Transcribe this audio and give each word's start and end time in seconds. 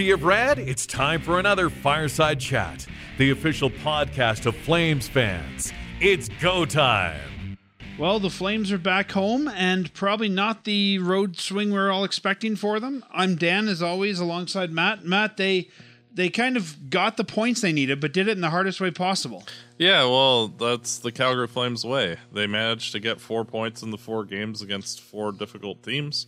Sea 0.00 0.12
of 0.12 0.24
Red, 0.24 0.58
it's 0.58 0.86
time 0.86 1.20
for 1.20 1.38
another 1.38 1.68
Fireside 1.68 2.40
Chat, 2.40 2.86
the 3.18 3.32
official 3.32 3.68
podcast 3.68 4.46
of 4.46 4.56
Flames 4.56 5.06
fans. 5.06 5.74
It's 6.00 6.30
go 6.40 6.64
time. 6.64 7.58
Well, 7.98 8.18
the 8.18 8.30
Flames 8.30 8.72
are 8.72 8.78
back 8.78 9.10
home 9.12 9.46
and 9.46 9.92
probably 9.92 10.30
not 10.30 10.64
the 10.64 10.98
road 11.00 11.36
swing 11.36 11.70
we're 11.70 11.90
all 11.90 12.04
expecting 12.04 12.56
for 12.56 12.80
them. 12.80 13.04
I'm 13.12 13.36
Dan, 13.36 13.68
as 13.68 13.82
always, 13.82 14.18
alongside 14.18 14.72
Matt. 14.72 15.04
Matt, 15.04 15.36
they 15.36 15.68
they 16.10 16.30
kind 16.30 16.56
of 16.56 16.88
got 16.88 17.18
the 17.18 17.24
points 17.24 17.60
they 17.60 17.70
needed, 17.70 18.00
but 18.00 18.14
did 18.14 18.26
it 18.26 18.30
in 18.32 18.40
the 18.40 18.48
hardest 18.48 18.80
way 18.80 18.90
possible. 18.90 19.44
Yeah, 19.76 20.04
well, 20.04 20.48
that's 20.48 20.96
the 21.00 21.12
Calgary 21.12 21.46
Flames 21.46 21.84
way. 21.84 22.16
They 22.32 22.46
managed 22.46 22.92
to 22.92 23.00
get 23.00 23.20
four 23.20 23.44
points 23.44 23.82
in 23.82 23.90
the 23.90 23.98
four 23.98 24.24
games 24.24 24.62
against 24.62 25.02
four 25.02 25.30
difficult 25.30 25.82
teams. 25.82 26.26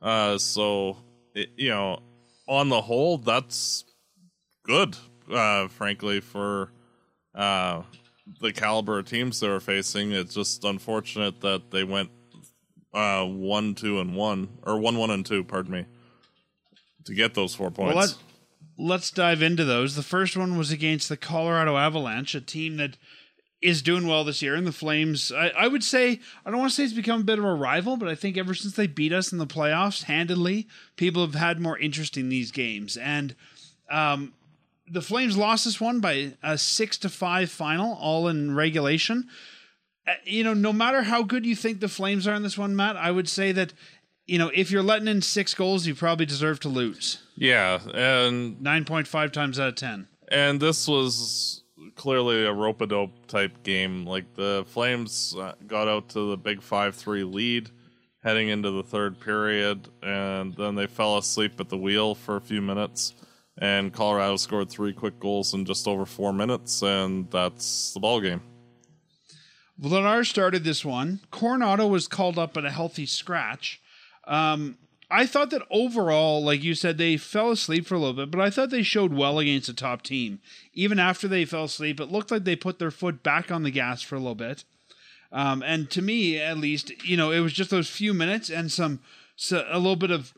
Uh, 0.00 0.38
so, 0.38 0.96
it, 1.34 1.50
you 1.58 1.68
know, 1.68 2.00
on 2.46 2.68
the 2.68 2.82
whole, 2.82 3.18
that's 3.18 3.84
good, 4.64 4.96
uh, 5.32 5.68
frankly, 5.68 6.20
for 6.20 6.70
uh, 7.34 7.82
the 8.40 8.52
caliber 8.52 8.98
of 8.98 9.06
teams 9.06 9.40
they 9.40 9.48
were 9.48 9.60
facing. 9.60 10.12
It's 10.12 10.34
just 10.34 10.64
unfortunate 10.64 11.40
that 11.40 11.70
they 11.70 11.84
went 11.84 12.10
uh, 12.92 13.24
one, 13.24 13.74
two, 13.74 14.00
and 14.00 14.14
one, 14.14 14.48
or 14.62 14.78
one, 14.78 14.98
one, 14.98 15.10
and 15.10 15.24
two. 15.24 15.44
Pardon 15.44 15.72
me, 15.72 15.86
to 17.06 17.14
get 17.14 17.34
those 17.34 17.54
four 17.54 17.70
points. 17.70 17.94
Well, 17.94 18.06
let, 18.06 18.16
let's 18.78 19.10
dive 19.10 19.42
into 19.42 19.64
those. 19.64 19.96
The 19.96 20.02
first 20.02 20.36
one 20.36 20.56
was 20.56 20.70
against 20.70 21.08
the 21.08 21.16
Colorado 21.16 21.76
Avalanche, 21.76 22.34
a 22.34 22.40
team 22.40 22.76
that 22.76 22.96
is 23.62 23.82
doing 23.82 24.06
well 24.06 24.24
this 24.24 24.42
year. 24.42 24.54
And 24.54 24.66
the 24.66 24.72
Flames, 24.72 25.32
I, 25.32 25.48
I 25.48 25.68
would 25.68 25.82
say, 25.82 26.20
I 26.44 26.50
don't 26.50 26.60
want 26.60 26.70
to 26.70 26.76
say 26.76 26.84
it's 26.84 26.92
become 26.92 27.22
a 27.22 27.24
bit 27.24 27.38
of 27.38 27.44
a 27.44 27.54
rival, 27.54 27.96
but 27.96 28.08
I 28.08 28.14
think 28.14 28.36
ever 28.36 28.54
since 28.54 28.74
they 28.74 28.86
beat 28.86 29.12
us 29.12 29.32
in 29.32 29.38
the 29.38 29.46
playoffs 29.46 30.04
handedly, 30.04 30.68
people 30.96 31.24
have 31.24 31.34
had 31.34 31.60
more 31.60 31.78
interest 31.78 32.16
in 32.16 32.28
these 32.28 32.50
games. 32.50 32.96
And 32.96 33.34
um, 33.90 34.34
the 34.90 35.02
Flames 35.02 35.36
lost 35.36 35.64
this 35.64 35.80
one 35.80 36.00
by 36.00 36.34
a 36.42 36.58
six 36.58 36.98
to 36.98 37.08
five 37.08 37.50
final, 37.50 37.94
all 37.94 38.28
in 38.28 38.54
regulation. 38.54 39.28
Uh, 40.06 40.12
you 40.24 40.44
know, 40.44 40.54
no 40.54 40.72
matter 40.72 41.02
how 41.02 41.22
good 41.22 41.46
you 41.46 41.56
think 41.56 41.80
the 41.80 41.88
Flames 41.88 42.26
are 42.28 42.34
in 42.34 42.42
this 42.42 42.58
one, 42.58 42.76
Matt, 42.76 42.96
I 42.96 43.10
would 43.10 43.28
say 43.28 43.52
that 43.52 43.72
you 44.26 44.38
know 44.38 44.50
if 44.54 44.70
you're 44.70 44.82
letting 44.82 45.08
in 45.08 45.22
six 45.22 45.54
goals, 45.54 45.86
you 45.86 45.94
probably 45.94 46.26
deserve 46.26 46.60
to 46.60 46.68
lose. 46.68 47.22
Yeah, 47.36 47.80
and 47.94 48.60
nine 48.60 48.84
point 48.84 49.06
five 49.06 49.32
times 49.32 49.58
out 49.58 49.68
of 49.68 49.74
ten. 49.76 50.08
And 50.28 50.60
this 50.60 50.86
was 50.86 51.62
clearly 51.94 52.44
a 52.44 52.52
rope 52.52 52.80
a 52.80 52.86
dope 52.86 53.26
type 53.26 53.62
game. 53.62 54.06
Like 54.06 54.34
the 54.34 54.64
Flames 54.68 55.34
uh, 55.38 55.54
got 55.66 55.88
out 55.88 56.10
to 56.10 56.30
the 56.30 56.36
big 56.36 56.62
five 56.62 56.94
three 56.94 57.24
lead 57.24 57.70
heading 58.22 58.48
into 58.48 58.70
the 58.70 58.82
third 58.82 59.20
period, 59.20 59.88
and 60.02 60.54
then 60.54 60.74
they 60.74 60.86
fell 60.86 61.18
asleep 61.18 61.60
at 61.60 61.68
the 61.68 61.76
wheel 61.76 62.14
for 62.14 62.36
a 62.36 62.40
few 62.40 62.62
minutes 62.62 63.14
and 63.58 63.92
Colorado 63.92 64.36
scored 64.36 64.68
three 64.68 64.92
quick 64.92 65.20
goals 65.20 65.54
in 65.54 65.64
just 65.64 65.86
over 65.86 66.04
four 66.04 66.32
minutes, 66.32 66.82
and 66.82 67.30
that's 67.30 67.92
the 67.92 68.00
ball 68.00 68.20
game. 68.20 68.42
Vladar 69.80 70.26
started 70.26 70.64
this 70.64 70.84
one. 70.84 71.20
Coronato 71.32 71.88
was 71.88 72.08
called 72.08 72.38
up 72.38 72.56
at 72.56 72.64
a 72.64 72.70
healthy 72.70 73.06
scratch. 73.06 73.80
Um, 74.26 74.78
I 75.10 75.26
thought 75.26 75.50
that 75.50 75.62
overall, 75.70 76.42
like 76.42 76.62
you 76.62 76.74
said, 76.74 76.98
they 76.98 77.16
fell 77.16 77.50
asleep 77.50 77.86
for 77.86 77.94
a 77.94 77.98
little 77.98 78.14
bit, 78.14 78.30
but 78.30 78.40
I 78.40 78.50
thought 78.50 78.70
they 78.70 78.82
showed 78.82 79.12
well 79.12 79.38
against 79.38 79.66
the 79.66 79.72
top 79.72 80.02
team. 80.02 80.40
Even 80.72 80.98
after 80.98 81.28
they 81.28 81.44
fell 81.44 81.64
asleep, 81.64 82.00
it 82.00 82.10
looked 82.10 82.30
like 82.30 82.44
they 82.44 82.56
put 82.56 82.78
their 82.78 82.90
foot 82.90 83.22
back 83.22 83.52
on 83.52 83.62
the 83.62 83.70
gas 83.70 84.02
for 84.02 84.16
a 84.16 84.18
little 84.18 84.34
bit. 84.34 84.64
Um, 85.30 85.62
and 85.62 85.90
to 85.90 86.00
me, 86.00 86.38
at 86.38 86.58
least, 86.58 86.92
you 87.04 87.16
know, 87.16 87.30
it 87.30 87.40
was 87.40 87.52
just 87.52 87.70
those 87.70 87.88
few 87.88 88.14
minutes 88.14 88.50
and 88.50 88.70
some 88.70 89.00
so 89.36 89.66
a 89.68 89.78
little 89.78 89.96
bit 89.96 90.10
of 90.10 90.32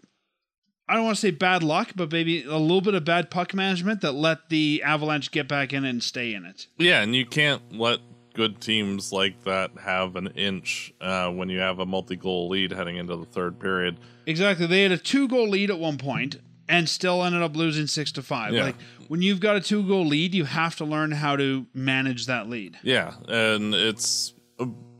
I 0.88 0.94
don't 0.94 1.04
want 1.04 1.16
to 1.16 1.20
say 1.20 1.32
bad 1.32 1.62
luck, 1.62 1.92
but 1.96 2.12
maybe 2.12 2.44
a 2.44 2.56
little 2.56 2.80
bit 2.80 2.94
of 2.94 3.04
bad 3.04 3.30
puck 3.30 3.52
management 3.52 4.02
that 4.02 4.12
let 4.12 4.50
the 4.50 4.82
Avalanche 4.84 5.32
get 5.32 5.48
back 5.48 5.72
in 5.72 5.84
and 5.84 6.02
stay 6.02 6.32
in 6.32 6.44
it. 6.44 6.68
Yeah, 6.78 7.02
and 7.02 7.14
you 7.14 7.26
can't 7.26 7.76
let 7.76 7.98
good 8.36 8.60
teams 8.60 9.12
like 9.12 9.42
that 9.44 9.70
have 9.82 10.14
an 10.14 10.28
inch 10.36 10.92
uh, 11.00 11.30
when 11.30 11.48
you 11.48 11.58
have 11.58 11.78
a 11.78 11.86
multi-goal 11.86 12.48
lead 12.50 12.70
heading 12.70 12.96
into 12.96 13.16
the 13.16 13.24
third 13.24 13.58
period. 13.58 13.98
Exactly, 14.26 14.66
they 14.66 14.82
had 14.82 14.92
a 14.92 14.98
two-goal 14.98 15.48
lead 15.48 15.70
at 15.70 15.78
one 15.78 15.96
point 15.96 16.36
and 16.68 16.88
still 16.88 17.24
ended 17.24 17.42
up 17.42 17.56
losing 17.56 17.86
six 17.86 18.12
to 18.12 18.22
five. 18.22 18.52
Yeah. 18.52 18.64
Like 18.64 18.76
when 19.08 19.22
you've 19.22 19.40
got 19.40 19.56
a 19.56 19.60
two-goal 19.60 20.06
lead, 20.06 20.34
you 20.34 20.44
have 20.44 20.76
to 20.76 20.84
learn 20.84 21.12
how 21.12 21.36
to 21.36 21.66
manage 21.72 22.26
that 22.26 22.48
lead. 22.48 22.76
Yeah, 22.82 23.14
and 23.26 23.74
it's 23.74 24.34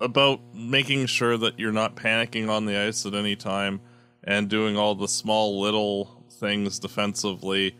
about 0.01 0.41
making 0.55 1.07
sure 1.07 1.37
that 1.37 1.59
you're 1.59 1.73
not 1.73 1.95
panicking 1.95 2.49
on 2.49 2.65
the 2.65 2.77
ice 2.77 3.05
at 3.05 3.15
any 3.15 3.37
time 3.37 3.81
and 4.25 4.49
doing 4.49 4.77
all 4.77 4.95
the 4.95 5.09
small 5.09 5.61
little 5.61 6.25
things 6.31 6.79
defensively, 6.79 7.77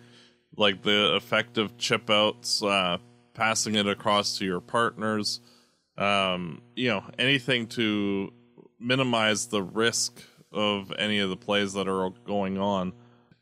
like 0.57 0.83
the 0.83 1.17
effective 1.17 1.77
chip 1.79 2.11
outs, 2.11 2.63
uh, 2.63 2.99
passing 3.35 3.75
it 3.75 3.87
across 3.87 4.39
to 4.39 4.45
your 4.45 4.61
partners, 4.61 5.41
um, 5.99 6.63
you 6.75 6.89
know, 6.89 7.05
anything 7.19 7.67
to 7.69 8.33
minimize 8.79 9.47
the 9.47 9.63
risk 9.63 10.23
of 10.53 10.93
any 10.99 11.19
of 11.19 11.31
the 11.31 11.37
plays 11.37 11.73
that 11.75 11.89
are 11.89 12.11
going 12.25 12.59
on. 12.59 12.93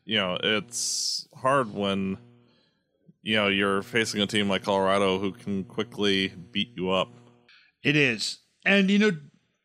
You 0.05 0.17
know, 0.17 0.37
it's 0.41 1.27
hard 1.35 1.73
when 1.73 2.17
you 3.23 3.35
know 3.35 3.47
you're 3.47 3.81
facing 3.81 4.21
a 4.21 4.27
team 4.27 4.49
like 4.49 4.63
Colorado 4.63 5.19
who 5.19 5.31
can 5.31 5.63
quickly 5.63 6.33
beat 6.51 6.71
you 6.75 6.91
up. 6.91 7.09
It 7.83 7.95
is. 7.95 8.39
And 8.65 8.89
you 8.89 8.99
know, 8.99 9.11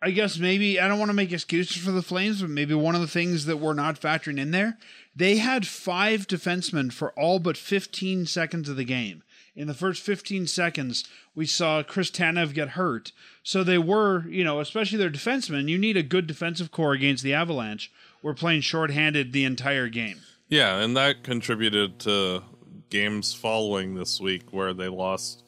I 0.02 0.10
guess 0.12 0.38
maybe 0.38 0.80
I 0.80 0.88
don't 0.88 0.98
want 0.98 1.10
to 1.10 1.14
make 1.14 1.32
excuses 1.32 1.82
for 1.82 1.90
the 1.90 2.02
Flames, 2.02 2.40
but 2.40 2.50
maybe 2.50 2.74
one 2.74 2.94
of 2.94 3.00
the 3.02 3.08
things 3.08 3.46
that 3.46 3.58
we're 3.58 3.74
not 3.74 4.00
factoring 4.00 4.38
in 4.38 4.50
there, 4.50 4.78
they 5.14 5.36
had 5.36 5.66
five 5.66 6.26
defensemen 6.26 6.92
for 6.92 7.12
all 7.18 7.38
but 7.38 7.56
15 7.56 8.26
seconds 8.26 8.68
of 8.68 8.76
the 8.76 8.84
game. 8.84 9.22
In 9.56 9.66
the 9.66 9.74
first 9.74 10.02
15 10.02 10.46
seconds, 10.46 11.04
we 11.34 11.44
saw 11.44 11.82
Chris 11.82 12.10
Tanev 12.10 12.54
get 12.54 12.70
hurt. 12.70 13.12
So 13.42 13.64
they 13.64 13.78
were, 13.78 14.26
you 14.28 14.44
know, 14.44 14.60
especially 14.60 14.98
their 14.98 15.10
defensemen, 15.10 15.68
you 15.68 15.78
need 15.78 15.96
a 15.96 16.02
good 16.02 16.26
defensive 16.26 16.70
core 16.70 16.92
against 16.92 17.24
the 17.24 17.34
Avalanche. 17.34 17.90
We're 18.22 18.34
playing 18.34 18.60
shorthanded 18.62 19.32
the 19.32 19.44
entire 19.44 19.88
game. 19.88 20.20
Yeah, 20.48 20.78
and 20.78 20.96
that 20.96 21.22
contributed 21.24 21.98
to 22.00 22.42
games 22.90 23.32
following 23.32 23.94
this 23.94 24.20
week 24.20 24.52
where 24.52 24.74
they 24.74 24.88
lost 24.88 25.44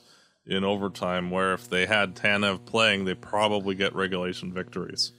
in 0.46 0.64
overtime, 0.64 1.30
where 1.30 1.54
if 1.54 1.68
they 1.68 1.86
had 1.86 2.16
Tanev 2.16 2.64
playing, 2.64 3.04
they 3.04 3.14
probably 3.14 3.74
get 3.74 3.94
regulation 3.94 4.52
victories. 4.52 5.12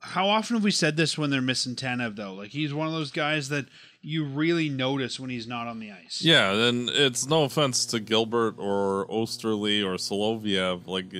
How 0.00 0.28
often 0.28 0.56
have 0.56 0.64
we 0.64 0.70
said 0.70 0.96
this 0.96 1.18
when 1.18 1.30
they're 1.30 1.40
missing 1.40 1.74
Tanev 1.74 2.16
though? 2.16 2.34
Like 2.34 2.50
he's 2.50 2.72
one 2.72 2.86
of 2.86 2.92
those 2.92 3.10
guys 3.10 3.48
that 3.48 3.66
you 4.02 4.24
really 4.24 4.68
notice 4.68 5.18
when 5.18 5.30
he's 5.30 5.46
not 5.46 5.66
on 5.66 5.80
the 5.80 5.90
ice. 5.90 6.22
Yeah, 6.22 6.52
and 6.52 6.88
it's 6.88 7.26
no 7.26 7.44
offense 7.44 7.86
to 7.86 8.00
Gilbert 8.00 8.54
or 8.58 9.06
Oesterle 9.08 9.84
or 9.84 9.96
Soloviev. 9.96 10.86
Like 10.86 11.12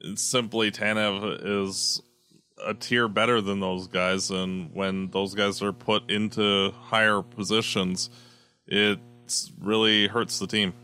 it's 0.00 0.22
simply 0.22 0.70
Tanev 0.70 1.40
is 1.42 2.02
a 2.64 2.74
tier 2.74 3.08
better 3.08 3.40
than 3.40 3.60
those 3.60 3.86
guys, 3.86 4.30
and 4.30 4.74
when 4.74 5.10
those 5.10 5.34
guys 5.34 5.62
are 5.62 5.72
put 5.72 6.10
into 6.10 6.72
higher 6.72 7.22
positions, 7.22 8.10
it 8.66 8.98
really 9.60 10.08
hurts 10.08 10.38
the 10.38 10.46
team. 10.46 10.74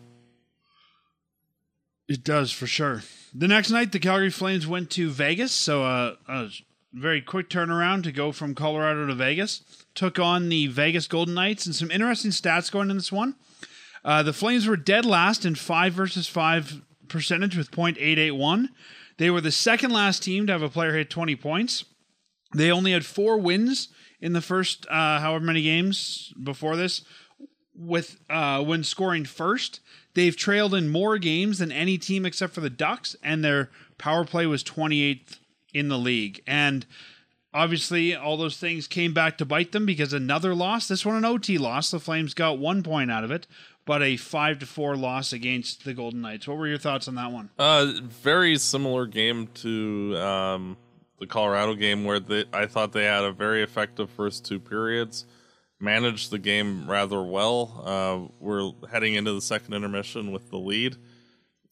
It 2.09 2.25
does 2.25 2.53
for 2.53 2.67
sure. 2.67 3.03
The 3.35 3.49
next 3.49 3.71
night, 3.71 3.93
the 3.93 3.99
Calgary 3.99 4.31
Flames 4.31 4.67
went 4.67 4.91
to 4.91 5.09
Vegas, 5.09 5.53
so 5.53 5.85
uh, 5.85 6.15
a 6.29 6.49
very 6.93 7.23
quick 7.23 7.49
turnaround 7.49 8.03
to 8.05 8.13
go 8.13 8.33
from 8.33 8.55
Colorado 8.55 9.07
to 9.07 9.15
Vegas. 9.15 9.63
Took 9.95 10.19
on 10.19 10.49
the 10.49 10.67
Vegas 10.67 11.07
Golden 11.07 11.35
Knights, 11.35 11.67
and 11.67 11.75
some 11.75 11.91
interesting 11.91 12.31
stats 12.31 12.71
going 12.71 12.91
in 12.91 12.97
this 12.97 13.13
one. 13.13 13.35
Uh, 14.05 14.23
the 14.23 14.33
Flames 14.33 14.67
were 14.67 14.77
dead 14.77 15.05
last 15.05 15.45
in 15.45 15.55
five 15.55 15.93
versus 15.93 16.27
five 16.27 16.83
percentage 17.09 17.57
with 17.57 17.71
.881. 17.71 18.69
They 19.19 19.31
were 19.31 19.41
the 19.41 19.53
second 19.53 19.91
last 19.91 20.23
team 20.23 20.47
to 20.47 20.53
have 20.53 20.62
a 20.62 20.69
player 20.69 20.94
hit 20.94 21.11
20 21.11 21.37
points. 21.37 21.85
They 22.55 22.71
only 22.71 22.93
had 22.93 23.05
four 23.05 23.38
wins 23.38 23.88
in 24.21 24.33
the 24.33 24.41
first 24.41 24.87
uh, 24.91 25.21
however 25.21 25.45
many 25.45 25.62
games 25.62 26.33
before 26.43 26.77
this, 26.77 27.03
with 27.75 28.19
uh, 28.29 28.62
when 28.62 28.85
scoring 28.85 29.25
first. 29.25 29.81
They've 30.15 30.37
trailed 30.37 30.75
in 30.75 30.91
more 30.91 31.17
games 31.17 31.59
than 31.59 31.73
any 31.73 31.97
team 31.97 32.27
except 32.27 32.53
for 32.53 32.61
the 32.61 32.71
Ducks, 32.71 33.17
and 33.23 33.43
their 33.43 33.71
power 33.97 34.25
play 34.25 34.47
was 34.47 34.62
28th 34.62 35.38
in 35.73 35.89
the 35.89 35.99
league. 35.99 36.43
And 36.47 36.87
obviously, 37.53 38.15
all 38.15 38.37
those 38.37 38.57
things 38.57 38.87
came 38.87 39.13
back 39.13 39.39
to 39.39 39.45
bite 39.45 39.73
them 39.73 39.87
because 39.87 40.13
another 40.13 40.55
loss. 40.55 40.89
This 40.89 41.05
one 41.05 41.17
an 41.17 41.25
OT 41.25 41.59
loss. 41.59 41.91
The 41.91 42.01
Flames 42.01 42.35
got 42.35 42.59
one 42.59 42.83
point 42.83 43.11
out 43.11 43.25
of 43.25 43.31
it, 43.31 43.47
but 43.85 44.03
a 44.03 44.17
five 44.17 44.59
to 44.61 44.67
four 44.67 44.97
loss 44.97 45.33
against 45.33 45.85
the 45.85 45.95
Golden 45.95 46.21
Knights. 46.21 46.47
What 46.49 46.59
were 46.59 46.69
your 46.69 46.79
thoughts 46.79 47.09
on 47.09 47.15
that 47.17 47.33
one? 47.33 47.51
Uh, 47.59 47.93
very 48.03 48.57
similar 48.59 49.07
game 49.07 49.49
to 49.55 50.17
um, 50.19 50.77
the 51.19 51.27
Colorado 51.27 51.75
game, 51.75 52.05
where 52.05 52.21
they, 52.21 52.45
I 52.53 52.67
thought 52.67 52.93
they 52.93 53.05
had 53.05 53.25
a 53.25 53.33
very 53.33 53.63
effective 53.63 54.11
first 54.11 54.45
two 54.45 54.61
periods 54.61 55.27
managed 55.83 56.31
the 56.31 56.39
game 56.39 56.89
rather 56.89 57.21
well. 57.21 57.83
Uh, 57.85 58.33
we're 58.39 58.71
heading 58.91 59.15
into 59.15 59.35
the 59.35 59.41
second 59.41 59.75
intermission 59.75 60.31
with 60.31 60.49
the 60.49 60.57
lead, 60.57 60.97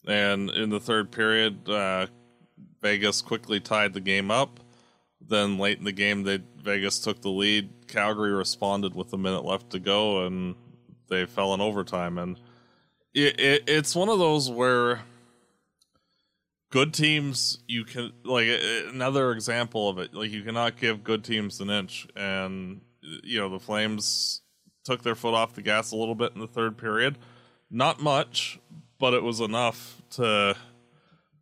and 0.05 0.49
in 0.51 0.69
the 0.69 0.79
third 0.79 1.11
period, 1.11 1.67
uh, 1.69 2.07
Vegas 2.81 3.21
quickly 3.21 3.59
tied 3.59 3.93
the 3.93 4.01
game 4.01 4.31
up. 4.31 4.59
then 5.25 5.57
late 5.57 5.77
in 5.77 5.85
the 5.85 5.91
game, 5.91 6.23
they 6.23 6.39
Vegas 6.57 6.99
took 6.99 7.21
the 7.21 7.29
lead. 7.29 7.69
Calgary 7.87 8.31
responded 8.31 8.95
with 8.95 9.13
a 9.13 9.17
minute 9.17 9.45
left 9.45 9.69
to 9.71 9.79
go, 9.79 10.25
and 10.25 10.55
they 11.09 11.25
fell 11.25 11.53
in 11.53 11.61
overtime. 11.61 12.17
And 12.17 12.39
it, 13.13 13.39
it 13.39 13.63
it's 13.67 13.95
one 13.95 14.09
of 14.09 14.19
those 14.19 14.49
where 14.49 15.01
good 16.71 16.93
teams 16.93 17.59
you 17.67 17.83
can 17.83 18.13
like 18.23 18.47
another 18.87 19.31
example 19.31 19.89
of 19.89 19.99
it 19.99 20.13
like 20.13 20.31
you 20.31 20.41
cannot 20.41 20.77
give 20.77 21.03
good 21.03 21.23
teams 21.23 21.59
an 21.59 21.69
inch 21.69 22.07
and 22.15 22.79
you 23.23 23.37
know 23.37 23.49
the 23.49 23.59
flames 23.59 24.41
took 24.85 25.03
their 25.03 25.13
foot 25.13 25.33
off 25.33 25.53
the 25.53 25.61
gas 25.61 25.91
a 25.91 25.95
little 25.97 26.15
bit 26.15 26.31
in 26.33 26.39
the 26.39 26.47
third 26.47 26.77
period 26.77 27.17
not 27.69 28.01
much 28.01 28.57
but 28.99 29.13
it 29.13 29.21
was 29.21 29.41
enough 29.41 30.01
to 30.09 30.55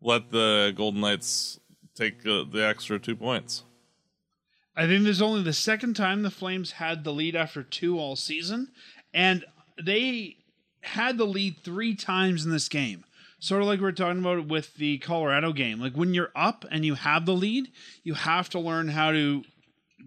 let 0.01 0.31
the 0.31 0.74
golden 0.75 1.01
knights 1.01 1.60
take 1.96 2.25
uh, 2.25 2.44
the 2.51 2.66
extra 2.66 3.00
two 3.00 3.16
points 3.16 3.63
I 4.80 4.88
think 4.88 5.04
this 5.04 5.18
is 5.18 5.22
only 5.22 5.44
the 5.44 5.51
second 5.51 5.96
time 5.96 6.22
the 6.22 6.31
Flames 6.31 6.72
had 6.72 7.04
the 7.04 7.12
lead 7.12 7.36
after 7.36 7.63
two 7.63 8.00
all 8.00 8.16
season, 8.16 8.69
and 9.13 9.44
they 9.84 10.38
had 10.80 11.18
the 11.18 11.25
lead 11.25 11.57
three 11.66 11.96
times 11.96 12.46
in 12.46 12.51
this 12.51 12.69
game. 12.69 13.04
Sort 13.40 13.62
of 13.62 13.68
like 13.68 13.81
we 13.81 13.88
are 13.88 13.92
talking 13.92 14.19
about 14.19 14.48
with 14.48 14.75
the 14.75 14.98
Colorado 15.00 15.51
game. 15.51 15.81
Like 15.81 15.98
when 15.98 16.13
you're 16.13 16.31
up 16.34 16.63
and 16.72 16.86
you 16.86 16.96
have 16.96 17.25
the 17.25 17.34
lead, 17.34 17.69
you 18.04 18.13
have 18.13 18.48
to 18.51 18.60
learn 18.60 18.88
how 18.88 19.12
to 19.12 19.44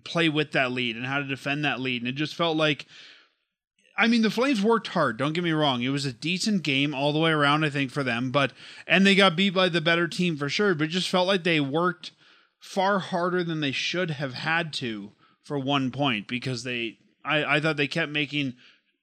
play 0.05 0.31
with 0.31 0.53
that 0.53 0.73
lead 0.73 0.97
and 0.97 1.05
how 1.05 1.19
to 1.19 1.27
defend 1.27 1.67
that 1.67 1.81
lead. 1.81 2.00
And 2.00 2.09
it 2.09 2.12
just 2.12 2.35
felt 2.35 2.56
like 2.56 2.87
I 3.97 4.06
mean, 4.06 4.23
the 4.23 4.31
Flames 4.31 4.62
worked 4.62 4.89
hard. 4.89 5.17
Don't 5.17 5.33
get 5.33 5.44
me 5.44 5.53
wrong; 5.53 5.83
it 5.83 5.91
was 5.91 6.06
a 6.06 6.12
decent 6.12 6.62
game 6.62 6.94
all 6.94 7.12
the 7.12 7.19
way 7.19 7.31
around. 7.31 7.65
I 7.65 7.71
think 7.71 7.91
for 7.91 8.03
them, 8.03 8.31
but 8.31 8.53
and 8.87 9.06
they 9.06 9.15
got 9.15 9.37
beat 9.37 9.50
by 9.55 9.69
the 9.69 9.81
better 9.81 10.09
team 10.09 10.37
for 10.37 10.49
sure. 10.49 10.75
But 10.75 10.89
just 10.89 11.09
felt 11.09 11.27
like 11.27 11.44
they 11.44 11.61
worked 11.61 12.12
far 12.59 13.00
harder 13.00 13.44
than 13.44 13.61
they 13.61 13.73
should 13.73 14.12
have 14.12 14.35
had 14.35 14.73
to 14.75 15.12
for 15.43 15.59
one 15.59 15.91
point 15.91 16.29
because 16.29 16.65
they 16.65 16.99
I, 17.25 17.56
I 17.56 17.61
thought 17.61 17.77
they 17.77 17.89
kept 17.89 18.11
making 18.11 18.55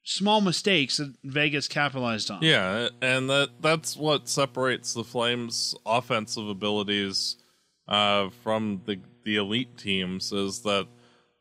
small 0.03 0.41
mistakes 0.41 0.97
that 0.97 1.13
Vegas 1.23 1.67
capitalized 1.67 2.31
on. 2.31 2.41
Yeah, 2.41 2.89
and 3.01 3.29
that 3.29 3.61
that's 3.61 3.95
what 3.95 4.27
separates 4.27 4.93
the 4.93 5.03
Flames' 5.03 5.75
offensive 5.85 6.47
abilities 6.47 7.37
uh, 7.87 8.29
from 8.43 8.81
the 8.85 8.99
the 9.23 9.35
elite 9.35 9.77
teams 9.77 10.31
is 10.31 10.61
that 10.61 10.87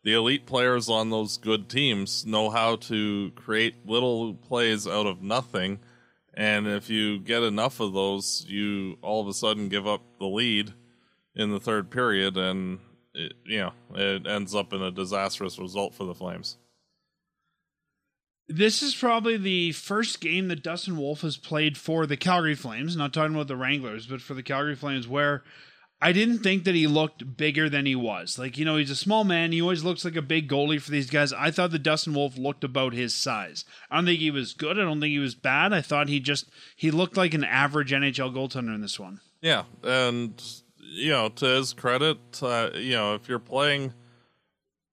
the 0.04 0.14
elite 0.14 0.46
players 0.46 0.88
on 0.88 1.10
those 1.10 1.36
good 1.36 1.68
teams 1.68 2.24
know 2.24 2.50
how 2.50 2.76
to 2.76 3.32
create 3.34 3.86
little 3.86 4.34
plays 4.34 4.86
out 4.86 5.06
of 5.06 5.22
nothing, 5.22 5.80
and 6.34 6.66
if 6.66 6.88
you 6.88 7.18
get 7.18 7.42
enough 7.42 7.80
of 7.80 7.92
those, 7.92 8.44
you 8.48 8.96
all 9.02 9.20
of 9.20 9.28
a 9.28 9.34
sudden 9.34 9.68
give 9.68 9.86
up 9.86 10.02
the 10.18 10.26
lead 10.26 10.72
in 11.34 11.50
the 11.50 11.60
third 11.60 11.90
period, 11.90 12.36
and 12.36 12.78
it, 13.14 13.32
you 13.44 13.58
know 13.58 13.72
it 13.94 14.26
ends 14.26 14.54
up 14.54 14.72
in 14.72 14.82
a 14.82 14.90
disastrous 14.90 15.58
result 15.58 15.94
for 15.94 16.04
the 16.04 16.14
Flames. 16.14 16.56
This 18.50 18.82
is 18.82 18.94
probably 18.94 19.36
the 19.36 19.72
first 19.72 20.22
game 20.22 20.48
that 20.48 20.62
Dustin 20.62 20.96
Wolf 20.96 21.20
has 21.20 21.36
played 21.36 21.76
for 21.76 22.06
the 22.06 22.16
Calgary 22.16 22.54
Flames. 22.54 22.96
Not 22.96 23.12
talking 23.12 23.34
about 23.34 23.48
the 23.48 23.56
Wranglers, 23.56 24.06
but 24.06 24.22
for 24.22 24.32
the 24.32 24.42
Calgary 24.42 24.74
Flames, 24.74 25.06
where 25.06 25.42
I 26.00 26.12
didn't 26.12 26.38
think 26.38 26.62
that 26.64 26.76
he 26.76 26.86
looked 26.86 27.36
bigger 27.36 27.68
than 27.68 27.84
he 27.84 27.96
was. 27.96 28.38
Like, 28.38 28.56
you 28.56 28.64
know, 28.64 28.76
he's 28.76 28.90
a 28.90 28.96
small 28.96 29.24
man. 29.24 29.50
He 29.50 29.60
always 29.60 29.82
looks 29.82 30.04
like 30.04 30.14
a 30.14 30.22
big 30.22 30.48
goalie 30.48 30.80
for 30.80 30.92
these 30.92 31.10
guys. 31.10 31.32
I 31.32 31.50
thought 31.50 31.72
the 31.72 31.78
Dustin 31.78 32.14
Wolf 32.14 32.38
looked 32.38 32.62
about 32.62 32.92
his 32.92 33.14
size. 33.14 33.64
I 33.90 33.96
don't 33.96 34.04
think 34.04 34.20
he 34.20 34.30
was 34.30 34.52
good. 34.52 34.78
I 34.78 34.82
don't 34.82 35.00
think 35.00 35.10
he 35.10 35.18
was 35.18 35.34
bad. 35.34 35.72
I 35.72 35.80
thought 35.80 36.08
he 36.08 36.20
just 36.20 36.48
he 36.76 36.92
looked 36.92 37.16
like 37.16 37.34
an 37.34 37.42
average 37.42 37.90
NHL 37.90 38.32
goaltender 38.32 38.74
in 38.74 38.80
this 38.80 39.00
one. 39.00 39.20
Yeah, 39.40 39.64
and 39.82 40.40
you 40.78 41.10
know, 41.10 41.28
to 41.30 41.46
his 41.46 41.72
credit, 41.72 42.18
uh, 42.42 42.70
you 42.74 42.92
know, 42.92 43.14
if 43.14 43.28
you're 43.28 43.38
playing 43.38 43.92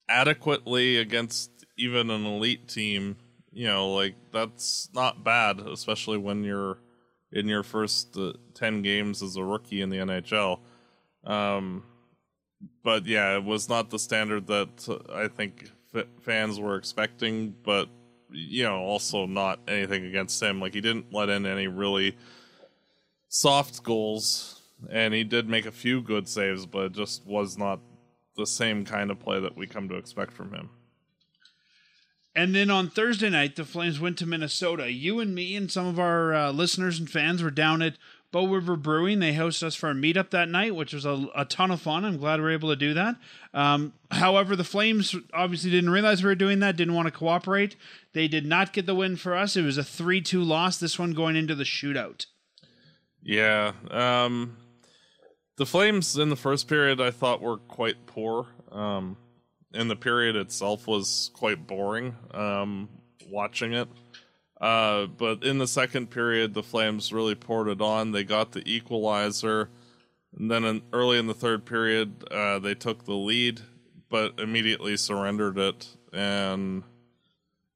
adequately 0.10 0.98
against 0.98 1.52
even 1.78 2.10
an 2.10 2.26
elite 2.26 2.68
team, 2.68 3.18
you 3.52 3.68
know, 3.68 3.92
like 3.94 4.16
that's 4.32 4.90
not 4.94 5.24
bad, 5.24 5.60
especially 5.60 6.18
when 6.18 6.44
you're 6.44 6.80
in 7.32 7.48
your 7.48 7.64
first 7.64 8.18
uh, 8.18 8.34
10 8.54 8.82
games 8.82 9.22
as 9.22 9.36
a 9.36 9.44
rookie 9.44 9.82
in 9.82 9.90
the 9.90 9.98
NHL. 9.98 10.60
Um, 11.26 11.84
but 12.84 13.06
yeah, 13.06 13.36
it 13.36 13.44
was 13.44 13.70
not 13.70 13.90
the 13.90 14.00
standard 14.00 14.48
that 14.48 14.88
uh, 14.88 15.14
I 15.14 15.28
think 15.28 15.72
f- 15.94 16.06
fans 16.22 16.60
were 16.60 16.76
expecting, 16.76 17.56
but 17.64 17.90
you 18.32 18.64
know, 18.64 18.78
also 18.78 19.26
not 19.26 19.60
anything 19.68 20.06
against 20.06 20.42
him. 20.42 20.60
Like 20.60 20.74
he 20.74 20.82
didn't 20.82 21.14
let 21.14 21.30
in 21.30 21.46
any 21.46 21.68
really 21.68 22.18
soft 23.30 23.84
goals 23.84 24.62
and 24.90 25.14
he 25.14 25.24
did 25.24 25.50
make 25.50 25.66
a 25.66 25.72
few 25.72 26.02
good 26.02 26.28
saves, 26.28 26.66
but 26.66 26.86
it 26.86 26.92
just 26.92 27.26
was 27.26 27.58
not 27.58 27.80
the 28.36 28.46
same 28.46 28.86
kind 28.86 29.12
of 29.12 29.20
play 29.20 29.40
that 29.40 29.56
we 29.56 29.68
come 29.68 29.88
to 29.90 29.96
expect 29.96 30.34
from 30.34 30.54
him. 30.54 30.70
And 32.36 32.54
then 32.54 32.70
on 32.70 32.90
Thursday 32.90 33.30
night, 33.30 33.56
the 33.56 33.64
Flames 33.64 34.00
went 34.00 34.18
to 34.18 34.26
Minnesota. 34.26 34.92
You 34.92 35.22
and 35.22 35.34
me 35.34 35.56
and 35.56 35.72
some 35.72 35.88
of 35.88 35.98
our 35.98 36.34
uh, 36.34 36.52
listeners 36.52 37.00
and 37.00 37.10
fans 37.10 37.42
were 37.42 37.50
down 37.50 37.82
at 37.82 37.98
Bow 38.32 38.48
River 38.48 38.76
Brewing. 38.76 39.20
They 39.20 39.34
hosted 39.34 39.64
us 39.64 39.76
for 39.76 39.90
a 39.90 39.94
meetup 39.94 40.32
that 40.32 40.50
night, 40.50 40.76
which 40.76 40.94
was 40.94 41.06
a, 41.06 41.28
a 41.36 41.46
ton 41.46 41.72
of 41.72 41.82
fun. 41.82 42.04
I'm 42.04 42.18
glad 42.18 42.40
we 42.40 42.44
were 42.44 42.52
able 42.52 42.70
to 42.70 42.76
do 42.76 42.94
that. 42.94 43.16
Um, 43.54 43.94
however, 44.12 44.56
the 44.56 44.64
Flames 44.64 45.16
obviously 45.34 45.72
didn't 45.72 45.90
realize 45.90 46.24
we 46.24 46.30
were 46.30 46.36
doing 46.36 46.60
that, 46.60 46.76
didn't 46.76 46.96
want 46.96 47.08
to 47.08 47.12
cooperate. 47.12 47.76
They 48.14 48.28
did 48.28 48.46
not 48.46 48.74
get 48.74 48.86
the 48.86 48.96
win 48.96 49.16
for 49.16 49.36
us. 49.36 49.56
It 49.56 49.64
was 49.64 49.78
a 49.78 49.84
3 49.84 50.22
2 50.22 50.44
loss, 50.44 50.78
this 50.78 51.00
one 51.00 51.14
going 51.14 51.36
into 51.36 51.56
the 51.56 51.64
shootout. 51.64 52.26
Yeah. 53.22 53.72
Um, 53.90 54.58
the 55.58 55.66
Flames 55.66 56.18
in 56.18 56.30
the 56.30 56.36
first 56.36 56.68
period 56.68 57.00
I 57.00 57.12
thought 57.12 57.42
were 57.42 57.58
quite 57.58 58.06
poor. 58.06 58.48
Um, 58.72 59.18
and 59.74 59.90
the 59.90 59.96
period 59.96 60.36
itself 60.36 60.88
was 60.88 61.32
quite 61.34 61.68
boring 61.68 62.16
um, 62.34 62.90
watching 63.30 63.74
it. 63.74 63.88
Uh, 64.60 65.06
but 65.06 65.44
in 65.44 65.58
the 65.58 65.68
second 65.68 66.10
period, 66.10 66.54
the 66.54 66.64
Flames 66.64 67.12
really 67.12 67.36
poured 67.36 67.68
it 67.68 67.82
on. 67.82 68.12
They 68.12 68.24
got 68.24 68.54
the 68.54 68.64
equalizer. 68.70 69.70
And 70.38 70.50
then 70.50 70.64
in, 70.64 70.82
early 70.94 71.18
in 71.18 71.28
the 71.28 71.34
third 71.34 71.66
period, 71.66 72.24
uh, 72.32 72.60
they 72.60 72.76
took 72.76 73.06
the 73.06 73.14
lead, 73.14 73.62
but 74.10 74.40
immediately 74.40 74.98
surrendered 74.98 75.58
it. 75.58 75.88
And 76.14 76.84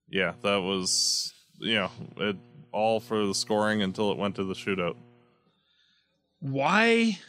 yeah, 0.08 0.34
that 0.42 0.62
was, 0.62 1.34
you 1.60 1.76
know, 1.76 1.92
it, 2.18 2.38
all 2.72 3.00
for 3.00 3.26
the 3.26 3.36
scoring 3.36 3.82
until 3.82 4.12
it 4.12 4.18
went 4.18 4.36
to 4.36 4.44
the 4.44 4.54
shootout. 4.54 4.96
Why 6.40 7.20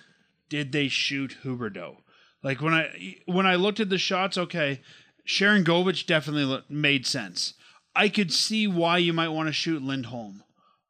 did 0.49 0.73
they 0.73 0.89
shoot 0.89 1.39
Huberdeau? 1.43 1.97
Like 2.43 2.61
when 2.61 2.75
I 2.75 3.17
when 3.27 3.47
I 3.47 3.57
looked 3.57 3.81
at 3.81 3.91
the 3.91 3.99
shots, 3.99 4.39
okay, 4.39 4.81
Sharangovich 5.27 6.07
definitely 6.07 6.63
made 6.69 7.07
sense. 7.07 7.55
I 7.95 8.09
could 8.09 8.33
see 8.33 8.67
why 8.67 8.99
you 8.99 9.13
might 9.13 9.29
want 9.29 9.49
to 9.49 9.53
shoot 9.53 9.83
Lindholm. 9.83 10.43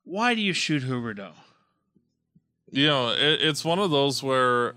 Why 0.04 0.34
do 0.34 0.40
you 0.40 0.52
shoot 0.52 0.82
Huberdeau? 0.82 1.32
You 2.70 2.86
know, 2.86 3.10
it, 3.10 3.42
it's 3.42 3.64
one 3.64 3.78
of 3.78 3.90
those 3.90 4.22
where 4.22 4.74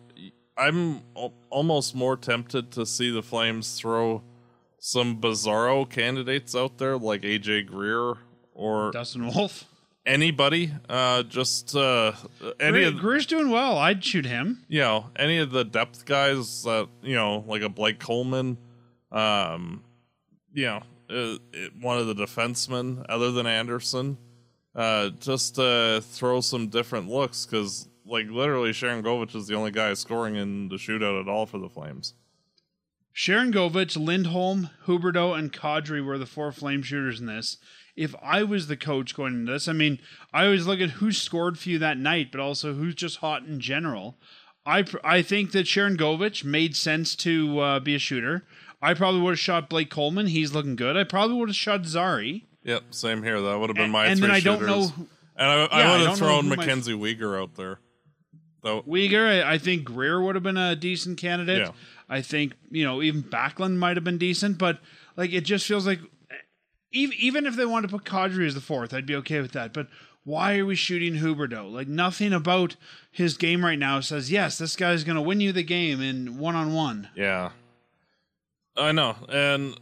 I'm 0.58 1.02
almost 1.50 1.96
more 1.96 2.18
tempted 2.18 2.72
to 2.72 2.86
see 2.86 3.12
the 3.12 3.24
Flames 3.24 3.80
throw 3.80 4.24
some 4.80 5.22
bizarro 5.22 5.90
candidates 5.90 6.56
out 6.56 6.78
there 6.78 6.98
like 6.98 7.22
AJ 7.22 7.68
Greer 7.68 8.16
or 8.54 8.92
Dustin 8.92 9.28
Wolf 9.28 9.66
anybody. 10.06 10.74
Uh, 10.90 11.24
just 11.24 11.76
uh, 11.76 12.14
any 12.60 12.80
Greer, 12.80 12.88
of 12.88 12.98
Greer's 12.98 13.26
doing 13.26 13.50
well. 13.50 13.78
I'd 13.78 14.04
shoot 14.04 14.26
him. 14.26 14.64
You 14.68 14.82
know, 14.82 15.10
any 15.16 15.38
of 15.40 15.52
the 15.52 15.64
depth 15.64 16.06
guys 16.06 16.64
that 16.64 16.88
you 17.02 17.16
know, 17.16 17.44
like 17.48 17.62
a 17.62 17.70
Blake 17.70 18.00
Coleman. 18.00 18.58
Um, 19.12 19.84
you 20.54 20.66
know, 20.66 20.84
uh, 21.14 21.38
one 21.80 21.98
of 21.98 22.08
the 22.08 22.16
defensemen 22.16 23.06
other 23.10 23.32
than 23.32 23.46
Andersson. 23.46 24.18
Uh, 24.76 25.10
just 25.20 25.56
to 25.56 26.02
throw 26.04 26.42
some 26.42 26.68
different 26.68 27.08
looks 27.08 27.46
because, 27.46 27.88
like, 28.08 28.26
literally, 28.28 28.72
Sharangovich 28.72 29.36
is 29.36 29.46
the 29.46 29.54
only 29.54 29.70
guy 29.70 29.94
scoring 29.94 30.36
in 30.36 30.68
the 30.70 30.78
shootout 30.78 31.22
at 31.22 31.30
all 31.30 31.46
for 31.46 31.60
the 31.60 31.70
Flames. 31.70 32.16
Sharangovich, 33.16 33.96
Lindholm, 34.04 34.72
Huberdeau, 34.88 35.38
and 35.38 35.54
Kadri 35.54 36.04
were 36.04 36.18
the 36.18 36.26
four 36.26 36.52
flame 36.52 36.82
shooters 36.82 37.20
in 37.20 37.28
this 37.28 37.58
if 37.96 38.16
I 38.22 38.44
was 38.44 38.68
the 38.68 38.78
coach 38.78 39.16
going 39.16 39.34
into 39.34 39.52
this, 39.52 39.68
I 39.68 39.74
mean, 39.74 40.00
I 40.34 40.46
always 40.46 40.66
look 40.66 40.80
at 40.80 40.92
who 40.92 41.12
scored 41.12 41.60
for 41.60 41.70
you 41.70 41.80
that 41.80 41.98
night, 41.98 42.32
but 42.32 42.42
also 42.42 42.74
who's 42.74 42.96
just 42.96 43.18
hot 43.18 43.44
in 43.44 43.60
general. 43.60 44.18
I 44.66 44.86
I 45.04 45.22
think 45.22 45.52
that 45.52 45.66
Sharangovich 45.66 46.44
made 46.44 46.76
sense 46.76 47.16
to 47.18 47.60
uh, 47.60 47.80
be 47.80 47.96
a 47.96 48.00
shooter. 48.00 48.46
I 48.84 48.94
probably 48.94 49.22
would 49.22 49.32
have 49.32 49.40
shot 49.40 49.70
Blake 49.70 49.90
Coleman. 49.90 50.28
He's 50.28 50.54
looking 50.54 50.76
good. 50.76 50.98
I 50.98 51.06
probably 51.06 51.38
would 51.38 51.48
have 51.48 51.56
shot 51.56 51.86
Zary. 51.86 52.46
Yep, 52.64 52.84
same 52.92 53.24
here. 53.24 53.40
That 53.40 53.58
would 53.58 53.70
have 53.70 53.78
been 53.78 53.92
my 53.92 54.08
and 54.08 54.20
three 54.20 54.28
then 54.28 54.36
I 54.36 54.40
shooters. 54.40 54.68
don't 54.68 54.68
know. 54.68 55.08
and 55.38 55.50
I, 55.50 55.66
I 55.66 55.80
yeah, 55.80 55.98
would 55.98 56.08
have 56.08 56.18
thrown 56.18 56.50
Mackenzie 56.50 56.96
my... 56.96 57.40
Out 57.40 57.56
there. 57.56 57.80
Though 58.62 58.82
Weegar, 58.84 59.44
I, 59.44 59.54
I 59.54 59.58
think 59.58 59.86
Greer 59.86 60.22
would 60.22 60.36
have 60.36 60.44
been 60.44 60.58
a 60.58 60.76
decent 60.76 61.18
candidate. 61.18 61.60
Yeah. 61.60 61.72
I 62.10 62.22
think 62.22 62.54
you 62.72 62.84
know 62.84 63.02
even 63.02 63.24
Backlund 63.24 63.78
might 63.78 63.98
have 63.98 64.04
been 64.04 64.18
decent, 64.18 64.58
but 64.58 64.80
like 65.16 65.32
it 65.32 65.42
just 65.42 65.66
feels 65.66 65.88
like 65.88 66.00
even 66.92 67.18
even 67.20 67.46
if 67.46 67.56
they 67.56 67.66
wanted 67.66 67.90
to 67.90 67.98
put 67.98 68.06
Kadri 68.06 68.46
as 68.46 68.54
the 68.54 68.62
fourth, 68.62 68.94
I'd 68.94 69.06
be 69.06 69.16
okay 69.16 69.42
with 69.42 69.54
that. 69.54 69.74
But 69.74 69.88
why 70.24 70.58
are 70.58 70.66
we 70.66 70.76
shooting 70.76 71.16
Huberdeau? 71.16 71.72
Like 71.72 71.88
nothing 71.88 72.34
about 72.34 72.76
his 73.12 73.38
game 73.38 73.66
right 73.66 73.80
now 73.80 74.00
says 74.00 74.32
yes, 74.32 74.58
this 74.58 74.76
guy's 74.76 75.04
going 75.04 75.16
to 75.16 75.22
win 75.22 75.42
you 75.42 75.52
the 75.52 75.64
game 75.64 76.02
in 76.02 76.38
one 76.38 76.56
on 76.56 76.74
one. 76.74 77.10
Yeah, 77.16 77.52
I 78.76 78.92
know, 78.92 79.16
and 79.30 79.80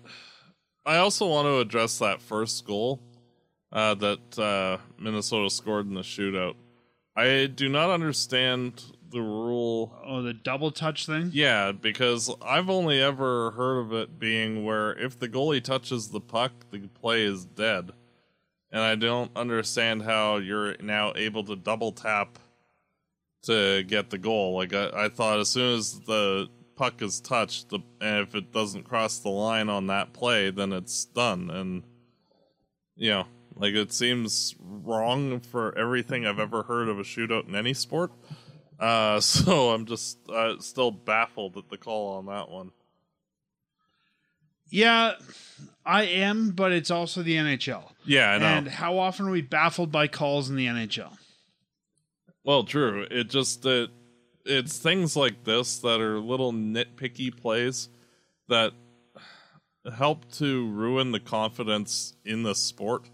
I 0.85 0.97
also 0.97 1.27
want 1.27 1.45
to 1.45 1.59
address 1.59 1.99
that 1.99 2.21
first 2.21 2.65
goal 2.65 2.99
uh, 3.71 3.93
that 3.95 4.39
uh, 4.39 4.77
Minnesota 4.99 5.49
scored 5.49 5.87
in 5.87 5.93
the 5.93 6.01
shootout. 6.01 6.55
I 7.15 7.47
do 7.47 7.69
not 7.69 7.89
understand 7.89 8.83
the 9.11 9.21
rule. 9.21 9.93
Oh, 10.05 10.21
the 10.21 10.33
double 10.33 10.71
touch 10.71 11.05
thing. 11.05 11.29
Yeah, 11.33 11.71
because 11.71 12.33
I've 12.41 12.69
only 12.69 13.01
ever 13.01 13.51
heard 13.51 13.79
of 13.79 13.93
it 13.93 14.19
being 14.19 14.63
where 14.65 14.97
if 14.97 15.19
the 15.19 15.29
goalie 15.29 15.63
touches 15.63 16.09
the 16.09 16.21
puck, 16.21 16.51
the 16.71 16.79
play 16.87 17.23
is 17.23 17.45
dead. 17.45 17.91
And 18.71 18.81
I 18.81 18.95
don't 18.95 19.31
understand 19.35 20.03
how 20.03 20.37
you're 20.37 20.77
now 20.81 21.11
able 21.15 21.43
to 21.43 21.57
double 21.57 21.91
tap 21.91 22.39
to 23.43 23.83
get 23.83 24.09
the 24.09 24.17
goal. 24.17 24.55
Like 24.55 24.73
I, 24.73 25.05
I 25.05 25.09
thought, 25.09 25.39
as 25.39 25.49
soon 25.49 25.77
as 25.77 25.99
the 26.01 26.49
puck 26.81 27.03
is 27.03 27.21
touched, 27.21 27.69
the, 27.69 27.77
and 28.01 28.27
if 28.27 28.33
it 28.33 28.51
doesn't 28.51 28.85
cross 28.85 29.19
the 29.19 29.29
line 29.29 29.69
on 29.69 29.85
that 29.85 30.13
play, 30.13 30.49
then 30.49 30.73
it's 30.73 31.05
done. 31.05 31.51
And 31.51 31.83
you 32.95 33.11
know, 33.11 33.27
like 33.55 33.75
it 33.75 33.93
seems 33.93 34.55
wrong 34.59 35.41
for 35.41 35.77
everything 35.77 36.25
I've 36.25 36.39
ever 36.39 36.63
heard 36.63 36.89
of 36.89 36.97
a 36.97 37.03
shootout 37.03 37.47
in 37.47 37.55
any 37.55 37.75
sport. 37.75 38.11
Uh, 38.79 39.19
so 39.19 39.69
I'm 39.69 39.85
just 39.85 40.17
uh, 40.27 40.57
still 40.57 40.89
baffled 40.89 41.55
at 41.55 41.69
the 41.69 41.77
call 41.77 42.17
on 42.17 42.25
that 42.25 42.49
one. 42.49 42.71
Yeah, 44.71 45.13
I 45.85 46.05
am, 46.05 46.49
but 46.49 46.71
it's 46.71 46.89
also 46.89 47.21
the 47.21 47.35
NHL. 47.35 47.91
Yeah, 48.05 48.31
I 48.31 48.37
know. 48.39 48.45
And 48.45 48.67
how 48.67 48.97
often 48.97 49.27
are 49.27 49.31
we 49.31 49.43
baffled 49.43 49.91
by 49.91 50.07
calls 50.07 50.49
in 50.49 50.55
the 50.55 50.65
NHL? 50.65 51.15
Well, 52.43 52.63
true. 52.63 53.05
It 53.11 53.29
just 53.29 53.67
it 53.67 53.91
it's 54.45 54.77
things 54.77 55.15
like 55.15 55.43
this 55.43 55.79
that 55.79 56.01
are 56.01 56.19
little 56.19 56.53
nitpicky 56.53 57.35
plays 57.35 57.89
that 58.47 58.73
help 59.95 60.31
to 60.33 60.69
ruin 60.69 61.11
the 61.11 61.19
confidence 61.19 62.13
in 62.25 62.43
the 62.43 62.55
sport 62.55 63.09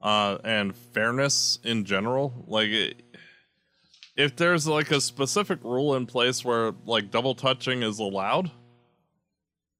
uh, 0.00 0.38
and 0.44 0.74
fairness 0.74 1.58
in 1.64 1.84
general. 1.84 2.44
Like, 2.46 2.68
it, 2.68 3.02
if 4.16 4.36
there's 4.36 4.66
like 4.66 4.90
a 4.90 5.00
specific 5.00 5.62
rule 5.62 5.94
in 5.94 6.06
place 6.06 6.44
where 6.44 6.72
like 6.86 7.10
double 7.10 7.34
touching 7.34 7.82
is 7.82 7.98
allowed, 7.98 8.50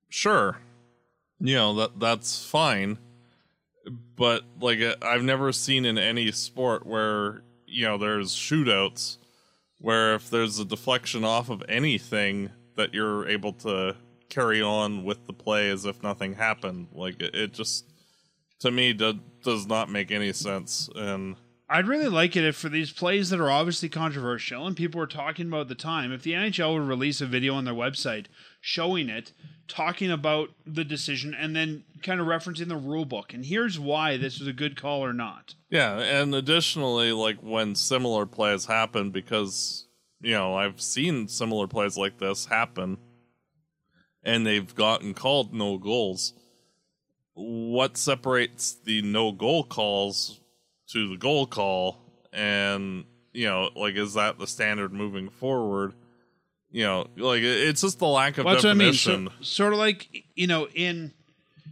sure, 0.09 0.59
you 1.41 1.55
know 1.55 1.75
that 1.77 1.99
that's 1.99 2.45
fine. 2.45 2.99
But 4.17 4.45
like, 4.61 4.81
I've 5.03 5.23
never 5.23 5.53
seen 5.53 5.85
in 5.85 5.99
any 5.99 6.31
sport 6.33 6.87
where 6.87 7.43
you 7.67 7.87
know 7.87 7.99
there's 7.99 8.35
shootouts 8.35 9.19
where 9.81 10.15
if 10.15 10.31
there's 10.31 10.59
a 10.59 10.65
deflection 10.65 11.25
off 11.25 11.49
of 11.49 11.63
anything 11.69 12.51
that 12.77 12.95
you're 12.95 13.29
able 13.29 13.53
to 13.53 13.97
carry 14.29 14.63
on 14.63 15.03
with 15.03 15.27
the 15.27 15.33
play 15.33 15.71
as 15.71 15.85
if 15.85 16.03
nothing 16.03 16.35
happened 16.35 16.87
like 16.93 17.21
it, 17.21 17.35
it 17.35 17.53
just 17.53 17.85
to 18.61 18.71
me 18.71 18.93
do, 18.93 19.19
does 19.43 19.67
not 19.67 19.91
make 19.91 20.13
any 20.13 20.33
sense 20.33 20.89
and 20.95 21.37
I'd 21.73 21.87
really 21.87 22.09
like 22.09 22.35
it 22.35 22.45
if 22.45 22.57
for 22.57 22.69
these 22.69 22.91
plays 22.93 23.31
that 23.31 23.39
are 23.39 23.51
obviously 23.51 23.89
controversial 23.89 24.67
and 24.67 24.77
people 24.77 25.01
are 25.01 25.07
talking 25.07 25.47
about 25.47 25.63
at 25.63 25.69
the 25.69 25.77
time, 25.77 26.11
if 26.11 26.25
the 26.25 26.33
NHL 26.33 26.75
would 26.75 26.89
release 26.89 27.21
a 27.21 27.27
video 27.27 27.55
on 27.55 27.65
their 27.65 27.75
website 27.75 28.27
showing 28.61 29.09
it, 29.09 29.33
talking 29.67 30.11
about 30.11 30.51
the 30.67 30.85
decision, 30.85 31.35
and 31.35 31.57
then 31.57 31.85
kind 32.03 32.21
of 32.21 32.27
referencing 32.27 32.69
the 32.69 32.77
rule 32.77 33.05
book. 33.05 33.33
And 33.33 33.45
here's 33.45 33.79
why 33.79 34.17
this 34.17 34.39
was 34.39 34.49
a 34.49 34.53
good 34.53 34.81
call 34.81 35.05
or 35.05 35.13
not. 35.13 35.55
Yeah, 35.71 35.99
and 35.99 36.35
additionally, 36.35 37.13
like 37.13 37.39
when 37.41 37.75
similar 37.75 38.27
plays 38.27 38.67
happen, 38.67 39.11
because 39.11 39.87
you 40.21 40.33
know 40.33 40.55
I've 40.55 40.81
seen 40.81 41.29
similar 41.29 41.67
plays 41.67 41.97
like 41.97 42.19
this 42.19 42.47
happen, 42.47 42.99
and 44.23 44.47
they've 44.47 44.75
gotten 44.75 45.15
called 45.15 45.55
no 45.55 45.79
goals. 45.79 46.35
What 47.35 47.97
separates 47.97 48.75
the 48.85 49.01
no 49.03 49.33
goal 49.33 49.65
calls 49.65 50.41
to 50.89 51.09
the 51.09 51.17
goal 51.17 51.47
call, 51.47 51.99
and 52.33 53.05
you 53.33 53.47
know, 53.47 53.71
like 53.75 53.95
is 53.95 54.15
that 54.15 54.39
the 54.39 54.47
standard 54.47 54.93
moving 54.93 55.31
forward? 55.31 55.95
You 56.73 56.85
know, 56.85 57.07
like 57.17 57.43
it's 57.43 57.81
just 57.81 57.99
the 57.99 58.07
lack 58.07 58.39
of 58.39 58.45
Well, 58.45 58.55
what 58.55 58.65
I 58.65 58.75
mean. 58.75 58.93
definition. 58.93 59.29
So, 59.41 59.45
sort 59.45 59.73
of 59.73 59.79
like 59.79 60.25
you 60.37 60.47
know 60.47 60.69
in 60.69 61.13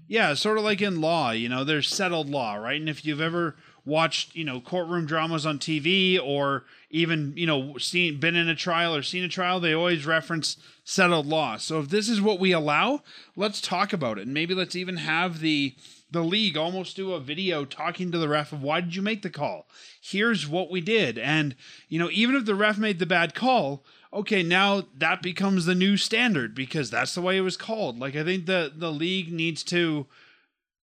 yeah, 0.09 0.35
sort 0.35 0.59
of 0.59 0.65
like 0.65 0.81
in 0.83 1.01
law. 1.01 1.31
You 1.31 1.49
know, 1.49 1.65
there's 1.65 1.89
settled 1.89 2.29
law, 2.29 2.55
right? 2.55 2.81
And 2.81 2.89
if 2.89 3.05
you've 3.05 3.21
ever 3.21 3.57
watched 3.85 4.35
you 4.35 4.45
know 4.45 4.61
courtroom 4.61 5.07
dramas 5.07 5.47
on 5.47 5.59
TV 5.59 6.21
or 6.23 6.65
even 6.91 7.33
you 7.37 7.47
know 7.47 7.79
seen 7.79 8.19
been 8.19 8.35
in 8.35 8.49
a 8.49 8.55
trial 8.55 8.95
or 8.95 9.03
seen 9.03 9.23
a 9.25 9.29
trial, 9.29 9.61
they 9.61 9.73
always 9.73 10.05
reference 10.05 10.57
settled 10.85 11.27
law. 11.27 11.57
So 11.59 11.79
if 11.81 11.91
this 11.91 12.09
is 12.09 12.21
what 12.21 12.41
we 12.41 12.51
allow, 12.53 13.03
let's 13.37 13.61
talk 13.61 13.93
about 13.93 14.19
it. 14.19 14.23
And 14.23 14.35
maybe 14.35 14.55
let's 14.55 14.75
even 14.75 14.97
have 14.97 15.41
the 15.41 15.75
the 16.11 16.25
league 16.25 16.57
almost 16.57 16.97
do 16.97 17.13
a 17.13 17.21
video 17.21 17.65
talking 17.67 18.11
to 18.11 18.19
the 18.19 18.29
ref 18.29 18.53
of 18.53 18.63
why 18.63 18.81
did 18.81 18.97
you 18.97 19.03
make 19.03 19.23
the 19.23 19.31
call? 19.31 19.69
Here's 20.01 20.49
what 20.49 20.71
we 20.71 20.81
did. 20.81 21.19
And 21.19 21.55
you 21.89 21.99
know, 21.99 22.09
even 22.11 22.35
if 22.35 22.47
the 22.47 22.55
ref 22.55 22.79
made 22.79 22.99
the 22.99 23.07
bad 23.07 23.35
call, 23.35 23.85
okay, 24.13 24.43
now 24.43 24.85
that 24.97 25.23
becomes 25.23 25.65
the 25.65 25.75
new 25.75 25.97
standard 25.97 26.55
because 26.55 26.91
that's 26.91 27.15
the 27.15 27.23
way 27.23 27.37
it 27.37 27.43
was 27.43 27.57
called. 27.57 27.99
Like 27.99 28.17
I 28.17 28.25
think 28.25 28.47
the 28.47 28.73
the 28.75 28.93
league 28.93 29.33
needs 29.33 29.63
to 29.65 30.07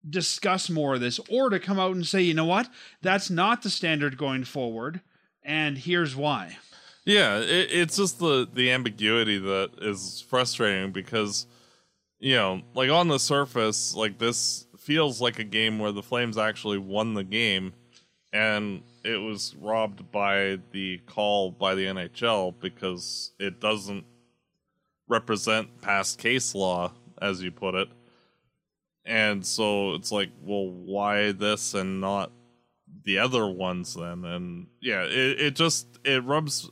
discuss 0.07 0.69
more 0.69 0.95
of 0.95 1.01
this 1.01 1.19
or 1.29 1.49
to 1.49 1.59
come 1.59 1.79
out 1.79 1.95
and 1.95 2.05
say, 2.05 2.21
you 2.21 2.33
know 2.33 2.45
what? 2.45 2.69
That's 3.01 3.29
not 3.29 3.63
the 3.63 3.69
standard 3.69 4.17
going 4.17 4.43
forward 4.43 5.01
and 5.45 5.77
here's 5.77 6.15
why. 6.15 6.57
Yeah, 7.05 7.37
it, 7.37 7.69
it's 7.71 7.97
just 7.97 8.19
the 8.19 8.47
the 8.51 8.71
ambiguity 8.71 9.37
that 9.37 9.71
is 9.81 10.25
frustrating 10.27 10.91
because 10.91 11.45
you 12.19 12.35
know, 12.35 12.61
like 12.73 12.89
on 12.89 13.07
the 13.07 13.19
surface, 13.19 13.93
like 13.93 14.17
this 14.17 14.65
feels 14.79 15.21
like 15.21 15.37
a 15.37 15.43
game 15.43 15.79
where 15.79 15.91
the 15.91 16.01
Flames 16.01 16.37
actually 16.37 16.79
won 16.79 17.13
the 17.13 17.23
game 17.23 17.73
and 18.35 18.83
it 19.05 19.15
was 19.15 19.55
robbed 19.61 20.11
by 20.11 20.59
the 20.71 20.97
call 21.05 21.51
by 21.51 21.73
the 21.73 21.85
NHL 21.85 22.53
because 22.59 23.31
it 23.39 23.61
doesn't 23.61 24.03
represent 25.07 25.79
past 25.79 26.19
case 26.19 26.53
law 26.53 26.91
as 27.21 27.41
you 27.41 27.49
put 27.49 27.75
it. 27.75 27.87
And 29.05 29.45
so 29.45 29.93
it's 29.93 30.11
like, 30.11 30.31
well, 30.41 30.67
why 30.67 31.31
this 31.31 31.75
and 31.75 32.01
not 32.01 32.29
the 33.05 33.19
other 33.19 33.47
ones 33.47 33.93
then? 33.93 34.25
And 34.25 34.67
yeah, 34.81 35.03
it, 35.03 35.39
it 35.39 35.55
just 35.55 35.87
it 36.03 36.21
rubs 36.25 36.69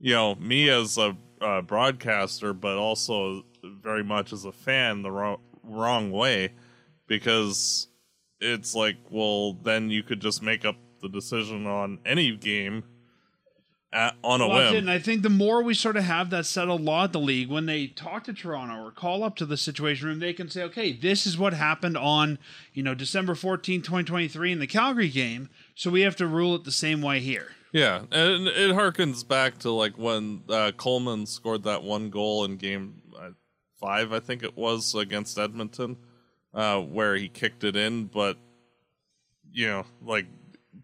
you 0.00 0.14
know 0.14 0.34
me 0.34 0.70
as 0.70 0.98
a 0.98 1.16
uh, 1.40 1.62
broadcaster, 1.62 2.52
but 2.52 2.78
also 2.78 3.44
very 3.62 4.02
much 4.02 4.32
as 4.32 4.44
a 4.44 4.52
fan 4.52 5.02
the 5.02 5.12
wrong 5.12 5.38
wrong 5.62 6.10
way 6.10 6.54
because 7.06 7.86
it's 8.40 8.74
like, 8.74 8.96
well, 9.10 9.54
then 9.54 9.90
you 9.90 10.02
could 10.02 10.20
just 10.20 10.42
make 10.42 10.64
up 10.64 10.76
the 11.00 11.08
decision 11.08 11.66
on 11.66 11.98
any 12.04 12.36
game 12.36 12.84
at, 13.92 14.14
on 14.22 14.40
a 14.40 14.48
Well, 14.48 14.72
whim. 14.72 14.76
And 14.76 14.90
I 14.90 14.98
think 14.98 15.22
the 15.22 15.30
more 15.30 15.62
we 15.62 15.74
sort 15.74 15.96
of 15.96 16.04
have 16.04 16.30
that 16.30 16.46
settled 16.46 16.80
law 16.82 17.04
at 17.04 17.12
the 17.12 17.20
league, 17.20 17.48
when 17.48 17.66
they 17.66 17.86
talk 17.88 18.24
to 18.24 18.32
Toronto 18.32 18.84
or 18.84 18.90
call 18.90 19.24
up 19.24 19.36
to 19.36 19.46
the 19.46 19.56
situation 19.56 20.08
room, 20.08 20.18
they 20.20 20.32
can 20.32 20.48
say, 20.48 20.62
okay, 20.64 20.92
this 20.92 21.26
is 21.26 21.38
what 21.38 21.54
happened 21.54 21.96
on, 21.96 22.38
you 22.72 22.82
know, 22.82 22.94
December 22.94 23.34
14, 23.34 23.82
2023 23.82 24.52
in 24.52 24.58
the 24.58 24.66
Calgary 24.66 25.08
game. 25.08 25.48
So 25.74 25.90
we 25.90 26.02
have 26.02 26.16
to 26.16 26.26
rule 26.26 26.54
it 26.54 26.64
the 26.64 26.72
same 26.72 27.02
way 27.02 27.20
here. 27.20 27.48
Yeah, 27.72 28.02
and 28.10 28.48
it 28.48 28.72
harkens 28.72 29.26
back 29.26 29.58
to 29.58 29.70
like 29.70 29.96
when 29.96 30.42
uh, 30.48 30.72
Coleman 30.76 31.26
scored 31.26 31.62
that 31.64 31.84
one 31.84 32.10
goal 32.10 32.44
in 32.44 32.56
game 32.56 33.00
uh, 33.16 33.30
five, 33.80 34.12
I 34.12 34.18
think 34.18 34.42
it 34.42 34.56
was 34.56 34.92
against 34.96 35.38
Edmonton, 35.38 35.96
uh, 36.54 36.80
where 36.80 37.14
he 37.16 37.28
kicked 37.28 37.64
it 37.64 37.76
in, 37.76 38.06
but 38.06 38.36
you 39.52 39.66
know, 39.66 39.84
like 40.02 40.26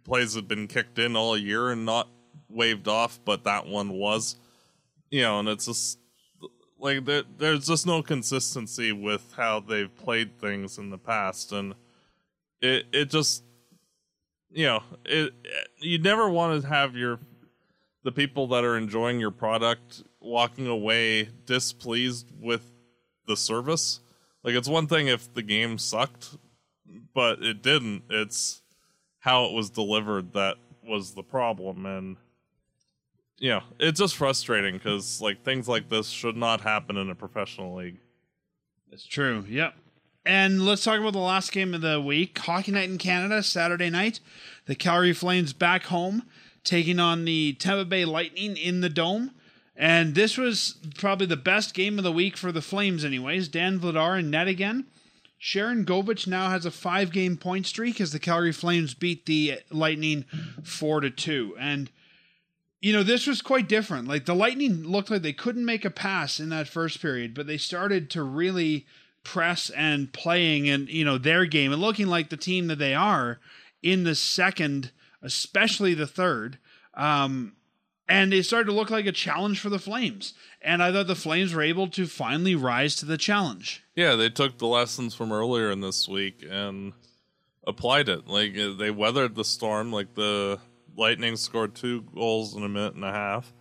plays 0.05 0.35
had 0.35 0.49
been 0.49 0.67
kicked 0.67 0.99
in 0.99 1.17
all 1.17 1.37
year 1.37 1.71
and 1.71 1.85
not 1.85 2.09
waved 2.49 2.89
off, 2.89 3.19
but 3.25 3.45
that 3.45 3.67
one 3.67 3.91
was, 3.91 4.37
you 5.11 5.23
know, 5.23 5.41
and 5.41 5.49
it's 5.49 5.67
just 5.67 5.99
like 6.79 7.05
there, 7.05 7.23
there's 7.39 7.67
just 7.67 7.87
no 7.87 8.03
consistency 8.03 8.93
with 8.93 9.33
how 9.37 9.61
they've 9.61 9.95
played 9.97 10.39
things 10.39 10.79
in 10.79 10.91
the 10.91 10.99
past, 10.99 11.53
and 11.53 11.75
it 12.61 12.87
it 12.93 13.11
just 13.11 13.43
you 14.51 14.67
know, 14.67 14.83
it, 15.05 15.35
you 15.79 15.99
never 15.99 16.31
want 16.31 16.63
to 16.63 16.69
have 16.69 16.97
your 16.97 17.19
the 18.05 18.13
people 18.13 18.47
that 18.47 18.65
are 18.65 18.77
enjoying 18.77 19.19
your 19.19 19.33
product 19.33 20.05
walking 20.21 20.67
away 20.67 21.29
displeased 21.45 22.31
with 22.41 22.73
the 23.27 23.37
service. 23.37 24.01
Like 24.47 24.55
it's 24.55 24.69
one 24.69 24.87
thing 24.87 25.09
if 25.09 25.35
the 25.35 25.43
game 25.43 25.77
sucked, 25.77 26.37
but 27.13 27.43
it 27.43 27.63
didn't. 27.63 28.05
It's 28.09 28.63
how 29.19 29.47
it 29.47 29.53
was 29.53 29.71
delivered 29.71 30.35
that 30.35 30.57
was 30.89 31.15
the 31.15 31.25
problem 31.25 31.85
and 31.85 32.17
know, 33.41 33.63
it's 33.81 33.99
just 33.99 34.15
frustrating 34.17 34.79
cuz 34.79 35.21
like 35.21 35.43
things 35.43 35.67
like 35.67 35.89
this 35.89 36.09
should 36.09 36.37
not 36.37 36.61
happen 36.61 36.97
in 36.97 37.11
a 37.11 37.15
professional 37.17 37.75
league. 37.75 37.99
It's 38.93 39.05
true. 39.05 39.45
Yep. 39.49 39.75
And 40.25 40.65
let's 40.65 40.85
talk 40.85 41.01
about 41.01 41.13
the 41.13 41.19
last 41.19 41.51
game 41.51 41.75
of 41.75 41.81
the 41.81 42.01
week 42.01 42.39
Hockey 42.39 42.71
Night 42.71 42.89
in 42.89 42.99
Canada, 42.99 43.43
Saturday 43.43 43.91
night. 43.91 44.21
The 44.67 44.77
Calgary 44.77 45.13
Flames 45.13 45.53
back 45.53 45.85
home, 45.85 46.23
taking 46.63 47.01
on 47.01 47.25
the 47.25 47.55
Tampa 47.55 47.85
Bay 47.85 48.05
Lightning 48.05 48.57
in 48.57 48.81
the 48.81 48.89
Dome. 48.89 49.33
And 49.77 50.15
this 50.15 50.39
was 50.39 50.79
probably 50.97 51.27
the 51.27 51.37
best 51.37 51.75
game 51.75 51.99
of 51.99 52.05
the 52.05 52.13
week 52.13 52.37
for 52.37 52.51
the 52.51 52.63
Flames, 52.63 53.05
anyways. 53.05 53.49
Dan 53.49 53.79
Vladar 53.79 54.19
in 54.19 54.31
net 54.31 54.49
again. 54.49 54.87
Sharangovich 55.41 56.27
now 56.27 56.49
has 56.49 56.65
a 56.65 56.71
five 56.71 57.13
game 57.13 57.37
point 57.37 57.67
streak 57.67 58.01
as 58.01 58.13
the 58.13 58.19
Calgary 58.19 58.53
Flames 58.53 58.95
beat 58.95 59.27
the 59.27 59.61
Lightning 59.71 60.25
four 60.65 61.01
to 61.01 61.11
two. 61.11 61.55
And 61.59 61.91
you 62.81 62.93
know, 62.93 63.03
this 63.03 63.27
was 63.27 63.43
quite 63.43 63.69
different. 63.69 64.09
Like 64.09 64.27
the 64.27 64.35
Lightning 64.35 64.85
looked 64.85 65.11
like 65.11 65.23
they 65.23 65.33
couldn't 65.33 65.65
make 65.65 65.85
a 65.85 65.91
pass 65.91 66.41
in 66.41 66.49
that 66.51 66.69
first 66.69 67.03
period, 67.03 67.35
but 67.35 67.47
they 67.47 67.59
started 67.59 68.11
to 68.11 68.23
really 68.23 68.87
press 69.25 69.71
and 69.71 70.13
playing 70.13 70.69
and 70.69 70.89
you 70.89 71.05
know 71.05 71.19
their 71.19 71.45
game 71.45 71.73
and 71.73 71.83
looking 71.83 72.07
like 72.07 72.31
the 72.31 72.37
team 72.37 72.69
that 72.69 72.79
they 72.79 72.95
are 72.95 73.41
in 73.83 74.05
the 74.05 74.15
second, 74.15 74.91
especially 75.21 75.95
the 75.95 76.07
third. 76.07 76.59
Um, 76.95 77.57
and 78.09 78.33
it 78.33 78.45
started 78.45 78.67
to 78.67 78.73
look 78.73 78.91
like 78.91 79.07
a 79.07 79.13
challenge 79.13 79.61
for 79.61 79.69
the 79.69 79.79
Flames. 79.79 80.35
And 80.63 80.83
I 80.83 80.93
thought 80.93 81.07
the 81.07 81.15
Flames 81.15 81.55
were 81.55 81.63
able 81.63 81.89
to 81.89 82.07
finally 82.07 82.55
rise 82.55 82.97
to 82.97 83.07
the 83.07 83.19
challenge. 83.19 83.83
Yeah, 83.95 84.15
they 84.15 84.31
took 84.31 84.59
the 84.59 84.67
lessons 84.67 85.15
from 85.15 85.33
earlier 85.33 85.71
in 85.71 85.81
this 85.81 86.09
week 86.09 86.45
and 86.49 86.93
applied 87.67 88.09
it. 88.09 88.27
Like 88.29 88.57
uh, 88.57 88.75
they 88.75 88.91
weathered 88.91 89.35
the 89.35 89.45
storm. 89.45 89.93
Like 89.93 90.15
the 90.15 90.59
Lightning 90.97 91.37
scored 91.37 91.75
two 91.75 92.03
goals 92.15 92.55
in 92.57 92.63
a 92.63 92.69
minute 92.69 92.95
and 92.95 93.05
a 93.05 93.13
half 93.13 93.53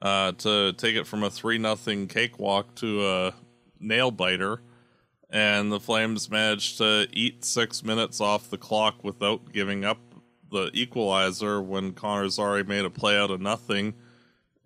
uh, 0.00 0.32
to 0.32 0.72
take 0.72 0.96
it 0.96 1.06
from 1.06 1.22
a 1.22 1.30
three 1.30 1.58
nothing 1.58 2.08
cakewalk 2.08 2.74
to 2.76 3.06
a 3.06 3.34
nail 3.78 4.10
biter, 4.10 4.60
and 5.30 5.70
the 5.72 5.80
Flames 5.80 6.30
managed 6.30 6.78
to 6.78 7.06
eat 7.12 7.44
six 7.44 7.84
minutes 7.84 8.20
off 8.20 8.50
the 8.50 8.58
clock 8.58 9.04
without 9.04 9.52
giving 9.52 9.84
up 9.84 9.98
the 10.52 10.70
equalizer 10.74 11.60
when 11.60 11.92
Connor 11.92 12.28
Zary 12.28 12.62
made 12.62 12.84
a 12.84 12.90
play 12.90 13.18
out 13.18 13.30
of 13.30 13.40
nothing 13.40 13.94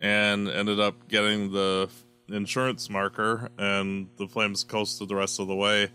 and 0.01 0.49
ended 0.49 0.79
up 0.79 1.09
getting 1.09 1.53
the 1.53 1.89
insurance 2.29 2.91
marker, 2.91 3.49
and 3.57 4.09
the 4.19 4.27
Flames 4.27 4.65
coasted 4.65 5.09
the 5.09 5.15
rest 5.15 5.41
of 5.41 5.47
the 5.47 5.55
way, 5.55 5.91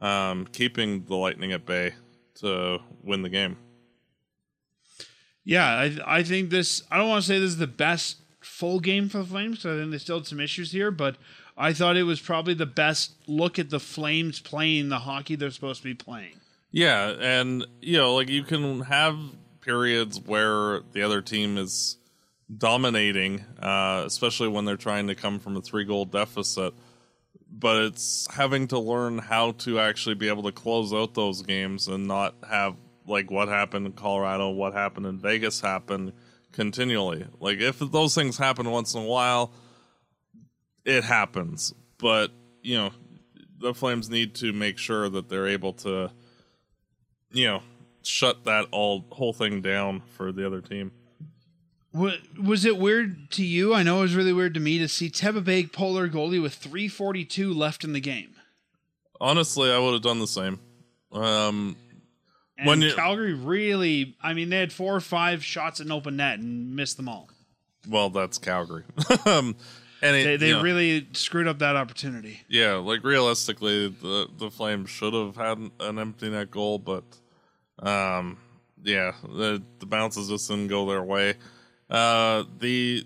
um, 0.00 0.46
keeping 0.46 1.04
the 1.04 1.14
Lightning 1.14 1.52
at 1.52 1.66
bay 1.66 1.92
to 2.36 2.78
win 3.02 3.22
the 3.22 3.28
game. 3.28 3.56
Yeah, 5.44 5.66
I 5.66 5.98
I 6.06 6.22
think 6.22 6.50
this. 6.50 6.82
I 6.90 6.96
don't 6.96 7.08
want 7.08 7.22
to 7.22 7.28
say 7.28 7.38
this 7.38 7.50
is 7.50 7.58
the 7.58 7.66
best 7.66 8.18
full 8.40 8.80
game 8.80 9.08
for 9.08 9.18
the 9.18 9.24
Flames 9.24 9.58
because 9.58 9.76
I 9.76 9.80
think 9.80 9.92
they 9.92 9.98
still 9.98 10.18
had 10.18 10.26
some 10.26 10.40
issues 10.40 10.72
here, 10.72 10.90
but 10.90 11.16
I 11.56 11.72
thought 11.72 11.96
it 11.96 12.04
was 12.04 12.20
probably 12.20 12.54
the 12.54 12.66
best 12.66 13.12
look 13.26 13.58
at 13.58 13.70
the 13.70 13.80
Flames 13.80 14.40
playing 14.40 14.88
the 14.88 15.00
hockey 15.00 15.36
they're 15.36 15.50
supposed 15.50 15.82
to 15.82 15.88
be 15.88 15.94
playing. 15.94 16.39
Yeah, 16.72 17.14
and 17.20 17.66
you 17.80 17.96
know, 17.96 18.14
like 18.14 18.28
you 18.28 18.44
can 18.44 18.80
have 18.82 19.18
periods 19.60 20.20
where 20.20 20.80
the 20.92 21.02
other 21.02 21.20
team 21.20 21.58
is 21.58 21.98
dominating, 22.56 23.44
uh, 23.60 24.04
especially 24.06 24.48
when 24.48 24.64
they're 24.64 24.76
trying 24.76 25.08
to 25.08 25.14
come 25.14 25.38
from 25.38 25.56
a 25.56 25.60
three 25.60 25.84
goal 25.84 26.04
deficit. 26.04 26.74
But 27.52 27.82
it's 27.82 28.28
having 28.32 28.68
to 28.68 28.78
learn 28.78 29.18
how 29.18 29.52
to 29.52 29.80
actually 29.80 30.14
be 30.14 30.28
able 30.28 30.44
to 30.44 30.52
close 30.52 30.92
out 30.92 31.14
those 31.14 31.42
games 31.42 31.88
and 31.88 32.06
not 32.06 32.36
have 32.48 32.76
like 33.06 33.30
what 33.30 33.48
happened 33.48 33.86
in 33.86 33.92
Colorado, 33.92 34.50
what 34.50 34.72
happened 34.72 35.06
in 35.06 35.18
Vegas 35.18 35.60
happen 35.60 36.12
continually. 36.52 37.26
Like 37.40 37.58
if 37.58 37.80
those 37.80 38.14
things 38.14 38.38
happen 38.38 38.70
once 38.70 38.94
in 38.94 39.02
a 39.02 39.06
while, 39.06 39.52
it 40.84 41.02
happens. 41.02 41.74
But 41.98 42.30
you 42.62 42.76
know, 42.76 42.90
the 43.58 43.74
Flames 43.74 44.08
need 44.08 44.36
to 44.36 44.52
make 44.52 44.78
sure 44.78 45.08
that 45.08 45.28
they're 45.28 45.48
able 45.48 45.72
to, 45.74 46.10
you 47.32 47.46
know, 47.46 47.62
shut 48.02 48.44
that 48.44 48.66
all 48.70 49.04
whole 49.10 49.32
thing 49.32 49.60
down 49.60 50.02
for 50.16 50.32
the 50.32 50.46
other 50.46 50.60
team. 50.60 50.92
Was 51.92 52.64
it 52.64 52.78
weird 52.78 53.32
to 53.32 53.44
you? 53.44 53.74
I 53.74 53.82
know 53.82 53.98
it 53.98 54.02
was 54.02 54.14
really 54.14 54.32
weird 54.32 54.54
to 54.54 54.60
me 54.60 54.78
to 54.78 54.86
see 54.86 55.10
Teba 55.10 55.72
polar 55.72 56.08
goalie 56.08 56.40
with 56.40 56.54
342 56.54 57.52
left 57.52 57.82
in 57.82 57.92
the 57.92 58.00
game. 58.00 58.36
Honestly, 59.20 59.72
I 59.72 59.78
would 59.78 59.94
have 59.94 60.02
done 60.02 60.20
the 60.20 60.26
same. 60.28 60.60
Um, 61.12 61.76
and 62.56 62.68
when 62.68 62.80
you, 62.80 62.94
Calgary 62.94 63.34
really, 63.34 64.16
I 64.22 64.34
mean, 64.34 64.50
they 64.50 64.58
had 64.58 64.72
four 64.72 64.94
or 64.94 65.00
five 65.00 65.44
shots 65.44 65.80
in 65.80 65.90
open 65.90 66.16
net 66.16 66.38
and 66.38 66.76
missed 66.76 66.96
them 66.96 67.08
all. 67.08 67.28
Well, 67.88 68.10
that's 68.10 68.38
Calgary. 68.38 68.84
um, 69.26 69.56
and 70.02 70.16
it, 70.16 70.24
they, 70.24 70.36
they 70.36 70.52
know, 70.52 70.62
really 70.62 71.08
screwed 71.12 71.46
up 71.46 71.58
that 71.60 71.76
opportunity. 71.76 72.40
Yeah, 72.48 72.74
like 72.74 73.04
realistically, 73.04 73.88
the 73.88 74.28
the 74.36 74.50
Flames 74.50 74.90
should 74.90 75.14
have 75.14 75.36
had 75.36 75.58
an 75.80 75.98
empty 75.98 76.30
net 76.30 76.50
goal, 76.50 76.78
but 76.78 77.04
um, 77.78 78.38
yeah, 78.82 79.12
the 79.22 79.62
the 79.78 79.86
bounces 79.86 80.28
just 80.28 80.48
didn't 80.48 80.68
go 80.68 80.86
their 80.86 81.02
way. 81.02 81.34
Uh, 81.88 82.44
the 82.58 83.04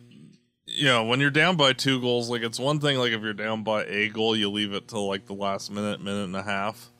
you 0.66 0.84
know 0.86 1.04
when 1.04 1.20
you're 1.20 1.30
down 1.30 1.56
by 1.56 1.72
two 1.72 2.00
goals, 2.00 2.30
like 2.30 2.42
it's 2.42 2.58
one 2.58 2.80
thing 2.80 2.98
like 2.98 3.12
if 3.12 3.22
you're 3.22 3.32
down 3.32 3.62
by 3.62 3.84
a 3.84 4.08
goal, 4.08 4.36
you 4.36 4.50
leave 4.50 4.72
it 4.72 4.88
till 4.88 5.06
like 5.06 5.26
the 5.26 5.34
last 5.34 5.70
minute, 5.70 6.00
minute 6.00 6.24
and 6.24 6.36
a 6.36 6.42
half. 6.42 6.90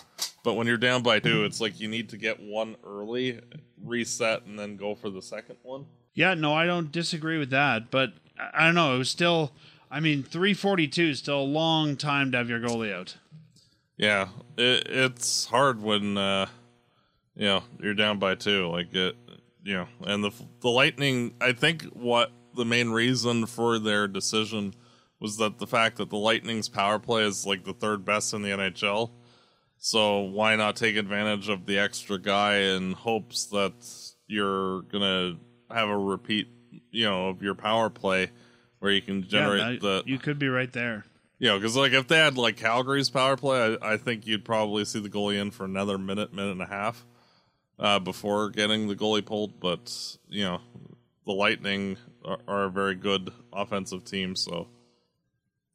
But 0.45 0.55
when 0.55 0.67
you're 0.67 0.77
down 0.77 1.03
by 1.03 1.21
two, 1.21 1.45
it's 1.45 1.61
like 1.61 1.81
you 1.81 1.89
need 1.89 2.11
to 2.11 2.19
get 2.19 2.39
one 2.39 2.77
early, 2.85 3.41
reset, 3.83 4.45
and 4.45 4.59
then 4.59 4.77
go 4.77 4.95
for 4.95 5.09
the 5.09 5.23
second 5.23 5.57
one. 5.63 5.87
Yeah, 6.15 6.35
no, 6.35 6.53
I 6.53 6.67
don't 6.67 6.93
disagree 6.93 7.39
with 7.39 7.51
that, 7.51 7.91
but 7.91 8.13
I 8.53 8.67
don't 8.67 8.75
know. 8.75 8.95
It 8.95 8.99
was 8.99 9.11
still, 9.11 9.53
I 9.95 10.01
mean, 10.01 10.25
342 10.25 11.05
is 11.05 11.21
still 11.21 11.41
a 11.41 11.43
long 11.43 11.97
time 11.97 12.33
to 12.33 12.39
have 12.39 12.51
your 12.51 12.59
goalie 12.59 12.93
out. 12.93 13.17
Yeah, 13.97 14.27
it, 14.59 14.89
it's 14.89 15.45
hard 15.45 15.81
when 15.81 16.19
uh, 16.19 16.47
you 17.37 17.47
know 17.47 17.63
you're 17.79 17.95
down 17.95 18.19
by 18.19 18.35
two. 18.35 18.67
Like 18.67 18.93
it, 18.93 19.15
you 19.63 19.75
know, 19.75 19.87
and 20.01 20.25
the 20.25 20.33
the 20.63 20.69
Lightning. 20.69 21.35
I 21.41 21.53
think 21.53 21.85
what 21.93 22.33
the 22.57 22.65
main 22.65 22.91
reason 22.91 23.47
for 23.47 23.79
their 23.79 24.09
decision 24.09 24.75
was 25.21 25.37
that 25.37 25.59
the 25.59 25.67
fact 25.69 25.99
that 25.99 26.11
the 26.11 26.17
Lightning's 26.19 26.69
power 26.69 26.99
play 26.99 27.23
is 27.23 27.47
like 27.47 27.63
the 27.63 27.73
third 27.73 28.05
best 28.05 28.35
in 28.35 28.43
the 28.43 28.51
NHL. 28.51 29.13
So 29.79 30.23
why 30.23 30.57
not 30.57 30.75
take 30.75 30.97
advantage 30.97 31.49
of 31.49 31.67
the 31.67 31.79
extra 31.79 32.19
guy 32.19 32.57
in 32.57 32.95
hopes 32.95 33.47
that 33.47 33.75
you're 34.27 34.83
gonna 34.83 35.37
have 35.71 35.89
a 35.89 35.97
repeat, 35.97 36.49
you 36.91 37.05
know, 37.05 37.29
of 37.29 37.43
your 37.43 37.55
power 37.55 37.91
play 37.91 38.33
where 38.85 38.93
you 38.93 39.01
can 39.01 39.27
generate 39.27 39.61
yeah, 39.61 39.71
that, 39.71 39.81
the. 39.81 40.03
You 40.05 40.19
could 40.19 40.39
be 40.39 40.49
right 40.49 40.71
there. 40.71 41.07
Yeah, 41.39 41.49
you 41.49 41.49
know, 41.49 41.59
because 41.59 41.75
like 41.75 41.93
if 41.93 42.07
they 42.07 42.19
had 42.19 42.37
like 42.37 42.59
Calgary's 42.59 43.09
power 43.09 43.35
play, 43.35 43.79
I, 43.81 43.95
I 43.95 43.97
think 43.97 44.27
you'd 44.27 44.45
probably 44.45 44.85
see 44.85 45.01
the 45.01 45.09
goalie 45.09 45.41
in 45.41 45.51
for 45.51 45.65
another 45.65 45.97
minute, 45.97 46.35
minute 46.35 46.53
and 46.53 46.63
a 46.63 46.67
half 46.67 47.03
uh, 47.79 47.99
before 47.99 48.51
getting 48.51 48.87
the 48.89 48.95
goalie 48.95 49.25
pulled. 49.25 49.59
But 49.59 50.19
you 50.29 50.45
know, 50.45 50.61
the 51.25 51.33
Lightning 51.33 51.97
are, 52.27 52.39
are 52.47 52.65
a 52.65 52.71
very 52.71 52.95
good 52.95 53.33
offensive 53.55 54.05
team, 54.05 54.37
so 54.37 54.69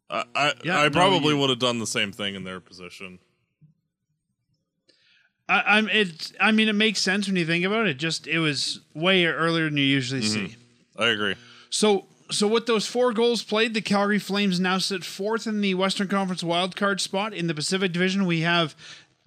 I 0.08 0.26
I, 0.36 0.54
yeah, 0.63 0.80
I 0.80 0.89
probably 0.89 1.34
no, 1.34 1.41
would 1.41 1.50
have 1.50 1.60
done 1.60 1.80
the 1.80 1.88
same 1.88 2.12
thing 2.12 2.36
in 2.36 2.43
their 2.43 2.60
position. 2.60 3.17
I, 5.50 5.80
am 5.80 5.89
it. 5.89 6.32
I 6.39 6.52
mean, 6.52 6.69
it 6.69 6.74
makes 6.74 7.00
sense 7.00 7.26
when 7.26 7.36
you 7.36 7.45
think 7.45 7.65
about 7.65 7.88
it. 7.88 7.95
Just 7.95 8.28
it 8.28 8.38
was 8.38 8.82
way 8.93 9.26
earlier 9.26 9.65
than 9.65 9.78
you 9.78 9.84
usually 9.84 10.22
mm-hmm. 10.22 10.45
see. 10.45 10.56
I 10.95 11.08
agree. 11.08 11.36
So, 11.72 12.06
so 12.31 12.47
with 12.47 12.65
those 12.65 12.87
four 12.87 13.13
goals 13.13 13.43
played, 13.43 13.73
the 13.73 13.81
Calgary 13.81 14.19
Flames 14.19 14.59
now 14.59 14.77
sit 14.77 15.03
fourth 15.03 15.47
in 15.47 15.61
the 15.61 15.73
Western 15.73 16.07
Conference 16.07 16.43
wildcard 16.43 16.99
spot. 16.99 17.33
In 17.33 17.47
the 17.47 17.55
Pacific 17.55 17.91
Division, 17.91 18.25
we 18.25 18.41
have 18.41 18.75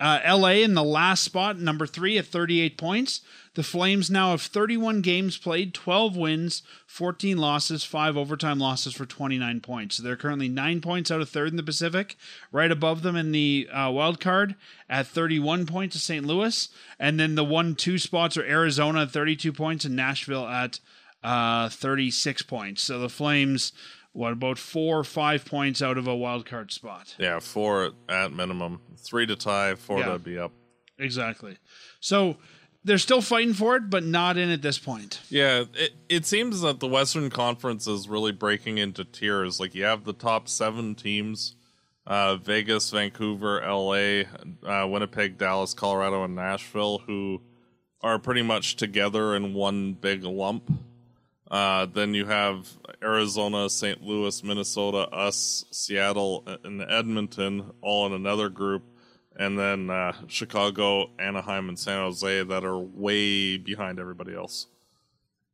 uh, 0.02 0.20
LA 0.26 0.62
in 0.62 0.74
the 0.74 0.82
last 0.82 1.22
spot, 1.22 1.58
number 1.58 1.86
three 1.86 2.18
at 2.18 2.26
38 2.26 2.76
points. 2.76 3.20
The 3.54 3.62
Flames 3.62 4.10
now 4.10 4.30
have 4.30 4.42
31 4.42 5.02
games 5.02 5.36
played, 5.36 5.74
12 5.74 6.16
wins, 6.16 6.62
14 6.86 7.36
losses, 7.36 7.84
five 7.84 8.16
overtime 8.16 8.58
losses 8.58 8.94
for 8.94 9.04
29 9.04 9.60
points. 9.60 9.96
So 9.96 10.02
they're 10.02 10.16
currently 10.16 10.48
nine 10.48 10.80
points 10.80 11.10
out 11.10 11.20
of 11.20 11.28
third 11.28 11.50
in 11.50 11.56
the 11.56 11.62
Pacific. 11.62 12.16
Right 12.50 12.72
above 12.72 13.02
them 13.02 13.14
in 13.14 13.30
the 13.30 13.68
uh, 13.72 13.90
wild 13.90 14.20
card 14.20 14.56
at 14.88 15.06
31 15.06 15.66
points 15.66 15.94
is 15.94 16.02
St. 16.02 16.24
Louis, 16.24 16.68
and 16.98 17.20
then 17.20 17.34
the 17.34 17.44
one 17.44 17.74
two 17.74 17.98
spots 17.98 18.36
are 18.36 18.44
Arizona 18.44 19.02
at 19.02 19.10
32 19.10 19.52
points 19.52 19.84
and 19.84 19.94
Nashville 19.94 20.48
at 20.48 20.80
uh, 21.22 21.68
36 21.68 22.42
points. 22.42 22.82
So 22.82 22.98
the 22.98 23.08
Flames 23.08 23.72
what 24.12 24.32
about 24.32 24.58
four 24.58 24.98
or 24.98 25.04
five 25.04 25.46
points 25.46 25.80
out 25.80 25.96
of 25.96 26.06
a 26.06 26.14
wild 26.14 26.44
card 26.44 26.70
spot? 26.70 27.14
Yeah, 27.18 27.40
four 27.40 27.92
at 28.08 28.32
minimum. 28.32 28.80
Three 28.98 29.26
to 29.26 29.36
tie, 29.36 29.74
four 29.74 30.00
yeah, 30.00 30.12
to 30.12 30.18
be 30.18 30.38
up. 30.38 30.52
Exactly. 30.98 31.56
So 32.00 32.36
they're 32.84 32.98
still 32.98 33.22
fighting 33.22 33.54
for 33.54 33.76
it, 33.76 33.88
but 33.88 34.04
not 34.04 34.36
in 34.36 34.50
at 34.50 34.60
this 34.60 34.78
point. 34.78 35.20
Yeah, 35.30 35.64
it, 35.74 35.92
it 36.10 36.26
seems 36.26 36.60
that 36.60 36.80
the 36.80 36.88
Western 36.88 37.30
Conference 37.30 37.86
is 37.86 38.06
really 38.06 38.32
breaking 38.32 38.76
into 38.76 39.04
tiers. 39.04 39.58
Like 39.58 39.74
you 39.74 39.84
have 39.84 40.04
the 40.04 40.12
top 40.12 40.46
seven 40.46 40.94
teams 40.94 41.56
uh, 42.06 42.36
Vegas, 42.36 42.90
Vancouver, 42.90 43.62
LA, 43.64 44.24
uh, 44.68 44.86
Winnipeg, 44.86 45.38
Dallas, 45.38 45.72
Colorado, 45.72 46.24
and 46.24 46.34
Nashville, 46.34 46.98
who 46.98 47.40
are 48.02 48.18
pretty 48.18 48.42
much 48.42 48.76
together 48.76 49.36
in 49.36 49.54
one 49.54 49.94
big 49.94 50.24
lump. 50.24 50.70
Uh, 51.52 51.84
then 51.84 52.14
you 52.14 52.24
have 52.24 52.66
Arizona, 53.02 53.68
St. 53.68 54.02
Louis, 54.02 54.42
Minnesota, 54.42 55.06
us, 55.10 55.66
Seattle, 55.70 56.44
and 56.64 56.80
Edmonton 56.80 57.72
all 57.82 58.06
in 58.06 58.14
another 58.14 58.48
group. 58.48 58.82
And 59.36 59.58
then 59.58 59.90
uh, 59.90 60.14
Chicago, 60.28 61.10
Anaheim, 61.18 61.68
and 61.68 61.78
San 61.78 61.98
Jose 61.98 62.44
that 62.44 62.64
are 62.64 62.78
way 62.78 63.58
behind 63.58 63.98
everybody 63.98 64.34
else. 64.34 64.66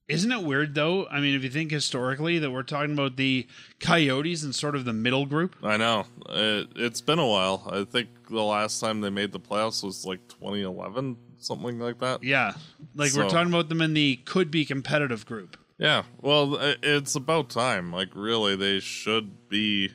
Isn't 0.07 0.33
it 0.33 0.43
weird 0.43 0.75
though? 0.75 1.07
I 1.09 1.21
mean, 1.21 1.35
if 1.35 1.45
you 1.45 1.51
think 1.51 1.71
historically 1.71 2.39
that 2.39 2.51
we're 2.51 2.63
talking 2.63 2.93
about 2.93 3.17
the 3.17 3.47
Coyotes 3.79 4.43
and 4.43 4.55
sort 4.55 4.75
of 4.75 4.85
the 4.87 4.95
middle 4.95 5.27
group. 5.27 5.57
I 5.63 5.77
know 5.77 6.07
it, 6.31 6.69
it's 6.77 7.03
been 7.03 7.19
a 7.19 7.27
while. 7.27 7.69
I 7.71 7.85
think 7.85 8.09
the 8.31 8.43
last 8.43 8.81
time 8.81 9.03
they 9.03 9.11
made 9.11 9.33
the 9.33 9.41
playoffs 9.41 9.85
was 9.85 10.07
like 10.07 10.27
2011, 10.29 11.17
something 11.39 11.79
like 11.79 11.99
that. 11.99 12.23
Yeah, 12.23 12.55
like 12.95 13.13
we're 13.13 13.29
talking 13.29 13.53
about 13.53 13.69
them 13.69 13.83
in 13.83 13.93
the 13.93 14.17
could 14.25 14.51
be 14.51 14.65
competitive 14.65 15.27
group. 15.27 15.59
Yeah, 15.79 16.03
well, 16.21 16.59
it's 16.83 17.15
about 17.15 17.51
time. 17.51 17.93
Like, 17.93 18.09
really, 18.15 18.57
they 18.57 18.81
should 18.81 19.49
be 19.49 19.91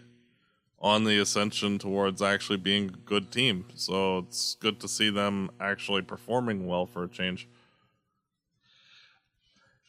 on 0.79 1.03
the 1.05 1.17
ascension 1.17 1.79
towards 1.79 2.21
actually 2.21 2.57
being 2.57 2.89
a 2.89 2.97
good 3.05 3.31
team. 3.31 3.65
So 3.75 4.19
it's 4.19 4.55
good 4.55 4.79
to 4.81 4.87
see 4.87 5.09
them 5.09 5.49
actually 5.59 6.01
performing 6.01 6.67
well 6.67 6.85
for 6.85 7.03
a 7.03 7.09
change. 7.09 7.47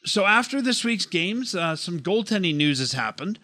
So 0.04 0.24
after 0.24 0.60
this 0.60 0.84
week's 0.84 1.06
games, 1.06 1.54
uh, 1.54 1.76
some 1.76 2.00
goaltending 2.00 2.56
news 2.56 2.78
has 2.78 2.92
happened. 2.92 3.38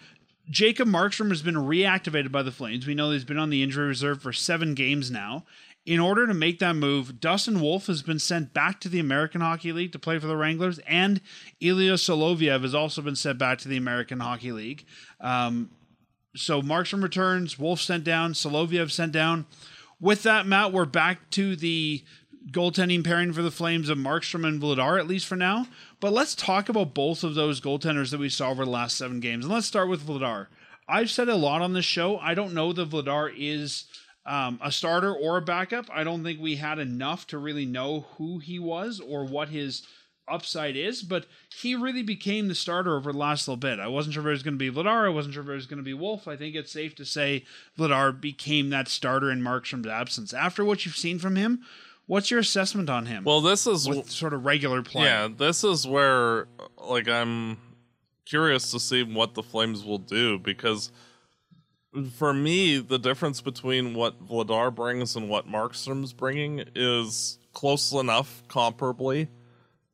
Jacob 0.48 0.88
Markstrom 0.88 1.30
has 1.30 1.42
been 1.42 1.54
reactivated 1.54 2.30
by 2.30 2.42
the 2.42 2.52
Flames. 2.52 2.86
We 2.86 2.94
know 2.94 3.10
he's 3.10 3.24
been 3.24 3.38
on 3.38 3.50
the 3.50 3.62
injury 3.62 3.86
reserve 3.86 4.20
for 4.20 4.32
seven 4.32 4.74
games 4.74 5.10
now. 5.10 5.44
In 5.86 5.98
order 5.98 6.26
to 6.26 6.34
make 6.34 6.58
that 6.58 6.74
move, 6.74 7.20
Dustin 7.20 7.60
Wolf 7.60 7.86
has 7.86 8.02
been 8.02 8.18
sent 8.18 8.52
back 8.52 8.80
to 8.80 8.88
the 8.88 9.00
American 9.00 9.40
Hockey 9.40 9.72
League 9.72 9.92
to 9.92 9.98
play 9.98 10.18
for 10.18 10.26
the 10.26 10.36
Wranglers, 10.36 10.78
and 10.80 11.20
Ilya 11.60 11.94
Soloviev 11.94 12.62
has 12.62 12.74
also 12.74 13.00
been 13.00 13.16
sent 13.16 13.38
back 13.38 13.58
to 13.58 13.68
the 13.68 13.78
American 13.78 14.20
Hockey 14.20 14.52
League. 14.52 14.84
Um, 15.20 15.70
so 16.36 16.60
Markstrom 16.60 17.02
returns, 17.02 17.58
Wolf 17.58 17.80
sent 17.80 18.04
down, 18.04 18.34
Soloviev 18.34 18.90
sent 18.90 19.12
down. 19.12 19.46
With 20.00 20.22
that, 20.24 20.46
Matt, 20.46 20.72
we're 20.72 20.84
back 20.84 21.30
to 21.30 21.56
the 21.56 22.04
goaltending 22.50 23.04
pairing 23.04 23.32
for 23.32 23.42
the 23.42 23.50
Flames 23.50 23.88
of 23.88 23.98
Markstrom 23.98 24.46
and 24.46 24.60
Vladar, 24.60 24.98
at 24.98 25.06
least 25.06 25.26
for 25.26 25.36
now. 25.36 25.66
But 25.98 26.12
let's 26.12 26.34
talk 26.34 26.68
about 26.68 26.94
both 26.94 27.24
of 27.24 27.34
those 27.34 27.60
goaltenders 27.60 28.10
that 28.10 28.20
we 28.20 28.28
saw 28.28 28.50
over 28.50 28.64
the 28.64 28.70
last 28.70 28.96
seven 28.96 29.20
games. 29.20 29.44
And 29.44 29.52
let's 29.52 29.66
start 29.66 29.88
with 29.88 30.06
Vladar. 30.06 30.46
I've 30.88 31.10
said 31.10 31.28
a 31.28 31.36
lot 31.36 31.62
on 31.62 31.72
this 31.72 31.84
show. 31.84 32.18
I 32.18 32.34
don't 32.34 32.54
know 32.54 32.72
that 32.72 32.90
Vladar 32.90 33.32
is 33.36 33.84
um, 34.30 34.60
a 34.62 34.70
starter 34.70 35.12
or 35.12 35.38
a 35.38 35.42
backup. 35.42 35.86
I 35.92 36.04
don't 36.04 36.22
think 36.22 36.40
we 36.40 36.56
had 36.56 36.78
enough 36.78 37.26
to 37.28 37.38
really 37.38 37.66
know 37.66 38.06
who 38.16 38.38
he 38.38 38.60
was 38.60 39.00
or 39.00 39.24
what 39.24 39.48
his 39.48 39.82
upside 40.28 40.76
is, 40.76 41.02
but 41.02 41.26
he 41.60 41.74
really 41.74 42.04
became 42.04 42.46
the 42.46 42.54
starter 42.54 42.96
over 42.96 43.10
the 43.10 43.18
last 43.18 43.48
little 43.48 43.56
bit. 43.56 43.80
I 43.80 43.88
wasn't 43.88 44.14
sure 44.14 44.22
if 44.22 44.28
it 44.28 44.30
was 44.30 44.42
going 44.44 44.56
to 44.56 44.58
be 44.58 44.70
Vladar. 44.70 45.04
I 45.04 45.08
wasn't 45.08 45.34
sure 45.34 45.42
if 45.42 45.48
it 45.48 45.52
was 45.54 45.66
going 45.66 45.78
to 45.78 45.82
be 45.82 45.94
Wolf. 45.94 46.28
I 46.28 46.36
think 46.36 46.54
it's 46.54 46.70
safe 46.70 46.94
to 46.94 47.04
say 47.04 47.44
Vladar 47.76 48.18
became 48.18 48.70
that 48.70 48.86
starter 48.86 49.32
in 49.32 49.42
Markstrom's 49.42 49.88
absence. 49.88 50.32
After 50.32 50.64
what 50.64 50.86
you've 50.86 50.96
seen 50.96 51.18
from 51.18 51.34
him, 51.34 51.62
what's 52.06 52.30
your 52.30 52.38
assessment 52.38 52.88
on 52.88 53.06
him? 53.06 53.24
Well, 53.24 53.40
this 53.40 53.66
is 53.66 53.88
with 53.88 54.08
sort 54.08 54.32
of 54.32 54.44
regular 54.44 54.82
play. 54.82 55.06
yeah, 55.06 55.26
this 55.36 55.64
is 55.64 55.88
where 55.88 56.46
like 56.78 57.08
I'm 57.08 57.58
curious 58.26 58.70
to 58.70 58.78
see 58.78 59.02
what 59.02 59.34
the 59.34 59.42
Flames 59.42 59.84
will 59.84 59.98
do 59.98 60.38
because 60.38 60.92
for 62.12 62.32
me, 62.32 62.78
the 62.78 62.98
difference 62.98 63.40
between 63.40 63.94
what 63.94 64.24
Vladar 64.24 64.74
brings 64.74 65.16
and 65.16 65.28
what 65.28 65.48
Markstrom's 65.48 66.12
bringing 66.12 66.64
is 66.74 67.38
close 67.52 67.92
enough, 67.92 68.42
comparably, 68.48 69.28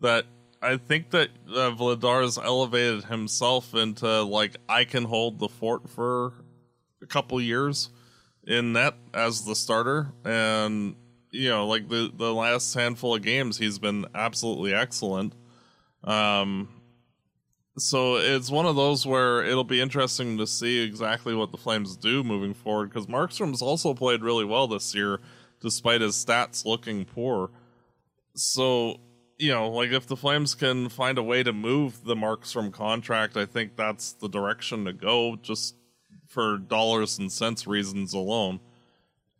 that 0.00 0.26
I 0.60 0.76
think 0.76 1.10
that 1.10 1.30
uh, 1.48 1.70
Vladar 1.70 2.22
has 2.22 2.38
elevated 2.38 3.04
himself 3.04 3.74
into 3.74 4.22
like 4.22 4.56
I 4.68 4.84
can 4.84 5.04
hold 5.04 5.38
the 5.38 5.48
fort 5.48 5.88
for 5.88 6.32
a 7.02 7.06
couple 7.06 7.40
years 7.40 7.90
in 8.46 8.72
net 8.74 8.94
as 9.14 9.44
the 9.44 9.54
starter, 9.54 10.12
and 10.24 10.96
you 11.30 11.48
know, 11.48 11.66
like 11.66 11.88
the 11.88 12.10
the 12.14 12.32
last 12.32 12.74
handful 12.74 13.14
of 13.14 13.22
games, 13.22 13.58
he's 13.58 13.78
been 13.78 14.06
absolutely 14.14 14.74
excellent. 14.74 15.34
Um, 16.04 16.68
so 17.78 18.16
it's 18.16 18.50
one 18.50 18.66
of 18.66 18.76
those 18.76 19.06
where 19.06 19.44
it'll 19.44 19.64
be 19.64 19.80
interesting 19.80 20.38
to 20.38 20.46
see 20.46 20.82
exactly 20.82 21.34
what 21.34 21.50
the 21.50 21.58
Flames 21.58 21.96
do 21.96 22.24
moving 22.24 22.54
forward 22.54 22.90
because 22.90 23.06
Markstrom's 23.06 23.62
also 23.62 23.94
played 23.94 24.22
really 24.22 24.44
well 24.44 24.66
this 24.66 24.94
year, 24.94 25.20
despite 25.60 26.00
his 26.00 26.14
stats 26.14 26.64
looking 26.64 27.04
poor. 27.04 27.50
So 28.34 29.00
you 29.38 29.52
know, 29.52 29.68
like 29.68 29.90
if 29.90 30.06
the 30.06 30.16
Flames 30.16 30.54
can 30.54 30.88
find 30.88 31.18
a 31.18 31.22
way 31.22 31.42
to 31.42 31.52
move 31.52 32.04
the 32.04 32.14
Markstrom 32.14 32.72
contract, 32.72 33.36
I 33.36 33.44
think 33.44 33.76
that's 33.76 34.12
the 34.14 34.28
direction 34.28 34.84
to 34.86 34.92
go, 34.92 35.36
just 35.36 35.74
for 36.26 36.58
dollars 36.58 37.18
and 37.18 37.30
cents 37.30 37.66
reasons 37.66 38.14
alone. 38.14 38.60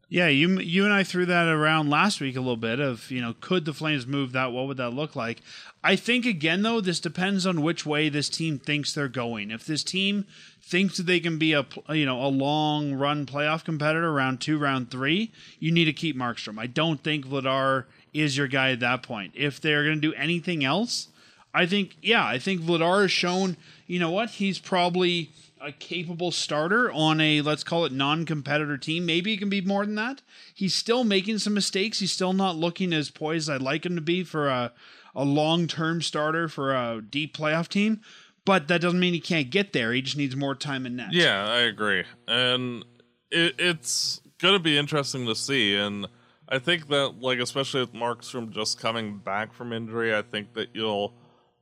Yeah, 0.09 0.29
you 0.29 0.61
you 0.61 0.85
and 0.85 0.93
I 0.93 1.03
threw 1.03 1.27
that 1.27 1.49
around 1.49 1.91
last 1.91 2.21
week 2.21 2.37
a 2.37 2.41
little 2.41 2.57
bit 2.57 2.79
of 2.79 3.11
you 3.11 3.21
know 3.21 3.35
could 3.41 3.65
the 3.65 3.73
Flames 3.73 4.07
move 4.07 4.33
that? 4.33 4.53
What 4.53 4.69
would 4.69 4.77
that 4.77 4.91
look 4.91 5.17
like? 5.17 5.43
I 5.83 5.97
think 5.97 6.25
again 6.25 6.63
though 6.63 6.81
this 6.81 7.01
depends 7.01 7.45
on 7.45 7.63
which 7.63 7.85
way 7.85 8.09
this 8.09 8.29
team 8.29 8.59
thinks 8.59 8.93
they're 8.93 9.09
going. 9.09 9.51
If 9.51 9.67
this 9.67 9.83
team 9.83 10.25
thinks 10.63 10.97
that 10.97 11.07
they 11.07 11.19
can 11.19 11.39
be 11.39 11.55
a 11.55 11.67
you 11.89 12.07
know 12.07 12.25
a 12.25 12.29
long 12.29 12.95
run 12.95 13.27
playoff 13.27 13.65
competitor 13.65 14.13
round 14.13 14.41
two, 14.41 14.59
round 14.59 14.93
three, 14.93 15.33
you 15.59 15.73
need 15.73 15.87
to 15.87 15.93
keep 15.93 16.17
Markstrom. 16.17 16.59
I 16.59 16.69
don't 16.69 17.03
think 17.03 17.27
Vladar 17.27 17.87
is 18.15 18.37
your 18.37 18.49
guy 18.49 18.71
at 18.71 18.81
that 18.81 19.03
point. 19.03 19.33
If 19.35 19.61
they're 19.61 19.85
going 19.85 20.01
to 20.01 20.09
do 20.09 20.15
anything 20.15 20.65
else, 20.65 21.09
I 21.53 21.67
think 21.67 21.97
yeah, 22.01 22.25
I 22.25 22.39
think 22.39 22.61
Vladar 22.61 23.03
has 23.03 23.11
shown 23.11 23.57
you 23.89 23.99
know 23.99 24.13
what 24.13 24.31
he's 24.31 24.61
probably 24.61 25.31
a 25.61 25.73
capable 25.73 26.31
starter 26.31 26.91
on 26.93 27.21
a 27.21 27.41
let's 27.41 27.65
call 27.65 27.85
it 27.85 27.93
non-competitor 27.93 28.79
team. 28.79 29.07
Maybe 29.07 29.33
he 29.33 29.37
can 29.37 29.49
be 29.49 29.61
more 29.61 29.87
than 29.87 29.95
that. 29.97 30.23
He's 30.55 30.75
still 30.75 31.05
making 31.05 31.39
some 31.39 31.55
mistakes. 31.55 32.01
He's 32.01 32.13
still 32.13 32.33
not 32.33 32.57
looking 32.57 32.93
as 32.93 33.11
poised 33.11 33.49
as 33.49 33.57
I'd 33.57 33.63
like 33.63 33.87
him 33.87 33.95
to 33.97 34.03
be 34.03 34.25
for 34.25 34.49
a 34.49 34.73
a 35.15 35.25
long-term 35.25 36.03
starter 36.03 36.47
for 36.47 36.75
a 36.75 37.01
deep 37.01 37.37
playoff 37.37 37.69
team. 37.69 38.03
But 38.45 38.69
that 38.69 38.81
doesn't 38.81 39.01
mean 39.01 39.15
he 39.15 39.21
can't 39.21 39.51
get 39.51 39.73
there. 39.73 39.93
He 39.93 40.03
just 40.03 40.17
needs 40.17 40.37
more 40.37 40.55
time 40.55 40.87
in 40.87 40.97
net. 40.97 41.13
Yeah, 41.13 41.49
I 41.49 41.61
agree, 41.61 42.05
and 42.29 42.85
it, 43.31 43.57
it's 43.59 44.21
gonna 44.39 44.61
be 44.61 44.79
interesting 44.79 45.27
to 45.27 45.35
see. 45.35 45.75
And 45.75 46.07
I 46.49 46.61
think 46.61 46.87
that, 46.89 47.21
like, 47.21 47.41
especially 47.41 47.81
with 47.81 47.93
Markstrom 47.93 48.51
just 48.51 48.79
coming 48.79 49.19
back 49.19 49.53
from 49.53 49.73
injury, 49.73 50.15
I 50.15 50.23
think 50.23 50.55
that 50.55 50.69
you'll 50.75 51.13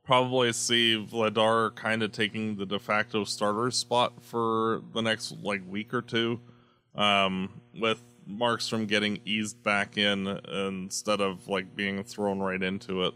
probably 0.05 0.53
see 0.53 0.95
Vladar 0.95 1.75
kind 1.75 2.03
of 2.03 2.11
taking 2.11 2.55
the 2.55 2.65
de 2.65 2.79
facto 2.79 3.23
starter 3.23 3.71
spot 3.71 4.13
for 4.21 4.81
the 4.93 5.01
next 5.01 5.35
like 5.41 5.61
week 5.67 5.93
or 5.93 6.01
two, 6.01 6.39
um, 6.95 7.61
with 7.79 8.01
Markstrom 8.29 8.87
getting 8.87 9.19
eased 9.25 9.61
back 9.63 9.97
in 9.97 10.27
instead 10.27 11.21
of 11.21 11.47
like 11.47 11.75
being 11.75 12.03
thrown 12.03 12.39
right 12.39 12.61
into 12.61 13.03
it. 13.03 13.13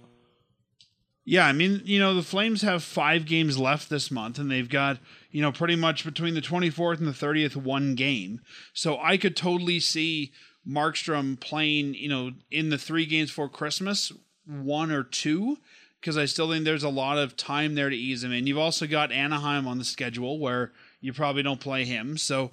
Yeah, 1.25 1.45
I 1.45 1.51
mean, 1.51 1.81
you 1.85 1.99
know, 1.99 2.15
the 2.15 2.23
Flames 2.23 2.63
have 2.63 2.83
five 2.83 3.27
games 3.27 3.55
left 3.55 3.87
this 3.87 4.09
month, 4.09 4.39
and 4.39 4.49
they've 4.49 4.67
got, 4.67 4.97
you 5.29 5.43
know, 5.43 5.51
pretty 5.51 5.75
much 5.75 6.03
between 6.03 6.33
the 6.33 6.41
24th 6.41 6.97
and 6.97 7.07
the 7.07 7.11
30th, 7.11 7.55
one 7.55 7.93
game. 7.93 8.41
So 8.73 8.97
I 8.97 9.17
could 9.17 9.35
totally 9.35 9.79
see 9.79 10.31
Markstrom 10.67 11.39
playing, 11.39 11.93
you 11.93 12.09
know, 12.09 12.31
in 12.49 12.69
the 12.69 12.79
three 12.79 13.05
games 13.05 13.29
for 13.29 13.47
Christmas, 13.47 14.11
one 14.47 14.91
or 14.91 15.03
two, 15.03 15.57
because 15.99 16.17
I 16.17 16.25
still 16.25 16.49
think 16.49 16.65
there's 16.65 16.83
a 16.83 16.89
lot 16.89 17.17
of 17.17 17.35
time 17.35 17.75
there 17.75 17.89
to 17.89 17.95
ease 17.95 18.23
him 18.23 18.31
in. 18.31 18.47
You've 18.47 18.57
also 18.57 18.87
got 18.87 19.11
Anaheim 19.11 19.67
on 19.67 19.77
the 19.77 19.83
schedule 19.83 20.39
where 20.39 20.71
you 21.01 21.13
probably 21.13 21.43
don't 21.43 21.59
play 21.59 21.85
him. 21.85 22.17
So, 22.17 22.51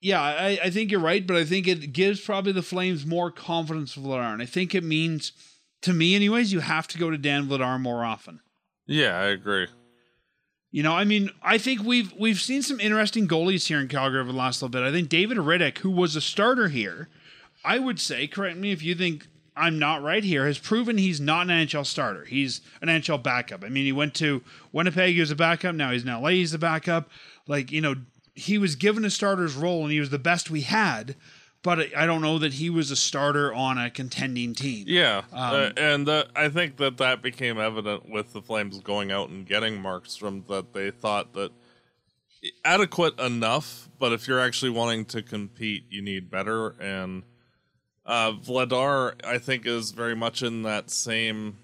yeah, 0.00 0.20
I, 0.20 0.58
I 0.64 0.70
think 0.70 0.90
you're 0.90 1.00
right, 1.00 1.26
but 1.26 1.36
I 1.36 1.44
think 1.44 1.66
it 1.66 1.92
gives 1.92 2.20
probably 2.20 2.52
the 2.52 2.62
Flames 2.62 3.04
more 3.04 3.30
confidence 3.30 3.96
with 3.96 4.06
Vladar. 4.06 4.32
And 4.32 4.42
I 4.42 4.46
think 4.46 4.74
it 4.74 4.84
means, 4.84 5.32
to 5.82 5.92
me, 5.92 6.14
anyways, 6.14 6.52
you 6.52 6.60
have 6.60 6.86
to 6.88 6.98
go 6.98 7.10
to 7.10 7.18
Dan 7.18 7.46
Vladar 7.46 7.80
more 7.80 8.04
often. 8.04 8.40
Yeah, 8.86 9.18
I 9.18 9.26
agree. 9.26 9.66
You 10.70 10.82
know, 10.82 10.92
I 10.92 11.04
mean, 11.04 11.30
I 11.40 11.58
think 11.58 11.84
we've 11.84 12.12
we've 12.18 12.40
seen 12.40 12.60
some 12.60 12.80
interesting 12.80 13.28
goalies 13.28 13.68
here 13.68 13.78
in 13.78 13.86
Calgary 13.86 14.20
over 14.20 14.32
the 14.32 14.36
last 14.36 14.60
little 14.60 14.70
bit. 14.70 14.82
I 14.82 14.90
think 14.90 15.08
David 15.08 15.38
Rittich, 15.38 15.78
who 15.78 15.90
was 15.90 16.16
a 16.16 16.20
starter 16.20 16.66
here, 16.68 17.08
I 17.64 17.78
would 17.78 18.00
say, 18.00 18.26
correct 18.26 18.58
me 18.58 18.72
if 18.72 18.82
you 18.82 18.96
think 18.96 19.28
I'm 19.56 19.78
not 19.78 20.02
right 20.02 20.24
here, 20.24 20.46
has 20.46 20.58
proven 20.58 20.98
he's 20.98 21.20
not 21.20 21.48
an 21.48 21.66
NHL 21.66 21.86
starter. 21.86 22.24
He's 22.24 22.60
an 22.82 22.88
NHL 22.88 23.22
backup. 23.22 23.64
I 23.64 23.68
mean, 23.68 23.84
he 23.84 23.92
went 23.92 24.14
to 24.14 24.42
Winnipeg, 24.72 25.14
he 25.14 25.20
was 25.20 25.30
a 25.30 25.36
backup. 25.36 25.74
Now 25.74 25.92
he's 25.92 26.04
in 26.04 26.08
LA, 26.08 26.30
he's 26.30 26.54
a 26.54 26.58
backup. 26.58 27.08
Like, 27.46 27.70
you 27.70 27.80
know, 27.80 27.94
he 28.34 28.58
was 28.58 28.74
given 28.74 29.04
a 29.04 29.10
starter's 29.10 29.54
role 29.54 29.82
and 29.82 29.92
he 29.92 30.00
was 30.00 30.10
the 30.10 30.18
best 30.18 30.50
we 30.50 30.62
had, 30.62 31.14
but 31.62 31.96
I 31.96 32.04
don't 32.04 32.20
know 32.20 32.38
that 32.38 32.54
he 32.54 32.68
was 32.68 32.90
a 32.90 32.96
starter 32.96 33.54
on 33.54 33.78
a 33.78 33.90
contending 33.90 34.54
team. 34.54 34.86
Yeah, 34.88 35.22
Um, 35.32 35.54
uh, 35.54 35.70
and 35.76 36.08
uh, 36.08 36.24
I 36.34 36.48
think 36.48 36.76
that 36.78 36.96
that 36.96 37.22
became 37.22 37.58
evident 37.58 38.08
with 38.08 38.32
the 38.32 38.42
Flames 38.42 38.80
going 38.80 39.12
out 39.12 39.28
and 39.28 39.46
getting 39.46 39.78
Markstrom 39.78 40.46
that 40.48 40.72
they 40.72 40.90
thought 40.90 41.32
that 41.34 41.52
adequate 42.64 43.18
enough, 43.20 43.88
but 43.98 44.12
if 44.12 44.26
you're 44.26 44.40
actually 44.40 44.70
wanting 44.70 45.04
to 45.06 45.22
compete, 45.22 45.84
you 45.90 46.02
need 46.02 46.30
better. 46.30 46.70
And 46.80 47.22
uh, 48.06 48.32
Vladar, 48.32 49.14
I 49.24 49.38
think, 49.38 49.66
is 49.66 49.90
very 49.92 50.14
much 50.16 50.42
in 50.42 50.62
that 50.62 50.90
same 50.90 51.58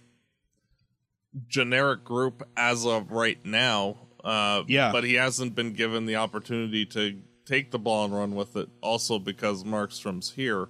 generic 1.48 2.05
group 2.05 2.42
as 2.57 2.85
of 2.87 3.11
right 3.12 3.38
now. 3.44 3.96
Uh, 4.24 4.64
Yeah. 4.68 4.92
but 4.92 5.05
he 5.05 5.14
hasn't 5.14 5.55
been 5.55 5.72
given 5.72 6.05
the 6.07 6.16
opportunity 6.16 6.85
to 6.87 7.20
take 7.46 7.70
the 7.70 7.79
ball 7.79 8.05
and 8.05 8.14
run 8.14 8.35
with 8.35 8.57
it. 8.57 8.68
Also, 8.83 9.18
because 9.18 9.64
Markstrom's 9.64 10.33
here, 10.33 10.68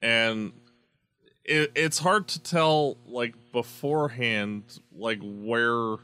and 0.00 0.52
it, 1.44 1.72
it's 1.74 1.98
hard 1.98 2.26
to 2.28 2.42
tell 2.42 2.96
like 3.06 3.34
beforehand 3.52 4.78
like 4.92 5.18
where 5.22 5.96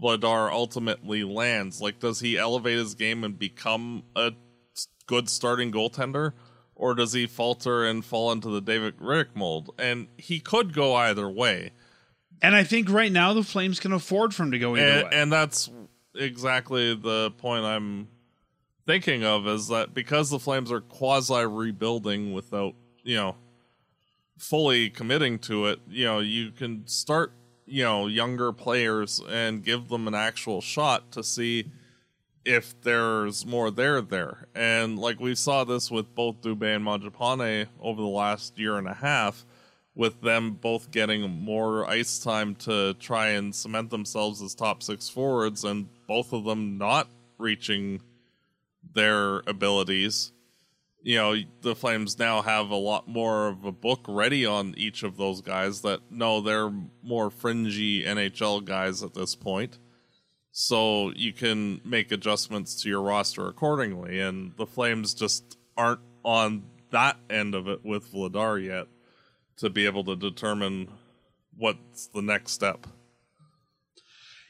Vladar 0.00 0.50
ultimately 0.50 1.22
lands. 1.24 1.80
Like, 1.80 1.98
does 2.00 2.20
he 2.20 2.36
elevate 2.38 2.78
his 2.78 2.94
game 2.94 3.22
and 3.24 3.38
become 3.38 4.02
a 4.16 4.32
good 5.06 5.28
starting 5.28 5.70
goaltender? 5.72 6.32
Or 6.78 6.94
does 6.94 7.12
he 7.12 7.26
falter 7.26 7.84
and 7.84 8.04
fall 8.04 8.30
into 8.30 8.48
the 8.48 8.60
David 8.60 8.98
Rittich 8.98 9.34
mold? 9.34 9.74
And 9.78 10.06
he 10.16 10.38
could 10.38 10.72
go 10.72 10.94
either 10.94 11.28
way. 11.28 11.72
And 12.40 12.54
I 12.54 12.62
think 12.62 12.88
right 12.88 13.10
now 13.10 13.34
the 13.34 13.42
Flames 13.42 13.80
can 13.80 13.92
afford 13.92 14.32
for 14.32 14.44
him 14.44 14.52
to 14.52 14.58
go 14.60 14.76
either 14.76 14.86
and, 14.86 15.04
way. 15.04 15.10
and 15.12 15.32
that's 15.32 15.68
exactly 16.14 16.94
the 16.94 17.32
point 17.32 17.64
I'm 17.64 18.08
thinking 18.86 19.24
of 19.24 19.46
is 19.48 19.68
that 19.68 19.92
because 19.92 20.30
the 20.30 20.38
Flames 20.38 20.70
are 20.70 20.80
quasi 20.80 21.44
rebuilding 21.44 22.32
without, 22.32 22.74
you 23.02 23.16
know, 23.16 23.36
fully 24.38 24.88
committing 24.88 25.40
to 25.40 25.66
it, 25.66 25.80
you 25.88 26.04
know, 26.04 26.20
you 26.20 26.52
can 26.52 26.86
start, 26.86 27.32
you 27.66 27.82
know, 27.82 28.06
younger 28.06 28.52
players 28.52 29.20
and 29.28 29.64
give 29.64 29.88
them 29.88 30.06
an 30.06 30.14
actual 30.14 30.60
shot 30.60 31.10
to 31.12 31.24
see 31.24 31.72
if 32.48 32.80
there's 32.80 33.44
more 33.44 33.70
there 33.70 34.00
there. 34.00 34.48
And 34.54 34.98
like 34.98 35.20
we 35.20 35.34
saw 35.34 35.64
this 35.64 35.90
with 35.90 36.14
both 36.14 36.40
Dubé 36.40 36.76
and 36.76 36.84
Mangiapane 36.84 37.66
over 37.78 38.00
the 38.00 38.08
last 38.08 38.58
year 38.58 38.78
and 38.78 38.88
a 38.88 38.94
half, 38.94 39.44
with 39.94 40.22
them 40.22 40.52
both 40.52 40.90
getting 40.90 41.28
more 41.28 41.86
ice 41.86 42.18
time 42.18 42.54
to 42.54 42.94
try 42.94 43.28
and 43.28 43.54
cement 43.54 43.90
themselves 43.90 44.40
as 44.40 44.54
top 44.54 44.82
six 44.82 45.10
forwards, 45.10 45.62
and 45.62 45.88
both 46.06 46.32
of 46.32 46.44
them 46.44 46.78
not 46.78 47.10
reaching 47.36 48.00
their 48.94 49.40
abilities. 49.46 50.32
You 51.02 51.16
know, 51.16 51.36
the 51.60 51.76
Flames 51.76 52.18
now 52.18 52.40
have 52.40 52.70
a 52.70 52.76
lot 52.76 53.06
more 53.06 53.48
of 53.48 53.66
a 53.66 53.72
book 53.72 54.06
ready 54.08 54.46
on 54.46 54.74
each 54.78 55.02
of 55.02 55.18
those 55.18 55.42
guys 55.42 55.82
that 55.82 56.00
no, 56.10 56.40
they're 56.40 56.72
more 57.02 57.28
fringy 57.28 58.04
NHL 58.04 58.64
guys 58.64 59.02
at 59.02 59.12
this 59.12 59.34
point 59.34 59.78
so 60.52 61.12
you 61.14 61.32
can 61.32 61.80
make 61.84 62.10
adjustments 62.12 62.82
to 62.82 62.88
your 62.88 63.02
roster 63.02 63.46
accordingly. 63.46 64.20
And 64.20 64.52
the 64.56 64.66
Flames 64.66 65.14
just 65.14 65.56
aren't 65.76 66.00
on 66.24 66.64
that 66.90 67.16
end 67.30 67.54
of 67.54 67.68
it 67.68 67.84
with 67.84 68.12
Vladar 68.12 68.62
yet 68.64 68.86
to 69.58 69.70
be 69.70 69.86
able 69.86 70.04
to 70.04 70.16
determine 70.16 70.90
what's 71.56 72.06
the 72.08 72.22
next 72.22 72.52
step. 72.52 72.86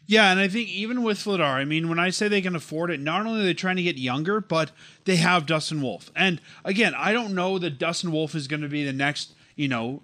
Yeah, 0.07 0.31
and 0.31 0.41
I 0.41 0.49
think 0.49 0.71
even 0.71 1.03
with 1.03 1.19
Vladar, 1.19 1.55
I 1.55 1.67
mean, 1.67 1.91
when 1.91 1.99
I 1.99 2.09
say 2.09 2.29
they 2.29 2.41
can 2.41 2.57
afford 2.57 2.91
it, 2.91 2.99
not 2.99 3.27
only 3.27 3.43
are 3.43 3.45
they 3.45 3.53
trying 3.53 3.77
to 3.77 3.83
get 3.83 3.99
younger, 3.99 4.41
but 4.41 4.73
they 5.05 5.17
have 5.17 5.45
Dustin 5.45 5.83
Wolf. 5.83 6.11
And 6.17 6.41
again, 6.65 6.95
I 6.95 7.13
don't 7.13 7.35
know 7.35 7.59
that 7.59 7.79
Dustin 7.79 8.11
Wolf 8.11 8.35
is 8.35 8.49
going 8.49 8.63
to 8.63 8.69
be 8.69 8.85
the 8.85 8.93
next, 8.95 9.35
you 9.55 9.69
know, 9.69 10.03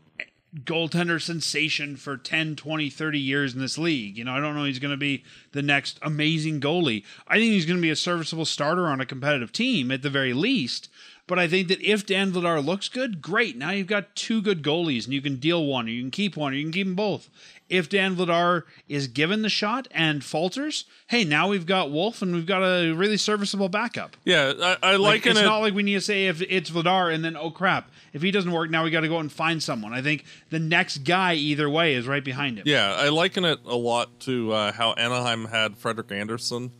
goaltender 0.63 1.21
sensation 1.21 1.97
for 1.97 2.17
10, 2.17 2.57
20, 2.57 2.91
30 2.91 3.19
years 3.19 3.55
in 3.55 3.61
this 3.61 3.79
league. 3.79 4.17
You 4.17 4.25
know, 4.25 4.33
I 4.33 4.41
don't 4.41 4.55
know 4.55 4.65
he's 4.65 4.79
going 4.79 4.93
to 4.93 4.97
be 4.97 5.25
the 5.53 5.63
next 5.63 5.99
amazing 6.03 6.61
goalie. 6.61 7.05
I 7.27 7.35
think 7.35 7.53
he's 7.53 7.67
going 7.67 7.79
to 7.79 7.83
be 7.83 7.91
a 7.91 7.97
serviceable 7.97 8.45
starter 8.45 8.87
on 8.87 9.01
a 9.01 9.07
competitive 9.07 9.53
team 9.53 9.91
at 9.91 10.03
the 10.03 10.11
very 10.11 10.33
least. 10.33 10.89
But 11.27 11.39
I 11.39 11.49
think 11.49 11.69
that 11.69 11.81
if 11.81 12.05
Dan 12.05 12.33
Vladar 12.33 12.65
looks 12.65 12.89
good, 12.89 13.23
great. 13.23 13.57
Now 13.57 13.71
you've 13.71 13.87
got 13.87 14.15
two 14.15 14.43
good 14.43 14.63
goalies 14.63 15.05
and 15.05 15.15
you 15.15 15.23
can 15.23 15.37
deal 15.37 15.65
one, 15.65 15.87
or 15.87 15.91
you 15.91 16.03
can 16.03 16.11
keep 16.11 16.37
one, 16.37 16.53
or 16.53 16.57
you 16.57 16.65
can 16.65 16.73
keep 16.73 16.87
them 16.87 16.95
both. 16.95 17.31
If 17.71 17.89
Dan 17.89 18.15
Vladar 18.15 18.65
is 18.89 19.07
given 19.09 19.41
the 19.43 19.49
shot 19.49 19.89
and 19.91 20.23
falters, 20.23 20.85
hey, 21.07 21.25
now 21.25 21.49
we've 21.49 21.65
got 21.65 21.91
Wolf 21.91 22.21
and 22.21 22.35
we've 22.35 22.45
got 22.47 22.63
a 22.63 22.93
really 22.93 23.17
serviceable 23.17 23.71
backup. 23.71 24.17
Yeah, 24.25 24.53
I, 24.61 24.77
I 24.83 24.97
Like, 24.97 25.25
liken 25.25 25.31
it's 25.33 25.41
it. 25.41 25.45
not 25.45 25.59
like 25.61 25.73
we 25.75 25.83
need 25.83 25.95
to 25.95 26.01
say 26.03 26.27
if 26.27 26.43
it's 26.43 26.71
Vladar 26.71 27.13
and 27.13 27.25
then 27.25 27.37
oh 27.37 27.51
crap, 27.51 27.91
if 28.13 28.21
he 28.23 28.31
doesn't 28.31 28.53
work, 28.53 28.71
now 28.71 28.85
we 28.85 28.91
got 28.91 29.01
to 29.01 29.09
go 29.09 29.19
and 29.19 29.33
find 29.33 29.63
someone. 29.63 29.95
I 29.95 30.03
think 30.03 30.25
the 30.51 30.59
next 30.59 30.99
guy 30.99 31.35
either 31.35 31.69
way 31.71 31.95
is 31.95 32.07
right 32.07 32.23
behind 32.23 32.59
him. 32.59 32.65
Yeah, 32.67 32.95
I 32.99 33.09
liken 33.09 33.45
it 33.47 33.61
a 33.65 33.77
lot 33.77 34.21
to 34.21 34.53
uh, 34.53 34.73
how 34.73 34.93
Anaheim 34.93 35.47
had 35.47 35.77
Frederik 35.79 36.13
Andersen 36.13 36.71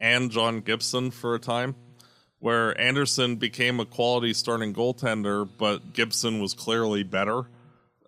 and 0.00 0.30
John 0.30 0.60
Gibson 0.60 1.10
for 1.10 1.34
a 1.34 1.38
time, 1.38 1.74
where 2.38 2.78
Andersen 2.80 3.36
became 3.36 3.78
a 3.78 3.84
quality 3.86 4.32
starting 4.32 4.72
goaltender, 4.74 5.48
but 5.58 5.92
Gibson 5.92 6.40
was 6.40 6.54
clearly 6.54 7.02
better. 7.02 7.44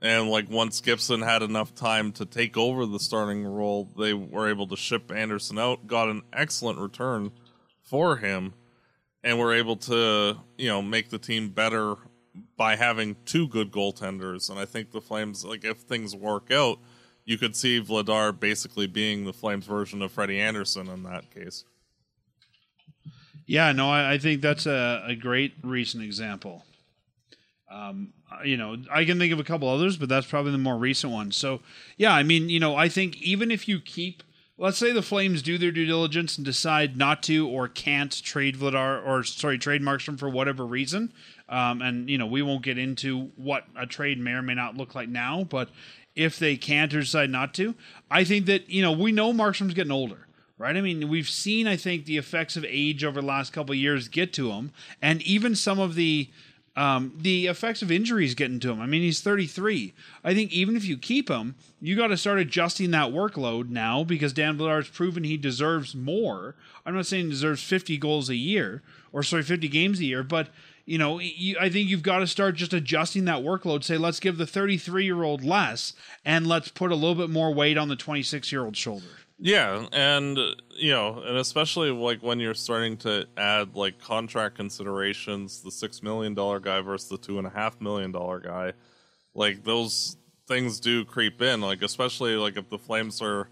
And 0.02 0.28
like 0.28 0.50
once 0.50 0.80
Gibson 0.80 1.22
had 1.22 1.42
enough 1.42 1.74
time 1.74 2.12
to 2.12 2.26
take 2.26 2.56
over 2.56 2.84
the 2.84 3.00
starting 3.00 3.46
role, 3.46 3.90
they 3.98 4.12
were 4.12 4.48
able 4.48 4.66
to 4.68 4.76
ship 4.76 5.10
Andersen 5.10 5.58
out, 5.58 5.86
got 5.86 6.08
an 6.08 6.22
excellent 6.32 6.78
return 6.78 7.32
for 7.82 8.16
him, 8.16 8.54
and 9.24 9.38
were 9.38 9.54
able 9.54 9.76
to, 9.76 10.36
you 10.58 10.68
know, 10.68 10.82
make 10.82 11.08
the 11.08 11.18
team 11.18 11.48
better 11.48 11.96
by 12.56 12.76
having 12.76 13.16
two 13.24 13.48
good 13.48 13.72
goaltenders. 13.72 14.50
And 14.50 14.58
I 14.58 14.66
think 14.66 14.90
the 14.90 15.00
Flames, 15.00 15.44
like 15.44 15.64
if 15.64 15.78
things 15.78 16.14
work 16.14 16.50
out, 16.50 16.78
you 17.24 17.38
could 17.38 17.56
see 17.56 17.80
Vladar 17.80 18.38
basically 18.38 18.86
being 18.86 19.24
the 19.24 19.32
Flames 19.32 19.66
version 19.66 20.02
of 20.02 20.12
Freddie 20.12 20.40
Andersen 20.40 20.88
in 20.88 21.02
that 21.04 21.30
case. 21.30 21.64
Yeah, 23.46 23.72
no, 23.72 23.90
I, 23.90 24.14
I 24.14 24.18
think 24.18 24.42
that's 24.42 24.66
a, 24.66 25.04
a 25.06 25.14
great 25.14 25.54
recent 25.62 26.02
example. 26.02 26.64
Um, 27.68 28.12
you 28.44 28.56
know, 28.56 28.76
I 28.92 29.04
can 29.04 29.18
think 29.18 29.32
of 29.32 29.40
a 29.40 29.44
couple 29.44 29.68
others, 29.68 29.96
but 29.96 30.08
that's 30.08 30.26
probably 30.26 30.52
the 30.52 30.58
more 30.58 30.76
recent 30.76 31.12
one. 31.12 31.32
So, 31.32 31.60
yeah, 31.96 32.14
I 32.14 32.22
mean, 32.22 32.48
you 32.48 32.60
know, 32.60 32.76
I 32.76 32.88
think 32.88 33.20
even 33.20 33.50
if 33.50 33.66
you 33.66 33.80
keep, 33.80 34.22
let's 34.56 34.78
say 34.78 34.92
the 34.92 35.02
Flames 35.02 35.42
do 35.42 35.58
their 35.58 35.72
due 35.72 35.86
diligence 35.86 36.36
and 36.36 36.44
decide 36.44 36.96
not 36.96 37.22
to 37.24 37.48
or 37.48 37.68
can't 37.68 38.22
trade 38.22 38.56
Vladar 38.56 39.04
or 39.04 39.24
sorry, 39.24 39.58
trade 39.58 39.82
Markstrom 39.82 40.18
for 40.18 40.28
whatever 40.28 40.64
reason, 40.64 41.12
um, 41.48 41.82
and 41.82 42.08
you 42.08 42.18
know, 42.18 42.26
we 42.26 42.42
won't 42.42 42.62
get 42.62 42.78
into 42.78 43.32
what 43.36 43.64
a 43.76 43.86
trade 43.86 44.20
may 44.20 44.32
or 44.32 44.42
may 44.42 44.54
not 44.54 44.76
look 44.76 44.94
like 44.94 45.08
now, 45.08 45.44
but 45.44 45.68
if 46.14 46.38
they 46.38 46.56
can't 46.56 46.94
or 46.94 47.00
decide 47.00 47.30
not 47.30 47.52
to, 47.54 47.74
I 48.10 48.24
think 48.24 48.46
that 48.46 48.70
you 48.70 48.82
know 48.82 48.92
we 48.92 49.12
know 49.12 49.32
Markstrom's 49.32 49.74
getting 49.74 49.92
older 49.92 50.26
right? 50.58 50.76
I 50.76 50.80
mean, 50.80 51.08
we've 51.08 51.28
seen, 51.28 51.66
I 51.66 51.76
think, 51.76 52.06
the 52.06 52.16
effects 52.16 52.56
of 52.56 52.64
age 52.66 53.04
over 53.04 53.20
the 53.20 53.26
last 53.26 53.52
couple 53.52 53.74
years 53.74 54.08
get 54.08 54.32
to 54.34 54.52
him, 54.52 54.72
and 55.02 55.20
even 55.22 55.54
some 55.54 55.78
of 55.78 55.96
the 55.96 56.30
um, 56.76 57.14
the 57.18 57.46
effects 57.46 57.80
of 57.80 57.90
injuries 57.90 58.34
getting 58.34 58.60
to 58.60 58.70
him. 58.70 58.80
I 58.80 58.86
mean, 58.86 59.02
he's 59.02 59.20
33. 59.20 59.94
I 60.22 60.34
think 60.34 60.52
even 60.52 60.76
if 60.76 60.84
you 60.84 60.98
keep 60.98 61.30
him, 61.30 61.54
you 61.80 61.96
got 61.96 62.08
to 62.08 62.16
start 62.16 62.38
adjusting 62.38 62.90
that 62.90 63.12
workload 63.12 63.70
now 63.70 64.04
because 64.04 64.34
Dan 64.34 64.58
Vladar's 64.58 64.90
proven 64.90 65.24
he 65.24 65.38
deserves 65.38 65.94
more. 65.94 66.54
I'm 66.84 66.94
not 66.94 67.06
saying 67.06 67.24
he 67.24 67.30
deserves 67.30 67.62
50 67.62 67.96
goals 67.96 68.28
a 68.28 68.36
year 68.36 68.82
or 69.12 69.22
sorry, 69.22 69.42
50 69.42 69.68
games 69.68 70.00
a 70.00 70.04
year, 70.04 70.22
but 70.22 70.48
you 70.84 70.98
know, 70.98 71.18
you, 71.18 71.56
I 71.60 71.68
think 71.68 71.88
you've 71.88 72.02
got 72.02 72.18
to 72.18 72.26
start 72.26 72.54
just 72.54 72.72
adjusting 72.72 73.24
that 73.24 73.42
workload. 73.42 73.82
Say, 73.82 73.96
let's 73.96 74.20
give 74.20 74.36
the 74.36 74.46
33 74.46 75.04
year 75.04 75.22
old 75.22 75.42
less, 75.42 75.94
and 76.24 76.46
let's 76.46 76.68
put 76.68 76.92
a 76.92 76.94
little 76.94 77.16
bit 77.16 77.30
more 77.30 77.52
weight 77.52 77.76
on 77.76 77.88
the 77.88 77.96
26 77.96 78.52
year 78.52 78.64
old 78.64 78.76
shoulder. 78.76 79.06
Yeah, 79.38 79.86
and 79.92 80.38
you 80.70 80.92
know, 80.92 81.22
and 81.22 81.36
especially 81.36 81.90
like 81.90 82.22
when 82.22 82.40
you're 82.40 82.54
starting 82.54 82.96
to 82.98 83.26
add 83.36 83.76
like 83.76 83.98
contract 83.98 84.56
considerations, 84.56 85.62
the 85.62 85.70
six 85.70 86.02
million 86.02 86.34
dollar 86.34 86.58
guy 86.58 86.80
versus 86.80 87.08
the 87.08 87.18
two 87.18 87.38
and 87.38 87.46
a 87.46 87.50
half 87.50 87.80
million 87.80 88.12
dollar 88.12 88.40
guy, 88.40 88.72
like 89.34 89.62
those 89.62 90.16
things 90.48 90.80
do 90.80 91.04
creep 91.04 91.42
in. 91.42 91.60
Like 91.60 91.82
especially 91.82 92.36
like 92.36 92.56
if 92.56 92.70
the 92.70 92.78
Flames 92.78 93.20
are 93.20 93.50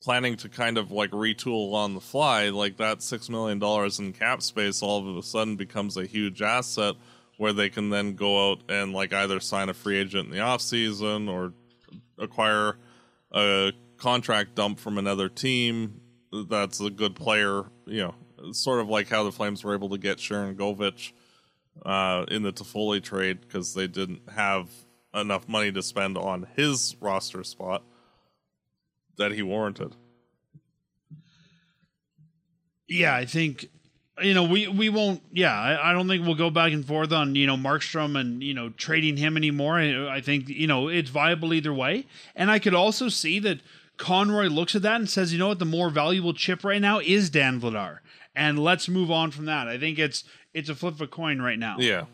planning 0.00 0.36
to 0.36 0.48
kind 0.48 0.78
of 0.78 0.92
like 0.92 1.10
retool 1.10 1.74
on 1.74 1.94
the 1.94 2.00
fly, 2.00 2.50
like 2.50 2.76
that 2.76 3.02
six 3.02 3.28
million 3.28 3.58
dollars 3.58 3.98
in 3.98 4.12
cap 4.12 4.40
space 4.40 4.82
all 4.82 5.08
of 5.08 5.16
a 5.16 5.22
sudden 5.22 5.56
becomes 5.56 5.96
a 5.96 6.06
huge 6.06 6.42
asset 6.42 6.94
where 7.38 7.52
they 7.52 7.68
can 7.68 7.90
then 7.90 8.14
go 8.14 8.50
out 8.52 8.60
and 8.68 8.92
like 8.92 9.12
either 9.12 9.40
sign 9.40 9.68
a 9.68 9.74
free 9.74 9.98
agent 9.98 10.26
in 10.28 10.32
the 10.32 10.40
off 10.40 10.60
season 10.60 11.28
or 11.28 11.52
acquire 12.18 12.76
a 13.32 13.72
contract 14.02 14.56
dump 14.56 14.80
from 14.80 14.98
another 14.98 15.28
team 15.28 16.00
that's 16.50 16.80
a 16.80 16.90
good 16.90 17.14
player. 17.14 17.64
You 17.86 18.12
know, 18.40 18.52
sort 18.52 18.80
of 18.80 18.88
like 18.88 19.08
how 19.08 19.22
the 19.22 19.32
Flames 19.32 19.62
were 19.62 19.74
able 19.74 19.90
to 19.90 19.98
get 19.98 20.18
Sharangovich 20.18 21.12
uh, 21.86 22.24
in 22.28 22.42
the 22.42 22.52
Toffoli 22.52 23.02
trade 23.02 23.40
because 23.40 23.74
they 23.74 23.86
didn't 23.86 24.28
have 24.30 24.68
enough 25.14 25.48
money 25.48 25.70
to 25.70 25.82
spend 25.82 26.18
on 26.18 26.48
his 26.56 26.96
roster 27.00 27.44
spot 27.44 27.84
that 29.18 29.32
he 29.32 29.42
warranted. 29.42 29.94
Yeah, 32.88 33.14
I 33.14 33.24
think 33.24 33.68
you 34.20 34.34
know 34.34 34.44
we 34.44 34.66
we 34.66 34.88
won't. 34.88 35.22
Yeah, 35.30 35.54
I, 35.54 35.90
I 35.90 35.92
don't 35.92 36.08
think 36.08 36.26
we'll 36.26 36.34
go 36.34 36.50
back 36.50 36.72
and 36.72 36.84
forth 36.84 37.12
on 37.12 37.36
you 37.36 37.46
know 37.46 37.56
Markstrom 37.56 38.18
and 38.18 38.42
you 38.42 38.52
know 38.52 38.70
trading 38.70 39.16
him 39.16 39.36
anymore. 39.36 39.78
I, 39.78 40.16
I 40.16 40.20
think 40.20 40.48
you 40.48 40.66
know 40.66 40.88
it's 40.88 41.10
viable 41.10 41.54
either 41.54 41.72
way, 41.72 42.06
and 42.34 42.50
I 42.50 42.58
could 42.58 42.74
also 42.74 43.08
see 43.08 43.38
that 43.38 43.60
Conroy 44.02 44.48
looks 44.48 44.74
at 44.74 44.82
that 44.82 44.96
and 44.96 45.08
says, 45.08 45.32
you 45.32 45.38
know 45.38 45.46
what, 45.46 45.60
the 45.60 45.64
more 45.64 45.88
valuable 45.88 46.34
chip 46.34 46.64
right 46.64 46.80
now 46.80 46.98
is 46.98 47.30
Dan 47.30 47.60
Vladar, 47.60 47.98
and 48.34 48.58
let's 48.58 48.88
move 48.88 49.12
on 49.12 49.30
from 49.30 49.44
that. 49.44 49.68
I 49.68 49.78
think 49.78 49.96
it's 49.96 50.24
it's 50.52 50.68
a 50.68 50.74
flip 50.74 50.94
of 50.94 51.00
a 51.02 51.06
coin 51.06 51.40
right 51.40 51.58
now. 51.58 51.76
Yeah. 51.78 52.06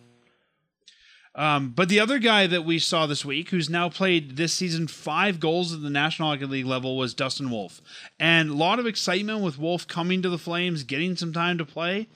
Um, 1.35 1.70
but 1.70 1.88
the 1.88 2.01
other 2.01 2.18
guy 2.18 2.46
that 2.46 2.66
we 2.66 2.79
saw 2.79 3.07
this 3.07 3.24
week, 3.24 3.48
who's 3.48 3.70
now 3.70 3.88
played 3.88 4.37
this 4.37 4.53
season 4.53 4.87
five 4.87 5.40
goals 5.40 5.72
at 5.72 5.81
the 5.81 5.88
National 5.88 6.29
Hockey 6.29 6.44
League 6.44 6.66
level, 6.66 6.98
was 6.98 7.14
Dustin 7.14 7.48
Wolf. 7.48 7.81
And 8.20 8.51
a 8.51 8.55
lot 8.55 8.79
of 8.79 8.87
excitement 8.87 9.40
with 9.40 9.59
Wolf 9.59 9.87
coming 9.87 10.20
to 10.20 10.29
the 10.29 10.37
Flames, 10.37 10.83
getting 10.83 11.16
some 11.16 11.33
time 11.33 11.57
to 11.57 11.64
play. 11.64 12.09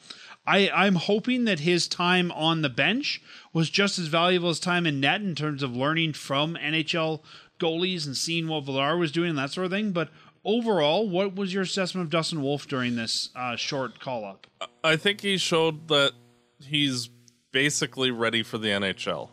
I, 0.46 0.68
I'm 0.74 0.96
hoping 0.96 1.44
that 1.44 1.60
his 1.60 1.86
time 1.86 2.32
on 2.32 2.62
the 2.62 2.68
bench 2.68 3.22
was 3.52 3.70
just 3.70 3.98
as 3.98 4.08
valuable 4.08 4.48
as 4.48 4.58
time 4.58 4.86
in 4.86 5.00
net 5.00 5.20
in 5.20 5.36
terms 5.36 5.62
of 5.62 5.76
learning 5.76 6.14
from 6.14 6.56
NHL 6.56 7.20
goalies 7.62 8.06
and 8.06 8.16
seeing 8.16 8.48
what 8.48 8.64
Vladar 8.64 8.98
was 8.98 9.12
doing 9.12 9.30
and 9.30 9.38
that 9.38 9.50
sort 9.50 9.66
of 9.66 9.70
thing. 9.70 9.92
But 9.92 10.10
overall, 10.44 11.08
what 11.08 11.36
was 11.36 11.54
your 11.54 11.62
assessment 11.62 12.06
of 12.06 12.10
Dustin 12.10 12.42
Wolf 12.42 12.66
during 12.66 12.96
this 12.96 13.30
uh, 13.36 13.56
short 13.56 14.00
call 14.00 14.24
up? 14.24 14.46
I 14.82 14.96
think 14.96 15.20
he 15.20 15.38
showed 15.38 15.88
that 15.88 16.12
he's 16.60 17.08
basically 17.52 18.10
ready 18.10 18.42
for 18.42 18.58
the 18.58 18.68
NHL. 18.68 19.30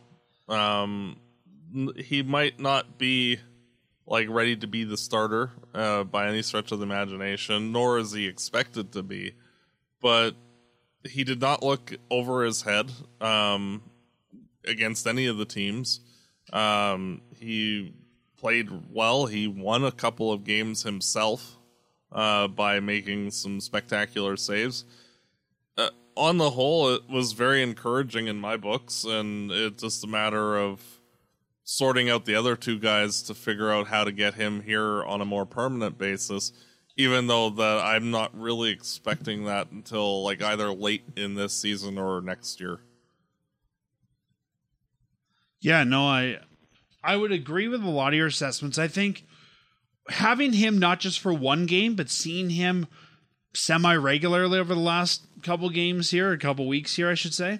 Um, 0.47 1.17
he 1.95 2.23
might 2.23 2.59
not 2.59 2.97
be 2.97 3.39
like 4.05 4.27
ready 4.29 4.55
to 4.57 4.67
be 4.67 4.83
the 4.83 4.97
starter 4.97 5.51
uh, 5.73 6.03
by 6.03 6.27
any 6.27 6.41
stretch 6.41 6.71
of 6.71 6.79
the 6.79 6.85
imagination, 6.85 7.71
nor 7.71 7.99
is 7.99 8.11
he 8.11 8.27
expected 8.27 8.91
to 8.93 9.03
be. 9.03 9.33
But 10.01 10.35
he 11.07 11.23
did 11.23 11.39
not 11.39 11.63
look 11.63 11.93
over 12.09 12.43
his 12.43 12.63
head 12.63 12.91
um, 13.21 13.83
against 14.65 15.07
any 15.07 15.27
of 15.27 15.37
the 15.37 15.45
teams. 15.45 16.01
Um, 16.51 17.21
he 17.35 17.93
played 18.39 18.69
well. 18.91 19.25
He 19.25 19.47
won 19.47 19.83
a 19.83 19.91
couple 19.91 20.31
of 20.31 20.43
games 20.43 20.83
himself 20.83 21.57
uh, 22.11 22.47
by 22.47 22.79
making 22.79 23.31
some 23.31 23.59
spectacular 23.59 24.37
saves. 24.37 24.85
Uh, 25.77 25.89
on 26.15 26.37
the 26.37 26.51
whole, 26.51 26.93
it 26.93 27.09
was 27.09 27.33
very 27.33 27.61
encouraging 27.61 28.27
in 28.27 28.37
my 28.37 28.57
books, 28.57 29.03
and 29.03 29.51
it's 29.51 29.83
just 29.83 30.03
a 30.03 30.07
matter 30.07 30.57
of 30.57 30.81
sorting 31.63 32.09
out 32.09 32.25
the 32.25 32.35
other 32.35 32.55
two 32.55 32.79
guys 32.79 33.21
to 33.23 33.33
figure 33.33 33.71
out 33.71 33.87
how 33.87 34.03
to 34.03 34.11
get 34.11 34.33
him 34.33 34.63
here 34.63 35.03
on 35.03 35.21
a 35.21 35.25
more 35.25 35.45
permanent 35.45 35.97
basis. 35.97 36.51
Even 36.97 37.27
though 37.27 37.49
that 37.49 37.77
I'm 37.85 38.11
not 38.11 38.37
really 38.37 38.71
expecting 38.71 39.45
that 39.45 39.71
until 39.71 40.21
like 40.23 40.41
either 40.41 40.73
late 40.73 41.03
in 41.15 41.35
this 41.35 41.53
season 41.53 41.97
or 41.97 42.19
next 42.19 42.59
year. 42.59 42.81
Yeah, 45.61 45.85
no, 45.85 46.07
I 46.07 46.39
I 47.03 47.15
would 47.15 47.31
agree 47.31 47.67
with 47.67 47.83
a 47.83 47.89
lot 47.89 48.13
of 48.13 48.17
your 48.17 48.27
assessments. 48.27 48.77
I 48.77 48.87
think 48.87 49.25
having 50.09 50.53
him 50.53 50.77
not 50.77 50.99
just 50.99 51.19
for 51.19 51.33
one 51.33 51.65
game, 51.65 51.95
but 51.95 52.09
seeing 52.09 52.51
him 52.51 52.87
semi 53.53 53.95
regularly 53.95 54.59
over 54.59 54.73
the 54.73 54.79
last 54.79 55.25
couple 55.41 55.69
games 55.69 56.11
here, 56.11 56.31
a 56.31 56.37
couple 56.37 56.67
weeks 56.67 56.95
here, 56.95 57.09
I 57.09 57.15
should 57.15 57.33
say. 57.33 57.59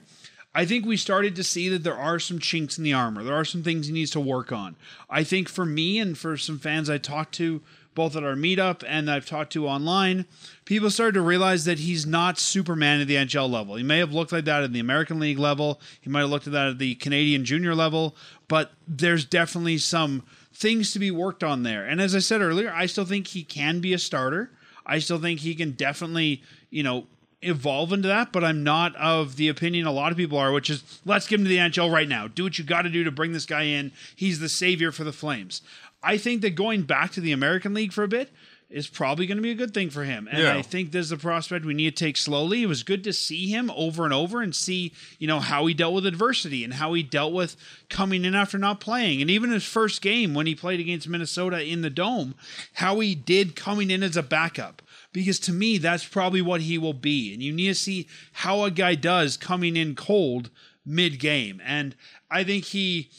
I 0.54 0.66
think 0.66 0.86
we 0.86 0.98
started 0.98 1.36
to 1.36 1.44
see 1.44 1.70
that 1.70 1.84
there 1.84 1.98
are 1.98 2.20
some 2.20 2.40
chinks 2.40 2.78
in 2.78 2.84
the 2.84 2.94
armor. 2.94 3.24
There 3.24 3.36
are 3.36 3.46
some 3.46 3.64
things 3.64 3.88
he 3.88 3.94
needs 3.94 4.12
to 4.12 4.20
work 4.20 4.52
on. 4.52 4.76
I 5.10 5.24
think 5.24 5.48
for 5.48 5.66
me 5.66 6.00
and 6.00 6.18
for 6.18 6.38
some 6.38 6.58
fans 6.58 6.90
I 6.90 6.98
talked 6.98 7.36
to 7.36 7.62
both 7.94 8.16
at 8.16 8.24
our 8.24 8.36
meetup 8.36 8.84
and 8.88 9.12
I've 9.12 9.26
talked 9.26 9.54
to 9.54 9.68
online, 9.68 10.26
people 10.66 10.90
started 10.90 11.14
to 11.16 11.22
realize 11.22 11.66
that 11.66 11.80
he's 11.80 12.06
not 12.06 12.40
Superman 12.40 13.02
at 13.02 13.08
the 13.08 13.16
NHL 13.16 13.50
level. 13.50 13.76
He 13.76 13.84
may 13.84 14.00
have 14.00 14.14
looked 14.14 14.32
like 14.32 14.46
that 14.46 14.64
at 14.64 14.74
the 14.74 14.80
American 14.80 15.20
League 15.20 15.38
level, 15.38 15.82
he 16.00 16.10
might 16.10 16.22
have 16.22 16.30
looked 16.30 16.48
at 16.48 16.54
that 16.54 16.70
at 16.70 16.80
the 16.80 16.96
Canadian 16.96 17.46
junior 17.46 17.76
level, 17.76 18.16
but 18.48 18.72
there's 18.88 19.26
definitely 19.26 19.78
some 19.78 20.24
things 20.54 20.92
to 20.94 21.00
be 21.00 21.12
worked 21.12 21.44
on 21.44 21.64
there. 21.64 21.86
And 21.86 22.02
as 22.02 22.16
I 22.16 22.20
said 22.20 22.42
earlier, 22.42 22.72
I 22.74 22.86
still 22.86 23.06
think 23.06 23.28
he 23.28 23.44
can 23.44 23.82
be 23.82 23.94
a 23.94 24.00
starter. 24.00 24.52
I 24.86 25.00
still 25.00 25.20
think 25.20 25.42
he 25.42 25.54
can 25.54 25.72
definitely, 25.72 26.42
you 26.70 26.84
know, 26.84 27.08
evolve 27.42 27.94
into 27.94 28.08
that, 28.08 28.32
but 28.32 28.44
I'm 28.44 28.64
not 28.64 28.96
of 28.96 29.36
the 29.38 29.48
opinion 29.48 29.88
a 29.88 29.92
lot 29.92 30.12
of 30.12 30.18
people 30.18 30.38
are, 30.38 30.52
which 30.52 30.70
is 30.70 31.00
let's 31.06 31.28
give 31.28 31.40
him 31.40 31.46
to 31.46 31.50
the 31.50 31.58
NHL 31.58 31.92
right 31.92 32.08
now. 32.08 32.28
Do 32.28 32.44
what 32.44 32.58
you 32.58 32.66
got 32.66 32.84
to 32.84 32.90
do 32.90 33.04
to 33.04 33.12
bring 33.12 33.32
this 33.32 33.46
guy 33.46 33.64
in. 33.64 33.92
He's 34.16 34.40
the 34.40 34.50
savior 34.50 34.92
for 34.92 35.04
the 35.04 35.14
Flames. 35.14 35.62
I 36.02 36.18
think 36.18 36.42
that 36.42 36.52
going 36.52 36.84
back 36.84 37.12
to 37.12 37.22
the 37.22 37.32
American 37.32 37.74
League 37.74 37.94
for 37.94 38.04
a 38.04 38.08
bit 38.08 38.30
is 38.70 38.88
probably 38.88 39.26
going 39.26 39.38
to 39.38 39.42
be 39.42 39.50
a 39.50 39.56
good 39.56 39.74
thing 39.74 39.90
for 39.90 40.04
him. 40.04 40.28
And 40.32 40.44
Yeah. 40.44 40.56
I 40.56 40.62
think 40.62 40.92
there's 40.92 41.12
a 41.12 41.18
prospect 41.18 41.66
we 41.66 41.74
need 41.74 41.96
to 41.96 42.06
take 42.06 42.16
slowly. 42.18 42.62
It 42.62 42.68
was 42.68 42.84
good 42.84 43.04
to 43.06 43.14
see 43.14 43.48
him 43.48 43.72
over 43.76 44.06
and 44.06 44.14
over 44.14 44.42
and 44.42 44.56
see, 44.56 44.94
you 45.18 45.28
know, 45.28 45.40
how 45.40 45.66
he 45.66 45.74
dealt 45.74 45.96
with 45.96 46.06
adversity 46.06 46.64
and 46.64 46.76
how 46.76 46.94
he 46.94 47.02
dealt 47.02 47.34
with 47.34 47.56
coming 47.90 48.26
in 48.26 48.36
after 48.36 48.60
not 48.60 48.80
playing. 48.80 49.22
And 49.22 49.32
even 49.32 49.50
his 49.50 49.66
first 49.66 50.02
game 50.04 50.36
when 50.36 50.46
he 50.46 50.54
played 50.54 50.80
against 50.80 51.10
Minnesota 51.10 51.64
in 51.64 51.82
the 51.82 51.90
dome, 51.90 52.36
how 52.74 53.00
he 53.00 53.16
did 53.16 53.56
coming 53.56 53.90
in 53.90 54.04
as 54.04 54.16
a 54.16 54.24
backup. 54.24 54.84
Because 55.12 55.40
to 55.42 55.54
me, 55.54 55.78
that's 55.78 56.06
probably 56.06 56.42
what 56.42 56.62
he 56.62 56.78
will 56.78 56.94
be. 56.94 57.34
And 57.34 57.42
you 57.42 57.52
need 57.52 57.68
to 57.68 57.76
see 57.76 58.08
how 58.34 58.64
a 58.64 58.72
guy 58.72 58.96
does 58.96 59.38
coming 59.38 59.76
in 59.76 59.96
cold 59.96 60.50
mid 60.86 61.20
game. 61.20 61.62
And 61.66 61.96
I 62.30 62.44
think 62.44 62.66
he 62.66 63.10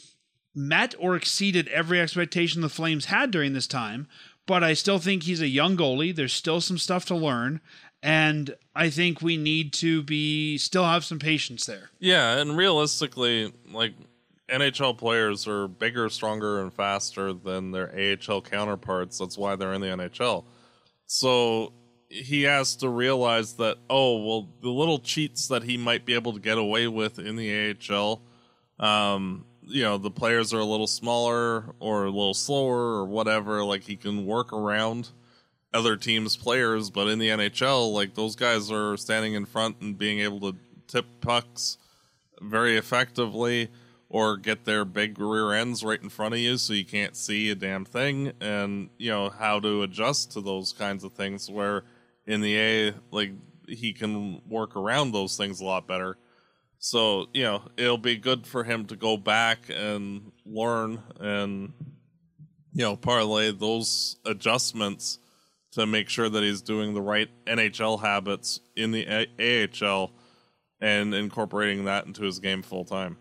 met 0.53 0.95
or 0.99 1.15
exceeded 1.15 1.67
every 1.69 1.99
expectation 1.99 2.61
the 2.61 2.69
Flames 2.69 3.05
had 3.05 3.31
during 3.31 3.53
this 3.53 3.67
time. 3.67 4.07
But 4.45 4.63
I 4.63 4.73
still 4.73 4.99
think 4.99 5.23
he's 5.23 5.41
a 5.41 5.47
young 5.47 5.77
goalie. 5.77 6.15
There's 6.15 6.33
still 6.33 6.61
some 6.61 6.77
stuff 6.77 7.05
to 7.05 7.15
learn. 7.15 7.61
And 8.03 8.55
I 8.75 8.89
think 8.89 9.21
we 9.21 9.37
need 9.37 9.73
to 9.73 10.01
be 10.01 10.57
still 10.57 10.85
have 10.85 11.05
some 11.05 11.19
patience 11.19 11.65
there. 11.65 11.91
Yeah, 11.99 12.39
and 12.39 12.57
realistically, 12.57 13.53
like 13.71 13.93
NHL 14.49 14.97
players 14.97 15.47
are 15.47 15.67
bigger, 15.67 16.09
stronger, 16.09 16.61
and 16.61 16.73
faster 16.73 17.31
than 17.31 17.71
their 17.71 17.93
AHL 17.95 18.41
counterparts. 18.41 19.19
That's 19.19 19.37
why 19.37 19.55
they're 19.55 19.73
in 19.73 19.81
the 19.81 19.87
NHL. 19.87 20.45
So 21.05 21.73
he 22.11 22.43
has 22.43 22.75
to 22.77 22.89
realize 22.89 23.53
that, 23.53 23.77
oh, 23.89 24.17
well, 24.23 24.49
the 24.61 24.69
little 24.69 24.99
cheats 24.99 25.47
that 25.47 25.63
he 25.63 25.77
might 25.77 26.05
be 26.05 26.13
able 26.13 26.33
to 26.33 26.39
get 26.39 26.57
away 26.57 26.87
with 26.87 27.17
in 27.19 27.37
the 27.37 27.75
AHL, 27.89 28.21
um, 28.79 29.45
you 29.63 29.83
know, 29.83 29.97
the 29.97 30.11
players 30.11 30.53
are 30.53 30.59
a 30.59 30.65
little 30.65 30.87
smaller 30.87 31.73
or 31.79 32.03
a 32.03 32.09
little 32.09 32.33
slower 32.33 32.95
or 32.95 33.05
whatever. 33.05 33.63
Like 33.63 33.83
he 33.83 33.95
can 33.95 34.25
work 34.25 34.51
around 34.51 35.09
other 35.73 35.95
teams' 35.95 36.35
players, 36.35 36.89
but 36.89 37.07
in 37.07 37.17
the 37.17 37.29
NHL, 37.29 37.93
like 37.93 38.13
those 38.15 38.35
guys 38.35 38.69
are 38.69 38.97
standing 38.97 39.33
in 39.33 39.45
front 39.45 39.77
and 39.79 39.97
being 39.97 40.19
able 40.19 40.41
to 40.41 40.57
tip 40.87 41.05
pucks 41.21 41.77
very 42.41 42.75
effectively 42.75 43.69
or 44.09 44.35
get 44.35 44.65
their 44.65 44.83
big 44.83 45.17
rear 45.17 45.53
ends 45.53 45.83
right 45.83 46.01
in 46.01 46.09
front 46.09 46.33
of 46.33 46.39
you 46.39 46.57
so 46.57 46.73
you 46.73 46.83
can't 46.83 47.15
see 47.15 47.49
a 47.49 47.55
damn 47.55 47.85
thing 47.85 48.33
and 48.41 48.89
you 48.97 49.09
know 49.09 49.29
how 49.29 49.57
to 49.57 49.83
adjust 49.83 50.31
to 50.33 50.41
those 50.41 50.73
kinds 50.73 51.05
of 51.05 51.13
things 51.13 51.49
where 51.49 51.83
in 52.31 52.41
the 52.41 52.57
A 52.57 52.93
like 53.11 53.31
he 53.67 53.93
can 53.93 54.41
work 54.47 54.75
around 54.75 55.11
those 55.11 55.37
things 55.37 55.59
a 55.59 55.65
lot 55.65 55.87
better. 55.87 56.17
So, 56.79 57.27
you 57.33 57.43
know, 57.43 57.61
it'll 57.77 57.97
be 57.97 58.17
good 58.17 58.47
for 58.47 58.63
him 58.63 58.85
to 58.87 58.95
go 58.95 59.15
back 59.17 59.69
and 59.69 60.31
learn 60.45 61.01
and 61.19 61.73
you 62.73 62.83
know, 62.83 62.95
parlay 62.95 63.51
those 63.51 64.17
adjustments 64.25 65.19
to 65.73 65.85
make 65.85 66.09
sure 66.09 66.29
that 66.29 66.43
he's 66.43 66.61
doing 66.61 66.93
the 66.93 67.01
right 67.01 67.29
NHL 67.45 68.01
habits 68.01 68.59
in 68.75 68.91
the 68.91 69.05
A- 69.07 69.67
AHL 69.83 70.11
and 70.79 71.13
incorporating 71.13 71.85
that 71.85 72.05
into 72.05 72.23
his 72.23 72.39
game 72.39 72.61
full 72.61 72.85
time. 72.85 73.17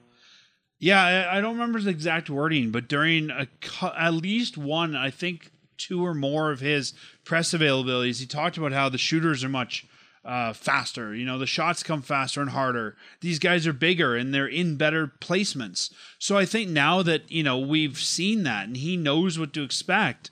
Yeah, 0.79 1.29
I, 1.31 1.40
don't 1.42 1.55
remember 1.55 1.79
his 1.79 1.87
exact 1.87 2.31
wording, 2.31 2.70
but 2.70 2.88
during 2.88 3.31
a, 3.31 3.46
at 3.83 4.14
least 4.14 4.57
one, 4.57 4.96
I 4.96 5.11
think 5.11 5.51
two 5.81 6.05
or 6.05 6.14
more 6.14 6.53
of 6.53 6.61
his 6.61 6.93
press 7.25 7.53
availabilities, 7.53 8.21
he 8.21 8.27
talked 8.27 8.57
about 8.57 8.73
how 8.73 8.88
the 8.88 8.99
shooters 8.99 9.43
are 9.43 9.49
much 9.49 9.87
uh, 10.25 10.53
faster. 10.53 11.14
You 11.14 11.25
know, 11.25 11.38
the 11.38 11.47
shots 11.47 11.83
come 11.83 12.03
faster 12.03 12.40
and 12.40 12.51
harder. 12.51 12.97
These 13.21 13.38
guys 13.38 13.66
are 13.66 13.73
bigger 13.73 14.14
and 14.14 14.35
they're 14.35 14.47
in 14.47 14.77
better 14.77 15.12
placements. 15.21 15.90
So 16.19 16.37
I 16.37 16.45
think 16.45 16.71
now 16.71 17.03
that, 17.03 17.31
you 17.31 17.43
know, 17.43 17.59
we've 17.59 17.99
seen 17.99 18.43
that 18.45 18.66
and 18.66 18.77
he 18.77 18.97
knows 18.97 19.38
what 19.38 19.53
to 19.55 19.62
expect, 19.62 20.31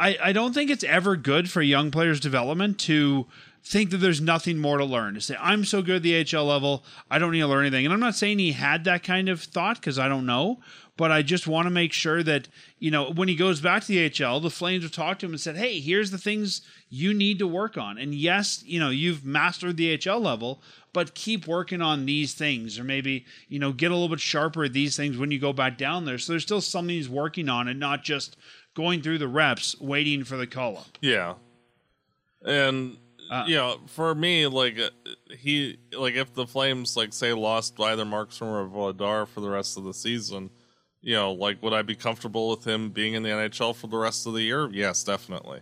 I, 0.00 0.16
I 0.22 0.32
don't 0.32 0.54
think 0.54 0.70
it's 0.70 0.84
ever 0.84 1.16
good 1.16 1.50
for 1.50 1.62
young 1.62 1.90
players' 1.90 2.20
development 2.20 2.78
to 2.80 3.26
think 3.62 3.90
that 3.90 3.98
there's 3.98 4.20
nothing 4.20 4.58
more 4.58 4.78
to 4.78 4.84
learn. 4.84 5.14
To 5.14 5.20
say, 5.20 5.36
I'm 5.40 5.64
so 5.64 5.82
good 5.82 5.96
at 5.96 6.02
the 6.02 6.24
HL 6.24 6.46
level, 6.46 6.84
I 7.10 7.18
don't 7.18 7.32
need 7.32 7.40
to 7.40 7.46
learn 7.46 7.66
anything. 7.66 7.84
And 7.86 7.94
I'm 7.94 8.00
not 8.00 8.14
saying 8.14 8.38
he 8.38 8.52
had 8.52 8.84
that 8.84 9.02
kind 9.02 9.28
of 9.28 9.40
thought 9.40 9.76
because 9.76 9.98
I 9.98 10.08
don't 10.08 10.26
know, 10.26 10.60
but 10.96 11.10
I 11.10 11.22
just 11.22 11.46
want 11.46 11.66
to 11.66 11.70
make 11.70 11.92
sure 11.92 12.22
that, 12.22 12.48
you 12.78 12.90
know, 12.90 13.10
when 13.10 13.28
he 13.28 13.34
goes 13.34 13.60
back 13.60 13.82
to 13.82 13.88
the 13.88 14.08
HL, 14.10 14.40
the 14.40 14.50
Flames 14.50 14.84
have 14.84 14.92
talked 14.92 15.20
to 15.20 15.26
him 15.26 15.32
and 15.32 15.40
said, 15.40 15.56
hey, 15.56 15.80
here's 15.80 16.10
the 16.12 16.18
things 16.18 16.62
you 16.88 17.12
need 17.12 17.38
to 17.40 17.46
work 17.48 17.76
on. 17.76 17.98
And 17.98 18.14
yes, 18.14 18.62
you 18.64 18.78
know, 18.78 18.90
you've 18.90 19.24
mastered 19.24 19.76
the 19.76 19.98
HL 19.98 20.20
level, 20.20 20.62
but 20.92 21.14
keep 21.14 21.48
working 21.48 21.82
on 21.82 22.06
these 22.06 22.34
things 22.34 22.78
or 22.78 22.84
maybe, 22.84 23.26
you 23.48 23.58
know, 23.58 23.72
get 23.72 23.90
a 23.90 23.94
little 23.94 24.08
bit 24.08 24.20
sharper 24.20 24.64
at 24.64 24.72
these 24.72 24.96
things 24.96 25.18
when 25.18 25.32
you 25.32 25.40
go 25.40 25.52
back 25.52 25.76
down 25.76 26.04
there. 26.04 26.18
So 26.18 26.32
there's 26.32 26.44
still 26.44 26.60
something 26.60 26.94
he's 26.94 27.08
working 27.08 27.48
on 27.48 27.66
and 27.66 27.80
not 27.80 28.04
just 28.04 28.36
going 28.74 29.02
through 29.02 29.18
the 29.18 29.28
reps 29.28 29.80
waiting 29.80 30.22
for 30.22 30.36
the 30.36 30.46
call 30.46 30.78
up. 30.78 30.98
Yeah. 31.00 31.34
And 32.44 32.98
Uh, 33.30 33.44
you 33.48 33.56
know, 33.56 33.80
for 33.86 34.14
me, 34.14 34.46
like 34.46 34.78
uh, 34.78 34.90
he, 35.38 35.78
like 35.96 36.14
if 36.14 36.34
the 36.34 36.46
Flames, 36.46 36.96
like 36.96 37.12
say, 37.12 37.32
lost 37.32 37.80
either 37.80 38.04
Markstrom 38.04 38.48
or 38.48 38.68
Vladar 38.68 39.26
for 39.26 39.40
the 39.40 39.48
rest 39.48 39.76
of 39.78 39.84
the 39.84 39.94
season, 39.94 40.50
you 41.04 41.14
know, 41.14 41.32
like 41.32 41.62
would 41.62 41.74
I 41.74 41.82
be 41.82 41.94
comfortable 41.94 42.48
with 42.48 42.66
him 42.66 42.88
being 42.88 43.12
in 43.12 43.22
the 43.22 43.28
NHL 43.28 43.76
for 43.76 43.86
the 43.88 43.98
rest 43.98 44.26
of 44.26 44.32
the 44.32 44.42
year? 44.42 44.70
Yes, 44.72 45.04
definitely. 45.04 45.60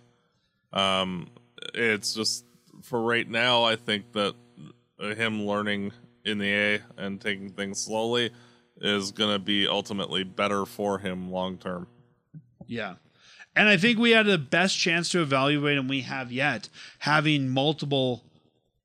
Um, 0.72 1.28
it's 1.74 2.14
just 2.14 2.44
for 2.82 3.02
right 3.02 3.28
now. 3.28 3.64
I 3.64 3.74
think 3.74 4.12
that 4.12 4.34
him 4.98 5.44
learning 5.44 5.92
in 6.24 6.38
the 6.38 6.52
A 6.54 6.80
and 6.96 7.20
taking 7.20 7.50
things 7.50 7.80
slowly 7.80 8.30
is 8.80 9.10
going 9.10 9.34
to 9.34 9.40
be 9.40 9.66
ultimately 9.66 10.22
better 10.22 10.64
for 10.64 10.98
him 10.98 11.32
long 11.32 11.58
term. 11.58 11.88
Yeah. 12.66 12.94
And 13.56 13.68
I 13.68 13.76
think 13.76 13.98
we 13.98 14.12
had 14.12 14.26
the 14.26 14.38
best 14.38 14.78
chance 14.78 15.08
to 15.10 15.20
evaluate 15.20 15.76
him 15.76 15.88
we 15.88 16.02
have 16.02 16.30
yet, 16.30 16.68
having 17.00 17.48
multiple 17.48 18.24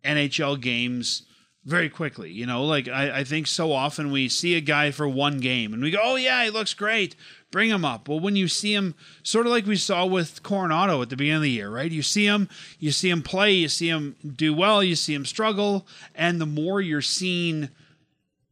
NHL 0.03 0.60
games 0.60 1.22
very 1.66 1.89
quickly. 1.89 2.32
You 2.32 2.45
know, 2.45 2.64
like 2.64 2.88
I, 2.88 3.20
I 3.20 3.24
think 3.24 3.47
so 3.47 3.72
often 3.72 4.12
we 4.12 4.30
see 4.30 4.55
a 4.55 4.62
guy 4.62 4.91
for 4.91 5.08
one 5.08 5.39
game 5.39 5.74
and 5.74 5.82
we 5.82 5.91
go, 5.91 5.99
oh, 6.01 6.16
yeah, 6.16 6.43
he 6.45 6.49
looks 6.49 6.74
great. 6.74 7.16
Bring 7.51 7.70
him 7.70 7.86
up. 7.86 8.08
Well, 8.08 8.20
when 8.20 8.36
you 8.36 8.47
see 8.47 8.74
him, 8.74 8.95
sort 9.24 9.45
of 9.45 9.51
like 9.51 9.66
we 9.66 9.76
saw 9.76 10.05
with 10.05 10.43
Coronato 10.43 11.01
at 11.01 11.10
the 11.10 11.16
beginning 11.16 11.38
of 11.38 11.41
the 11.43 11.51
year, 11.51 11.70
right? 11.70 11.91
You 11.91 12.01
see 12.01 12.26
him, 12.26 12.49
you 12.80 12.91
see 12.91 13.10
him 13.10 13.22
play, 13.22 13.53
you 13.53 13.68
see 13.68 13.89
him 13.89 14.16
do 14.36 14.53
well, 14.53 14.84
you 14.84 14.95
see 14.95 15.14
him 15.14 15.26
struggle. 15.26 15.88
And 16.16 16.41
the 16.41 16.45
more 16.45 16.82
you're 16.82 17.01
seeing 17.01 17.70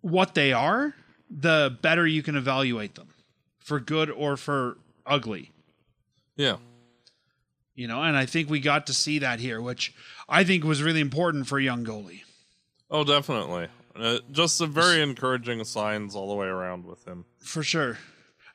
what 0.01 0.33
they 0.33 0.53
are, 0.53 0.95
the 1.29 1.77
better 1.81 2.05
you 2.05 2.21
can 2.21 2.35
evaluate 2.35 2.95
them 2.95 3.09
for 3.59 3.79
good 3.79 4.09
or 4.09 4.37
for 4.37 4.77
ugly. 5.05 5.51
Yeah. 6.35 6.57
You 7.73 7.87
know, 7.87 8.01
and 8.03 8.15
I 8.15 8.25
think 8.25 8.49
we 8.49 8.59
got 8.59 8.87
to 8.87 8.93
see 8.93 9.19
that 9.19 9.39
here, 9.39 9.61
which 9.61 9.93
I 10.29 10.43
think 10.43 10.63
was 10.63 10.83
really 10.83 11.01
important 11.01 11.47
for 11.47 11.57
a 11.57 11.63
young 11.63 11.83
goalie. 11.83 12.21
Oh, 12.89 13.03
definitely. 13.03 13.67
Uh, 13.95 14.19
just 14.31 14.57
some 14.57 14.71
very 14.71 15.01
encouraging 15.01 15.63
signs 15.63 16.15
all 16.15 16.29
the 16.29 16.35
way 16.35 16.47
around 16.47 16.85
with 16.85 17.05
him. 17.07 17.25
For 17.39 17.63
sure. 17.63 17.97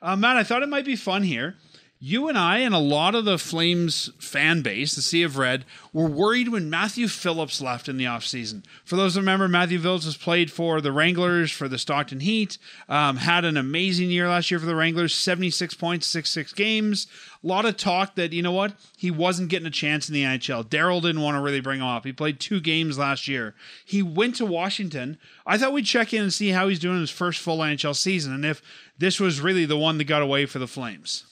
Uh, 0.01 0.15
Matt, 0.15 0.37
I 0.37 0.43
thought 0.43 0.63
it 0.63 0.69
might 0.69 0.85
be 0.85 0.95
fun 0.95 1.23
here. 1.23 1.55
You 2.03 2.29
and 2.29 2.35
I 2.35 2.57
and 2.57 2.73
a 2.73 2.79
lot 2.79 3.13
of 3.13 3.25
the 3.25 3.37
Flames 3.37 4.09
fan 4.17 4.63
base, 4.63 4.95
the 4.95 5.03
Sea 5.03 5.21
of 5.21 5.37
Red, 5.37 5.65
were 5.93 6.07
worried 6.07 6.47
when 6.47 6.67
Matthew 6.67 7.07
Phillips 7.07 7.61
left 7.61 7.87
in 7.87 7.97
the 7.97 8.05
offseason. 8.05 8.63
For 8.83 8.95
those 8.95 9.13
who 9.13 9.19
remember, 9.19 9.47
Matthew 9.47 9.77
Phillips 9.77 10.05
has 10.05 10.17
played 10.17 10.51
for 10.51 10.81
the 10.81 10.91
Wranglers, 10.91 11.51
for 11.51 11.67
the 11.67 11.77
Stockton 11.77 12.21
Heat, 12.21 12.57
um, 12.89 13.17
had 13.17 13.45
an 13.45 13.55
amazing 13.55 14.09
year 14.09 14.27
last 14.27 14.49
year 14.49 14.59
for 14.59 14.65
the 14.65 14.75
Wranglers 14.75 15.13
76 15.13 15.75
points, 15.75 16.07
6 16.07 16.27
6 16.31 16.53
games. 16.53 17.05
A 17.43 17.47
lot 17.47 17.65
of 17.65 17.77
talk 17.77 18.15
that, 18.15 18.33
you 18.33 18.41
know 18.41 18.51
what, 18.51 18.73
he 18.97 19.11
wasn't 19.11 19.49
getting 19.49 19.67
a 19.67 19.71
chance 19.71 20.09
in 20.09 20.15
the 20.15 20.23
NHL. 20.23 20.65
Daryl 20.65 21.03
didn't 21.03 21.21
want 21.21 21.35
to 21.35 21.41
really 21.41 21.61
bring 21.61 21.81
him 21.81 21.85
up. 21.85 22.03
He 22.03 22.13
played 22.13 22.39
two 22.39 22.59
games 22.59 22.97
last 22.97 23.27
year. 23.27 23.53
He 23.85 24.01
went 24.01 24.37
to 24.37 24.45
Washington. 24.47 25.19
I 25.45 25.59
thought 25.59 25.71
we'd 25.71 25.85
check 25.85 26.15
in 26.15 26.23
and 26.23 26.33
see 26.33 26.49
how 26.49 26.67
he's 26.67 26.79
doing 26.79 26.95
in 26.95 27.01
his 27.01 27.11
first 27.11 27.39
full 27.39 27.59
NHL 27.59 27.95
season 27.95 28.33
and 28.33 28.43
if 28.43 28.59
this 28.97 29.19
was 29.19 29.39
really 29.39 29.65
the 29.65 29.77
one 29.77 29.99
that 29.99 30.05
got 30.05 30.23
away 30.23 30.47
for 30.47 30.57
the 30.57 30.65
Flames. 30.65 31.25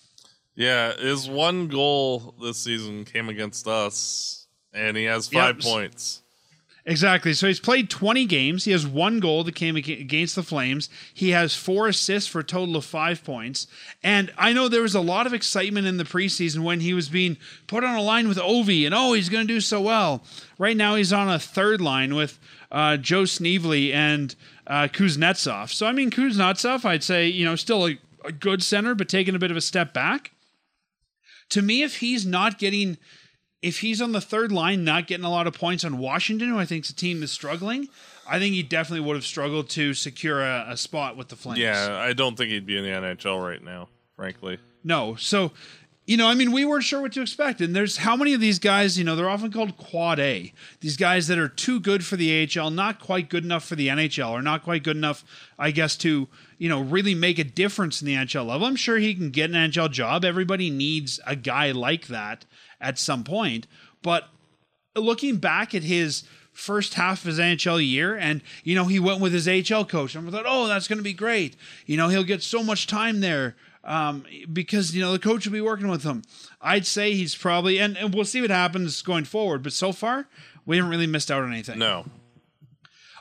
Yeah, 0.56 0.96
his 0.96 1.30
one 1.30 1.68
goal 1.68 2.36
this 2.42 2.58
season 2.58 3.06
came 3.06 3.30
against 3.30 3.68
us, 3.68 4.48
and 4.74 4.98
he 4.98 5.06
has 5.06 5.28
five 5.28 5.56
yep. 5.56 5.64
points. 5.64 6.22
Exactly. 6.90 7.34
So 7.34 7.46
he's 7.46 7.60
played 7.60 7.88
20 7.90 8.26
games. 8.26 8.66
He 8.66 8.72
has 8.72 8.88
one 8.88 9.20
goal 9.20 9.44
that 9.44 9.54
came 9.54 9.76
against 9.76 10.36
the 10.36 10.42
Flames. 10.42 10.90
He 11.14 11.30
has 11.30 11.56
four 11.56 11.88
assists 11.88 12.28
for 12.28 12.40
a 12.40 12.44
total 12.44 12.76
of 12.78 12.84
five 12.84 13.24
points. 13.24 13.68
And 14.02 14.34
I 14.40 14.54
know 14.54 14.68
there 14.68 14.82
was 14.82 14.96
a 14.96 15.00
lot 15.00 15.28
of 15.28 15.34
excitement 15.34 15.86
in 15.86 15.98
the 15.98 16.04
preseason 16.04 16.62
when 16.62 16.80
he 16.80 16.96
was 16.96 17.08
being 17.08 17.38
put 17.68 17.84
on 17.84 17.96
a 17.96 18.02
line 18.02 18.28
with 18.28 18.38
Ovi, 18.38 18.86
and 18.86 18.96
oh, 18.96 19.14
he's 19.14 19.30
going 19.30 19.46
to 19.46 19.54
do 19.54 19.62
so 19.62 19.80
well. 19.80 20.24
Right 20.58 20.76
now, 20.76 20.96
he's 20.96 21.14
on 21.14 21.30
a 21.30 21.38
third 21.38 21.80
line 21.80 22.16
with 22.16 22.40
uh, 22.72 22.98
Joe 22.98 23.26
Snively 23.26 23.94
and 23.94 24.36
uh, 24.66 24.88
Kuznetsov. 24.92 25.70
So, 25.70 25.86
I 25.86 25.92
mean, 25.92 26.10
Kuznetsov, 26.10 26.86
I'd 26.86 27.04
say, 27.04 27.28
you 27.28 27.46
know, 27.46 27.56
still 27.56 27.88
a, 27.88 28.00
a 28.26 28.32
good 28.32 28.64
center, 28.64 28.96
but 28.96 29.10
taking 29.10 29.36
a 29.36 29.40
bit 29.40 29.52
of 29.52 29.58
a 29.58 29.62
step 29.62 29.94
back 29.94 30.32
to 31.50 31.62
me, 31.62 31.84
if 31.84 31.98
he's 31.98 32.26
not 32.26 32.58
getting, 32.58 32.98
if 33.62 33.80
he's 33.80 34.02
on 34.02 34.12
the 34.12 34.22
third 34.22 34.52
line, 34.52 34.84
not 34.84 35.08
getting 35.08 35.26
a 35.26 35.30
lot 35.30 35.48
of 35.48 35.54
points 35.54 35.84
on 35.84 35.98
Washington, 35.98 36.50
who 36.50 36.60
I 36.60 36.66
think 36.66 36.86
is 36.86 36.92
a 36.92 36.96
team 36.96 37.24
is 37.24 37.32
struggling, 37.32 37.88
I 38.28 38.40
think 38.40 38.54
he 38.54 38.64
definitely 38.64 39.06
would 39.06 39.16
have 39.16 39.26
struggled 39.26 39.70
to 39.72 39.94
secure 39.94 40.42
a, 40.42 40.68
a 40.70 40.78
spot 40.78 41.18
with 41.18 41.30
the 41.30 41.36
Flames. 41.36 41.60
Yeah, 41.60 41.98
I 42.00 42.14
don't 42.14 42.38
think 42.38 42.52
he'd 42.52 42.66
be 42.66 42.78
in 42.78 42.84
the 42.84 42.90
NHL 42.92 43.44
right 43.44 43.64
now, 43.64 43.90
frankly. 44.16 44.60
No. 44.84 45.16
So, 45.16 45.52
you 46.10 46.18
know, 46.18 46.28
I 46.28 46.34
mean, 46.34 46.52
we 46.52 46.66
weren't 46.66 46.86
sure 46.86 47.02
what 47.02 47.12
to 47.14 47.22
expect. 47.22 47.62
And 47.62 47.76
there's 47.76 47.98
how 47.98 48.16
many 48.16 48.34
of 48.34 48.42
these 48.42 48.58
guys, 48.58 48.98
you 48.98 49.04
know, 49.04 49.16
they're 49.16 49.30
often 49.30 49.52
called 49.52 49.78
quad 49.78 50.20
A. 50.20 50.52
These 50.80 50.98
guys 50.98 51.28
that 51.28 51.38
are 51.38 51.48
too 51.48 51.80
good 51.80 52.04
for 52.04 52.16
the 52.16 52.50
AHL, 52.58 52.72
not 52.72 53.00
quite 53.00 53.30
good 53.30 53.44
enough 53.44 53.64
for 53.64 53.76
the 53.76 53.90
NHL, 53.90 54.32
or 54.32 54.42
not 54.42 54.64
quite 54.64 54.82
good 54.82 54.98
enough, 54.98 55.24
I 55.60 55.70
guess, 55.70 55.96
to 55.98 56.28
you 56.58 56.68
know, 56.68 56.82
really 56.82 57.14
make 57.14 57.38
a 57.38 57.44
difference 57.44 58.02
in 58.02 58.08
the 58.08 58.16
NHL 58.16 58.48
level. 58.48 58.66
I'm 58.66 58.76
sure 58.76 58.98
he 58.98 59.14
can 59.14 59.30
get 59.30 59.52
an 59.52 59.56
NHL 59.56 59.92
job. 59.92 60.26
Everybody 60.26 60.72
needs 60.72 61.20
a 61.28 61.36
guy 61.36 61.70
like 61.74 62.08
that 62.08 62.44
at 62.82 62.98
some 62.98 63.24
point. 63.24 63.68
But 64.02 64.30
looking 64.96 65.38
back 65.38 65.76
at 65.76 65.84
his 65.84 66.24
first 66.52 66.96
half 66.96 67.20
of 67.20 67.28
his 67.28 67.38
NHL 67.38 67.88
year, 67.88 68.18
and 68.18 68.42
you 68.64 68.74
know, 68.74 68.86
he 68.86 69.00
went 69.00 69.22
with 69.22 69.32
his 69.32 69.48
AHL 69.48 69.86
coach, 69.86 70.16
and 70.16 70.26
we 70.26 70.32
thought, 70.32 70.46
oh, 70.48 70.68
that's 70.68 70.88
going 70.88 70.98
to 70.98 71.04
be 71.04 71.14
great. 71.14 71.56
You 71.86 71.98
know, 71.98 72.10
he'll 72.10 72.24
get 72.24 72.42
so 72.42 72.64
much 72.64 72.88
time 72.88 73.20
there 73.20 73.56
um, 73.90 74.24
because 74.54 74.96
you 74.96 75.02
know 75.02 75.12
the 75.12 75.20
coach 75.20 75.46
will 75.46 75.52
be 75.52 75.60
working 75.60 75.90
with 75.90 76.04
him. 76.04 76.22
I'd 76.62 76.86
say 76.86 77.14
he's 77.14 77.36
probably, 77.36 77.80
and, 77.80 77.98
and 77.98 78.14
we'll 78.14 78.24
see 78.24 78.40
what 78.40 78.52
happens 78.52 79.02
going 79.02 79.26
forward. 79.26 79.64
But 79.64 79.74
so 79.74 79.92
far, 79.92 80.28
we 80.66 80.78
haven't 80.78 80.92
really 80.92 81.08
missed 81.08 81.32
out 81.32 81.42
on 81.42 81.52
anything. 81.52 81.80
No, 81.80 82.06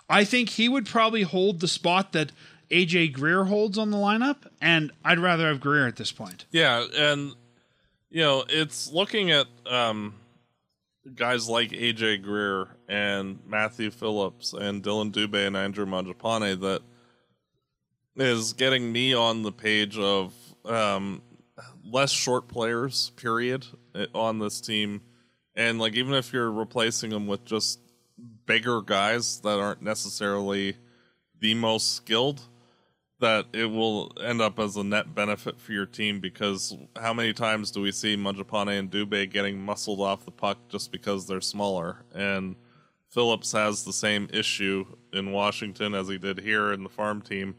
I 0.08 0.24
think 0.24 0.50
he 0.50 0.68
would 0.68 0.86
probably 0.86 1.22
hold 1.22 1.60
the 1.60 1.68
spot 1.68 2.12
that 2.12 2.32
AJ 2.70 3.14
Greer 3.14 3.44
holds 3.44 3.78
on 3.78 3.90
the 3.90 3.96
lineup, 3.96 4.46
and 4.60 4.92
I'd 5.02 5.18
rather 5.18 5.48
have 5.48 5.58
Greer 5.58 5.86
at 5.88 5.96
this 5.96 6.12
point. 6.12 6.44
Yeah, 6.50 6.86
and 6.94 7.34
you 8.10 8.22
know, 8.22 8.44
it's 8.46 8.92
looking 8.92 9.30
at 9.30 9.46
um, 9.66 10.14
guys 11.14 11.48
like 11.48 11.70
AJ 11.70 12.22
Greer 12.22 12.68
and 12.86 13.38
Matthew 13.46 13.90
Phillips 13.90 14.52
and 14.52 14.82
Dylan 14.82 15.12
Dubé 15.12 15.46
and 15.46 15.56
Andrew 15.56 15.86
Mangiapane 15.86 16.60
that 16.60 16.82
is 18.16 18.52
getting 18.52 18.92
me 18.92 19.14
on 19.14 19.44
the 19.44 19.52
page 19.52 19.96
of 19.96 20.34
um, 20.64 21.22
less 21.84 22.10
short 22.10 22.48
players, 22.48 23.10
period, 23.16 23.66
on 24.14 24.38
this 24.38 24.60
team. 24.60 25.00
And 25.54 25.78
like, 25.78 25.94
even 25.94 26.14
if 26.14 26.32
you're 26.32 26.50
replacing 26.50 27.10
them 27.10 27.26
with 27.26 27.44
just 27.44 27.80
bigger 28.46 28.80
guys 28.80 29.40
that 29.40 29.58
aren't 29.58 29.82
necessarily 29.82 30.76
the 31.40 31.54
most 31.54 31.94
skilled, 31.94 32.40
that 33.20 33.46
it 33.52 33.66
will 33.66 34.12
end 34.22 34.40
up 34.40 34.58
as 34.58 34.76
a 34.76 34.84
net 34.84 35.14
benefit 35.14 35.60
for 35.60 35.72
your 35.72 35.86
team 35.86 36.20
because 36.20 36.76
how 36.96 37.12
many 37.12 37.32
times 37.32 37.70
do 37.72 37.80
we 37.80 37.90
see 37.90 38.16
Mangiapane 38.16 38.78
and 38.78 38.90
Dubé 38.90 39.28
getting 39.30 39.60
muscled 39.60 40.00
off 40.00 40.24
the 40.24 40.30
puck 40.30 40.58
just 40.68 40.92
because 40.92 41.26
they're 41.26 41.40
smaller? 41.40 42.04
And 42.14 42.54
Phillips 43.10 43.52
has 43.52 43.84
the 43.84 43.92
same 43.92 44.28
issue 44.32 44.84
in 45.12 45.32
Washington 45.32 45.94
as 45.94 46.08
he 46.08 46.18
did 46.18 46.38
here 46.38 46.72
in 46.72 46.84
the 46.84 46.88
farm 46.88 47.20
team. 47.20 47.56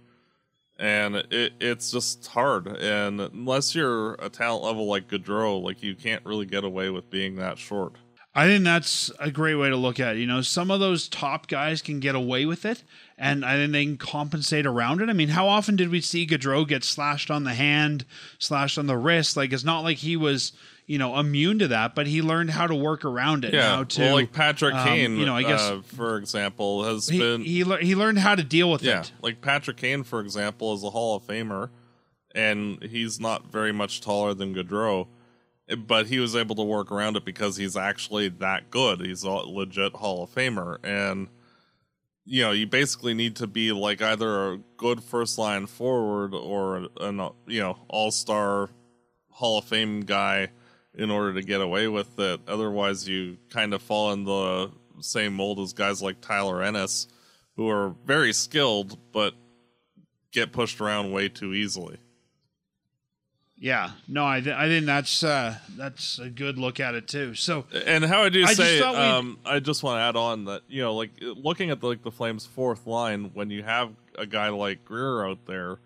And 0.79 1.17
it, 1.17 1.53
it's 1.59 1.91
just 1.91 2.25
hard. 2.27 2.67
And 2.67 3.19
unless 3.19 3.75
you're 3.75 4.13
a 4.13 4.29
talent 4.29 4.63
level 4.63 4.87
like 4.87 5.09
Gaudreau, 5.09 5.61
like 5.61 5.83
you 5.83 5.93
can't 5.93 6.25
really 6.25 6.45
get 6.45 6.63
away 6.63 6.89
with 6.89 7.09
being 7.09 7.35
that 7.35 7.57
short. 7.57 7.93
I 8.35 8.45
think 8.45 8.63
that's 8.63 9.11
a 9.19 9.31
great 9.31 9.55
way 9.55 9.69
to 9.69 9.75
look 9.75 9.99
at 9.99 10.15
it. 10.15 10.19
You 10.19 10.27
know, 10.27 10.41
some 10.41 10.69
of 10.71 10.79
those 10.79 11.09
top 11.09 11.47
guys 11.47 11.81
can 11.81 11.99
get 11.99 12.15
away 12.15 12.45
with 12.45 12.63
it, 12.63 12.83
and 13.17 13.43
I 13.43 13.55
think 13.55 13.71
they 13.71 13.83
can 13.83 13.97
compensate 13.97 14.65
around 14.65 15.01
it. 15.01 15.09
I 15.09 15.13
mean, 15.13 15.29
how 15.29 15.47
often 15.47 15.75
did 15.75 15.89
we 15.89 15.99
see 15.99 16.27
Gaudreau 16.27 16.65
get 16.65 16.83
slashed 16.83 17.31
on 17.31 17.43
the 17.43 17.55
hand, 17.55 18.05
slashed 18.37 18.77
on 18.77 18.85
the 18.85 18.97
wrist? 18.97 19.35
Like, 19.35 19.51
it's 19.51 19.63
not 19.63 19.81
like 19.81 19.97
he 19.97 20.15
was, 20.15 20.53
you 20.89 20.97
know, 20.97 21.19
immune 21.19 21.59
to 21.59 21.67
that, 21.67 21.93
but 21.93 22.07
he 22.07 22.23
learned 22.23 22.49
how 22.49 22.65
to 22.65 22.73
work 22.73 23.05
around 23.05 23.45
it. 23.45 23.53
Yeah, 23.53 23.83
to, 23.87 24.01
well, 24.01 24.13
like 24.15 24.33
Patrick 24.33 24.73
um, 24.73 24.87
Kane, 24.87 25.17
you 25.17 25.25
know, 25.27 25.35
I 25.35 25.43
guess 25.43 25.61
uh, 25.61 25.81
for 25.85 26.17
example, 26.17 26.83
has 26.83 27.07
he, 27.07 27.19
been 27.19 27.43
he 27.43 27.63
le- 27.63 27.77
he 27.77 27.93
learned 27.93 28.17
how 28.17 28.33
to 28.33 28.43
deal 28.43 28.71
with 28.71 28.81
yeah, 28.81 29.01
it. 29.01 29.11
like 29.21 29.39
Patrick 29.39 29.77
Kane, 29.77 30.01
for 30.01 30.19
example, 30.19 30.73
is 30.73 30.83
a 30.83 30.89
Hall 30.89 31.15
of 31.15 31.23
Famer, 31.27 31.69
and 32.33 32.81
he's 32.81 33.19
not 33.19 33.51
very 33.51 33.71
much 33.71 34.01
taller 34.01 34.33
than 34.33 34.55
Gaudreau 34.55 35.05
but 35.77 36.07
he 36.07 36.17
was 36.17 36.35
able 36.35 36.55
to 36.55 36.63
work 36.63 36.91
around 36.91 37.15
it 37.15 37.23
because 37.23 37.57
he's 37.57 37.77
actually 37.77 38.27
that 38.27 38.71
good. 38.71 39.01
He's 39.01 39.21
a 39.21 39.29
legit 39.29 39.93
Hall 39.93 40.23
of 40.23 40.33
Famer, 40.33 40.79
and 40.83 41.27
you 42.25 42.41
know 42.41 42.49
you 42.49 42.65
basically 42.65 43.13
need 43.13 43.35
to 43.35 43.45
be 43.45 43.71
like 43.71 44.01
either 44.01 44.53
a 44.53 44.57
good 44.75 45.03
first 45.03 45.37
line 45.37 45.67
forward 45.67 46.33
or 46.33 46.87
an 46.99 47.29
you 47.45 47.59
know 47.59 47.77
all 47.87 48.09
star 48.09 48.71
Hall 49.29 49.59
of 49.59 49.65
Fame 49.65 50.01
guy 50.01 50.49
in 50.95 51.11
order 51.11 51.33
to 51.33 51.41
get 51.41 51.61
away 51.61 51.87
with 51.87 52.19
it. 52.19 52.41
Otherwise, 52.47 53.07
you 53.07 53.37
kind 53.49 53.73
of 53.73 53.81
fall 53.81 54.11
in 54.11 54.23
the 54.23 54.71
same 55.01 55.33
mold 55.33 55.59
as 55.59 55.73
guys 55.73 56.01
like 56.01 56.21
Tyler 56.21 56.61
Ennis, 56.61 57.07
who 57.55 57.69
are 57.69 57.95
very 58.05 58.33
skilled 58.33 58.97
but 59.11 59.33
get 60.31 60.51
pushed 60.51 60.79
around 60.81 61.11
way 61.11 61.29
too 61.29 61.53
easily. 61.53 61.97
Yeah, 63.61 63.91
no, 64.07 64.25
I 64.25 64.39
th- 64.39 64.55
I 64.55 64.69
think 64.69 64.85
that's 64.85 65.21
uh, 65.21 65.55
that's 65.75 66.17
a 66.17 66.29
good 66.29 66.57
look 66.57 66.79
at 66.79 66.95
it 66.95 67.09
too. 67.09 67.33
So, 67.35 67.65
and 67.85 68.05
how 68.05 68.23
I 68.23 68.29
do 68.29 68.45
I 68.45 68.53
say, 68.53 68.79
just 68.79 68.97
um, 68.97 69.37
I 69.45 69.59
just 69.59 69.83
want 69.83 69.97
to 69.97 70.01
add 70.01 70.15
on 70.15 70.45
that 70.45 70.61
you 70.69 70.81
know, 70.81 70.95
like 70.95 71.11
looking 71.19 71.69
at 71.69 71.81
the, 71.81 71.87
like 71.87 72.01
the 72.01 72.11
Flames' 72.11 72.45
fourth 72.45 72.87
line, 72.87 73.31
when 73.33 73.49
you 73.49 73.63
have 73.63 73.91
a 74.17 74.25
guy 74.25 74.47
like 74.47 74.85
Greer 74.85 75.27
out 75.27 75.45
there, 75.45 75.79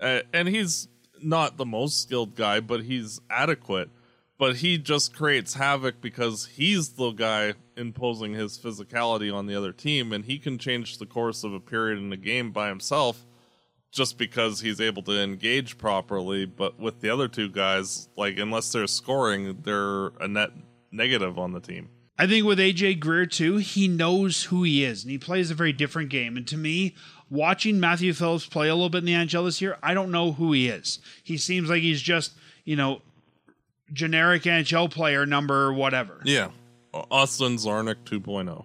uh, 0.00 0.20
and 0.32 0.48
he's 0.48 0.88
not 1.22 1.58
the 1.58 1.66
most 1.66 2.00
skilled 2.00 2.34
guy, 2.34 2.60
but 2.60 2.82
he's 2.82 3.20
adequate. 3.28 3.90
But 4.38 4.56
he 4.56 4.78
just 4.78 5.14
creates 5.14 5.54
havoc 5.54 6.00
because 6.00 6.46
he's 6.46 6.90
the 6.90 7.12
guy 7.12 7.54
imposing 7.76 8.34
his 8.34 8.58
physicality 8.58 9.32
on 9.32 9.46
the 9.46 9.54
other 9.54 9.72
team, 9.72 10.12
and 10.12 10.24
he 10.24 10.38
can 10.38 10.58
change 10.58 10.98
the 10.98 11.06
course 11.06 11.44
of 11.44 11.52
a 11.52 11.60
period 11.60 11.98
in 11.98 12.12
a 12.12 12.16
game 12.16 12.50
by 12.50 12.68
himself 12.68 13.24
just 13.92 14.16
because 14.16 14.60
he's 14.60 14.80
able 14.80 15.02
to 15.02 15.22
engage 15.22 15.78
properly. 15.78 16.46
But 16.46 16.80
with 16.80 17.00
the 17.00 17.10
other 17.10 17.28
two 17.28 17.48
guys, 17.48 18.08
like 18.16 18.38
unless 18.38 18.72
they're 18.72 18.86
scoring, 18.86 19.58
they're 19.62 20.08
a 20.18 20.26
net 20.26 20.50
negative 20.90 21.38
on 21.38 21.52
the 21.52 21.60
team. 21.60 21.90
I 22.18 22.26
think 22.26 22.46
with 22.46 22.58
AJ 22.58 23.00
Greer 23.00 23.26
too, 23.26 23.56
he 23.56 23.88
knows 23.88 24.44
who 24.44 24.62
he 24.62 24.84
is 24.84 25.02
and 25.02 25.10
he 25.10 25.18
plays 25.18 25.50
a 25.50 25.54
very 25.54 25.72
different 25.72 26.08
game. 26.08 26.36
And 26.36 26.46
to 26.48 26.56
me, 26.56 26.94
watching 27.30 27.80
Matthew 27.80 28.12
Phillips 28.12 28.46
play 28.46 28.68
a 28.68 28.74
little 28.74 28.90
bit 28.90 28.98
in 28.98 29.04
the 29.06 29.12
NHL 29.12 29.44
this 29.44 29.60
year, 29.60 29.78
I 29.82 29.94
don't 29.94 30.10
know 30.10 30.32
who 30.32 30.52
he 30.52 30.68
is. 30.68 30.98
He 31.22 31.36
seems 31.36 31.68
like 31.68 31.82
he's 31.82 32.02
just, 32.02 32.32
you 32.64 32.76
know, 32.76 33.02
generic 33.92 34.42
NHL 34.42 34.90
player 34.90 35.26
number 35.26 35.72
whatever. 35.72 36.20
Yeah. 36.24 36.50
Austin 36.92 37.56
Czarnik 37.56 38.04
2.0. 38.04 38.64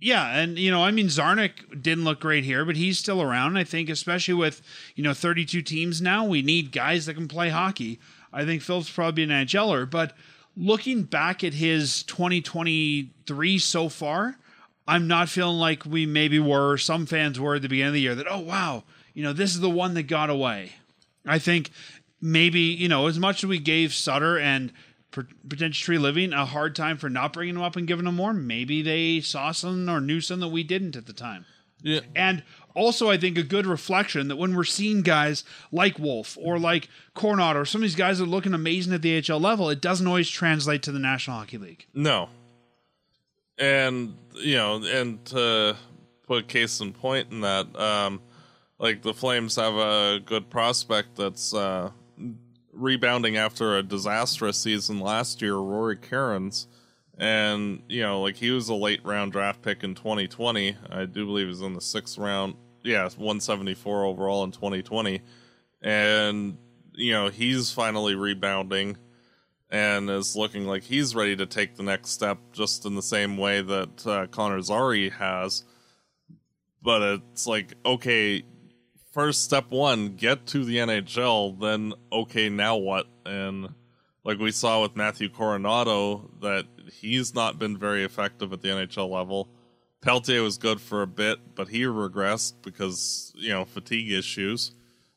Yeah, 0.00 0.36
and 0.36 0.58
you 0.58 0.70
know, 0.70 0.84
I 0.84 0.90
mean, 0.90 1.06
Czarnik 1.06 1.80
didn't 1.80 2.04
look 2.04 2.20
great 2.20 2.44
here, 2.44 2.66
but 2.66 2.76
he's 2.76 2.98
still 2.98 3.22
around. 3.22 3.56
I 3.56 3.64
think, 3.64 3.88
especially 3.88 4.34
with 4.34 4.60
you 4.94 5.02
know 5.02 5.14
32 5.14 5.62
teams 5.62 6.02
now, 6.02 6.26
we 6.26 6.42
need 6.42 6.72
guys 6.72 7.06
that 7.06 7.14
can 7.14 7.26
play 7.26 7.48
hockey. 7.48 7.98
I 8.30 8.44
think 8.44 8.60
Phil's 8.60 8.90
probably 8.90 9.22
an 9.22 9.30
NHLer, 9.30 9.88
but 9.88 10.14
looking 10.56 11.04
back 11.04 11.42
at 11.42 11.54
his 11.54 12.02
2023 12.02 13.58
so 13.58 13.88
far, 13.88 14.36
I'm 14.86 15.08
not 15.08 15.30
feeling 15.30 15.56
like 15.56 15.86
we 15.86 16.04
maybe 16.04 16.38
were. 16.38 16.76
Some 16.76 17.06
fans 17.06 17.40
were 17.40 17.54
at 17.54 17.62
the 17.62 17.68
beginning 17.70 17.88
of 17.88 17.94
the 17.94 18.00
year 18.00 18.14
that, 18.14 18.26
oh 18.28 18.40
wow, 18.40 18.84
you 19.14 19.22
know, 19.22 19.32
this 19.32 19.54
is 19.54 19.60
the 19.60 19.70
one 19.70 19.94
that 19.94 20.02
got 20.02 20.28
away. 20.28 20.72
I 21.24 21.38
think 21.38 21.70
maybe 22.24 22.60
you 22.60 22.88
know 22.88 23.06
as 23.06 23.18
much 23.18 23.44
as 23.44 23.48
we 23.48 23.58
gave 23.58 23.92
Sutter 23.92 24.38
and 24.38 24.72
potential 25.48 25.94
Treliving 25.94 26.32
a 26.32 26.44
hard 26.44 26.74
time 26.74 26.98
for 26.98 27.08
not 27.08 27.32
bringing 27.32 27.54
them 27.54 27.62
up 27.62 27.76
and 27.76 27.86
giving 27.86 28.06
them 28.06 28.16
more. 28.16 28.32
Maybe 28.32 28.82
they 28.82 29.20
saw 29.20 29.52
something 29.52 29.88
or 29.88 30.00
knew 30.00 30.20
something 30.20 30.40
that 30.48 30.52
we 30.52 30.64
didn't 30.64 30.96
at 30.96 31.06
the 31.06 31.12
time. 31.12 31.44
Yeah. 31.82 32.00
And 32.16 32.42
also, 32.74 33.10
I 33.10 33.18
think 33.18 33.38
a 33.38 33.42
good 33.42 33.66
reflection 33.66 34.28
that 34.28 34.36
when 34.36 34.56
we're 34.56 34.64
seeing 34.64 35.02
guys 35.02 35.44
like 35.70 35.98
Wolf 35.98 36.36
or 36.40 36.58
like 36.58 36.88
Coronato 37.14 37.56
or 37.56 37.64
some 37.64 37.80
of 37.80 37.82
these 37.82 37.94
guys 37.94 38.18
that 38.18 38.24
are 38.24 38.28
looking 38.28 38.54
amazing 38.54 38.92
at 38.92 39.02
the 39.02 39.20
HL 39.20 39.40
level, 39.40 39.70
it 39.70 39.80
doesn't 39.80 40.06
always 40.06 40.28
translate 40.28 40.82
to 40.84 40.92
the 40.92 40.98
National 40.98 41.36
Hockey 41.38 41.58
League. 41.58 41.86
No. 41.94 42.30
And, 43.58 44.16
you 44.34 44.56
know, 44.56 44.82
and 44.82 45.24
to 45.26 45.76
put 46.26 46.48
case 46.48 46.80
in 46.80 46.92
point 46.92 47.30
in 47.30 47.42
that, 47.42 47.76
um, 47.78 48.20
like 48.78 49.02
the 49.02 49.14
Flames 49.14 49.54
have 49.56 49.74
a 49.74 50.20
good 50.24 50.50
prospect 50.50 51.16
that's 51.16 51.54
uh, 51.54 51.90
rebounding 52.74 53.36
after 53.36 53.76
a 53.76 53.82
disastrous 53.82 54.58
season 54.58 55.00
last 55.00 55.42
year, 55.42 55.56
Rory 55.56 55.96
Kerins. 55.96 56.66
And, 57.16 57.82
you 57.88 58.02
know, 58.02 58.22
like 58.22 58.36
he 58.36 58.50
was 58.50 58.68
a 58.68 58.74
late 58.74 59.04
round 59.04 59.32
draft 59.32 59.62
pick 59.62 59.84
in 59.84 59.94
2020. 59.94 60.76
I 60.90 61.04
do 61.04 61.26
believe 61.26 61.46
he 61.46 61.48
was 61.48 61.60
in 61.60 61.74
the 61.74 61.80
sixth 61.80 62.18
round. 62.18 62.54
Yeah, 62.82 63.02
174 63.02 64.04
overall 64.04 64.44
in 64.44 64.50
2020. 64.50 65.22
And, 65.80 66.58
you 66.92 67.12
know, 67.12 67.28
he's 67.28 67.70
finally 67.70 68.14
rebounding 68.14 68.96
and 69.70 70.10
is 70.10 70.36
looking 70.36 70.66
like 70.66 70.82
he's 70.82 71.14
ready 71.14 71.34
to 71.36 71.46
take 71.46 71.76
the 71.76 71.82
next 71.82 72.10
step 72.10 72.38
just 72.52 72.84
in 72.84 72.94
the 72.94 73.02
same 73.02 73.36
way 73.36 73.60
that 73.60 74.06
uh, 74.06 74.26
Connor 74.26 74.60
Zary 74.60 75.10
has. 75.10 75.64
But 76.82 77.02
it's 77.02 77.46
like, 77.46 77.74
okay, 77.84 78.44
first 79.14 79.44
step 79.44 79.70
one, 79.70 80.16
get 80.16 80.44
to 80.48 80.64
the 80.64 80.78
NHL, 80.78 81.58
then 81.60 81.94
okay, 82.12 82.48
now 82.48 82.76
what? 82.76 83.06
And 83.24 83.68
like 84.24 84.38
we 84.38 84.50
saw 84.50 84.82
with 84.82 84.96
Matthew 84.96 85.28
Coronato, 85.28 86.28
that 86.40 86.66
he's 86.92 87.32
not 87.32 87.58
been 87.58 87.78
very 87.78 88.04
effective 88.04 88.52
at 88.52 88.60
the 88.60 88.68
NHL 88.68 89.08
level. 89.08 89.48
Peltier 90.02 90.42
was 90.42 90.58
good 90.58 90.80
for 90.80 91.02
a 91.02 91.06
bit, 91.06 91.54
but 91.54 91.68
he 91.68 91.82
regressed 91.82 92.54
because, 92.62 93.32
you 93.36 93.50
know, 93.50 93.64
fatigue 93.64 94.10
issues 94.10 94.72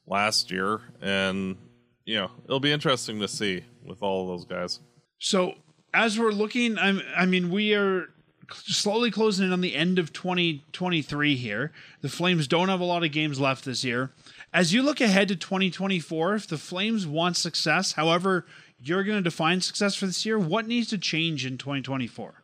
last 0.05 0.51
year. 0.51 0.79
And, 1.01 1.57
you 2.05 2.17
know, 2.17 2.29
it'll 2.45 2.59
be 2.59 2.71
interesting 2.71 3.19
to 3.19 3.27
see 3.27 3.63
with 3.83 4.03
all 4.03 4.21
of 4.21 4.27
those 4.27 4.45
guys. 4.45 4.79
So 5.17 5.55
as 5.93 6.19
we're 6.19 6.31
looking, 6.31 6.77
I'm, 6.77 7.01
I 7.15 7.25
mean, 7.25 7.49
we 7.49 7.73
are 7.73 8.09
slowly 8.53 9.11
closing 9.11 9.47
in 9.47 9.53
on 9.53 9.61
the 9.61 9.75
end 9.75 9.99
of 9.99 10.13
2023 10.13 11.35
here. 11.35 11.71
The 12.01 12.09
Flames 12.09 12.47
don't 12.47 12.69
have 12.69 12.79
a 12.79 12.85
lot 12.85 13.03
of 13.03 13.11
games 13.11 13.39
left 13.39 13.65
this 13.65 13.83
year. 13.83 14.11
As 14.53 14.73
you 14.73 14.81
look 14.81 15.01
ahead 15.01 15.27
to 15.27 15.35
2024, 15.35 16.35
if 16.35 16.47
the 16.47 16.57
Flames 16.57 17.05
want 17.05 17.37
success, 17.37 17.93
however 17.93 18.45
you're 18.79 19.03
going 19.03 19.17
to 19.17 19.23
define 19.23 19.61
success 19.61 19.95
for 19.95 20.05
this 20.05 20.25
year, 20.25 20.37
what 20.37 20.67
needs 20.67 20.89
to 20.89 20.97
change 20.97 21.45
in 21.45 21.57
2024? 21.57 22.43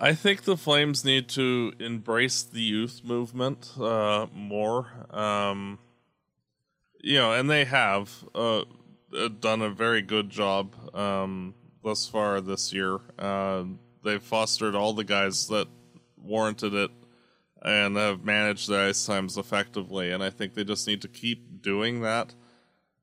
I 0.00 0.14
think 0.14 0.42
the 0.42 0.56
Flames 0.56 1.04
need 1.04 1.28
to 1.30 1.72
embrace 1.80 2.42
the 2.42 2.60
youth 2.60 3.02
movement 3.04 3.72
uh, 3.78 4.26
more. 4.32 4.86
Um, 5.10 5.78
you 7.00 7.18
know, 7.18 7.32
and 7.32 7.50
they 7.50 7.64
have 7.64 8.12
uh, 8.34 8.64
done 9.40 9.62
a 9.62 9.70
very 9.70 10.02
good 10.02 10.30
job 10.30 10.74
um, 10.94 11.54
thus 11.82 12.06
far 12.06 12.40
this 12.40 12.72
year. 12.72 12.98
Uh, 13.18 13.64
they've 14.04 14.22
fostered 14.22 14.74
all 14.74 14.92
the 14.92 15.04
guys 15.04 15.48
that 15.48 15.68
warranted 16.16 16.74
it 16.74 16.90
and 17.62 17.96
have 17.96 18.24
managed 18.24 18.68
their 18.68 18.88
ice 18.88 19.04
times 19.04 19.36
effectively. 19.36 20.12
And 20.12 20.22
I 20.22 20.30
think 20.30 20.54
they 20.54 20.64
just 20.64 20.86
need 20.86 21.02
to 21.02 21.08
keep 21.08 21.62
doing 21.62 22.02
that. 22.02 22.34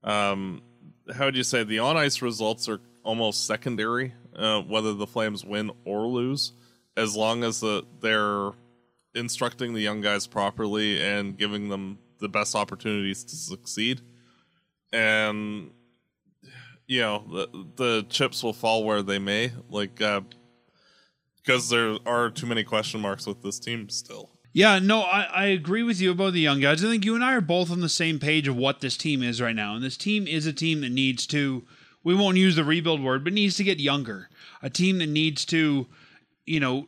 Um, 0.03 0.61
how 1.13 1.25
would 1.25 1.35
you 1.35 1.43
say 1.43 1.63
the 1.63 1.79
on 1.79 1.97
ice 1.97 2.21
results 2.21 2.69
are 2.69 2.79
almost 3.03 3.45
secondary, 3.45 4.13
uh, 4.35 4.61
whether 4.61 4.93
the 4.93 5.07
Flames 5.07 5.43
win 5.43 5.71
or 5.83 6.07
lose, 6.07 6.53
as 6.97 7.15
long 7.15 7.43
as 7.43 7.59
the, 7.59 7.85
they're 7.99 8.51
instructing 9.13 9.73
the 9.73 9.81
young 9.81 10.01
guys 10.01 10.27
properly 10.27 11.01
and 11.01 11.37
giving 11.37 11.69
them 11.69 11.97
the 12.19 12.29
best 12.29 12.55
opportunities 12.55 13.23
to 13.23 13.35
succeed. 13.35 14.01
And 14.93 15.71
you 16.87 17.01
know 17.01 17.23
the 17.27 17.65
the 17.75 18.05
chips 18.09 18.43
will 18.43 18.53
fall 18.53 18.83
where 18.83 19.01
they 19.01 19.19
may. 19.19 19.51
Like 19.69 20.01
uh, 20.01 20.21
because 21.45 21.69
there 21.69 21.97
are 22.05 22.29
too 22.29 22.45
many 22.45 22.63
question 22.63 23.01
marks 23.01 23.27
with 23.27 23.43
this 23.43 23.59
team 23.59 23.89
still. 23.89 24.31
Yeah, 24.53 24.79
no, 24.79 25.01
I, 25.01 25.23
I 25.23 25.45
agree 25.47 25.83
with 25.83 25.99
you 25.99 26.11
about 26.11 26.33
the 26.33 26.39
young 26.39 26.61
guys. 26.61 26.83
I 26.83 26.87
think 26.87 27.03
you 27.03 27.13
and 27.13 27.23
I 27.23 27.33
are 27.33 27.41
both 27.41 27.69
on 27.69 27.81
the 27.81 27.89
same 27.89 28.19
page 28.19 28.47
of 28.47 28.55
what 28.55 28.79
this 28.79 28.95
team 28.95 29.21
is 29.21 29.41
right 29.41 29.55
now. 29.55 29.75
And 29.75 29.83
this 29.83 29.97
team 29.97 30.27
is 30.27 30.45
a 30.45 30.53
team 30.53 30.81
that 30.81 30.91
needs 30.91 31.27
to, 31.27 31.63
we 32.03 32.15
won't 32.15 32.37
use 32.37 32.55
the 32.55 32.63
rebuild 32.63 33.03
word, 33.03 33.23
but 33.23 33.33
needs 33.33 33.57
to 33.57 33.65
get 33.65 33.79
younger. 33.79 34.29
A 34.63 34.69
team 34.69 34.99
that 34.99 35.09
needs 35.09 35.43
to, 35.45 35.87
you 36.45 36.59
know, 36.61 36.87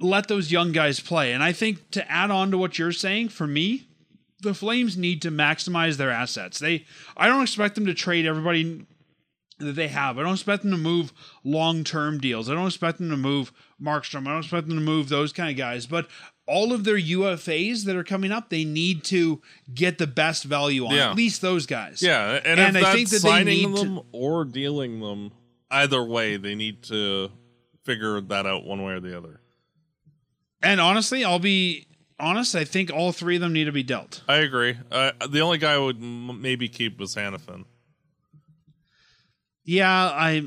let 0.00 0.26
those 0.26 0.50
young 0.50 0.72
guys 0.72 0.98
play. 0.98 1.32
And 1.32 1.42
I 1.42 1.52
think 1.52 1.90
to 1.92 2.10
add 2.10 2.32
on 2.32 2.50
to 2.50 2.58
what 2.58 2.78
you're 2.78 2.92
saying, 2.92 3.28
for 3.28 3.46
me, 3.46 3.86
the 4.40 4.52
Flames 4.52 4.96
need 4.96 5.22
to 5.22 5.30
maximize 5.30 5.96
their 5.96 6.10
assets. 6.10 6.58
They 6.58 6.84
I 7.16 7.28
don't 7.28 7.42
expect 7.42 7.76
them 7.76 7.86
to 7.86 7.94
trade 7.94 8.26
everybody 8.26 8.84
that 9.58 9.72
they 9.72 9.88
have. 9.88 10.18
I 10.18 10.22
don't 10.22 10.34
expect 10.34 10.62
them 10.62 10.72
to 10.72 10.76
move 10.76 11.12
long 11.44 11.84
term 11.84 12.18
deals. 12.18 12.50
I 12.50 12.54
don't 12.54 12.66
expect 12.66 12.98
them 12.98 13.10
to 13.10 13.16
move 13.16 13.52
Markstrom. 13.84 14.26
I 14.26 14.30
don't 14.30 14.40
expect 14.40 14.68
them 14.68 14.76
to 14.76 14.82
move 14.82 15.08
those 15.08 15.32
kind 15.32 15.50
of 15.50 15.56
guys. 15.56 15.86
But 15.86 16.08
all 16.46 16.72
of 16.72 16.84
their 16.84 16.98
UFAs 16.98 17.84
that 17.84 17.96
are 17.96 18.04
coming 18.04 18.32
up, 18.32 18.50
they 18.50 18.64
need 18.64 19.04
to 19.04 19.40
get 19.72 19.98
the 19.98 20.06
best 20.06 20.44
value 20.44 20.86
on 20.86 20.94
yeah. 20.94 21.10
at 21.10 21.16
least 21.16 21.40
those 21.42 21.66
guys. 21.66 22.02
Yeah, 22.02 22.40
and, 22.44 22.60
and 22.60 22.78
I 22.78 22.92
think 22.92 23.10
that 23.10 23.20
signing 23.20 23.74
them 23.74 23.96
to, 23.96 24.06
or 24.12 24.44
dealing 24.44 25.00
them, 25.00 25.32
either 25.70 26.02
way, 26.02 26.36
they 26.36 26.54
need 26.54 26.82
to 26.84 27.30
figure 27.84 28.20
that 28.20 28.46
out 28.46 28.64
one 28.64 28.82
way 28.82 28.94
or 28.94 29.00
the 29.00 29.16
other. 29.16 29.40
And 30.62 30.80
honestly, 30.80 31.24
I'll 31.24 31.38
be 31.38 31.86
honest. 32.18 32.54
I 32.54 32.64
think 32.64 32.90
all 32.92 33.12
three 33.12 33.36
of 33.36 33.42
them 33.42 33.52
need 33.52 33.64
to 33.64 33.72
be 33.72 33.82
dealt. 33.82 34.22
I 34.28 34.36
agree. 34.36 34.78
Uh, 34.90 35.12
the 35.28 35.40
only 35.40 35.58
guy 35.58 35.74
I 35.74 35.78
would 35.78 35.96
m- 35.96 36.40
maybe 36.40 36.68
keep 36.68 36.98
was 36.98 37.14
Hanifin. 37.14 37.64
Yeah, 39.64 39.90
I, 39.90 40.46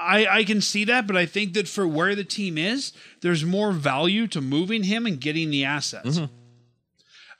I 0.00 0.26
I 0.26 0.44
can 0.44 0.60
see 0.60 0.84
that, 0.84 1.06
but 1.06 1.16
I 1.16 1.26
think 1.26 1.54
that 1.54 1.68
for 1.68 1.86
where 1.86 2.14
the 2.14 2.24
team 2.24 2.58
is, 2.58 2.92
there's 3.20 3.44
more 3.44 3.72
value 3.72 4.26
to 4.28 4.40
moving 4.40 4.84
him 4.84 5.06
and 5.06 5.20
getting 5.20 5.50
the 5.50 5.64
assets. 5.64 6.18
Mm-hmm. 6.18 6.34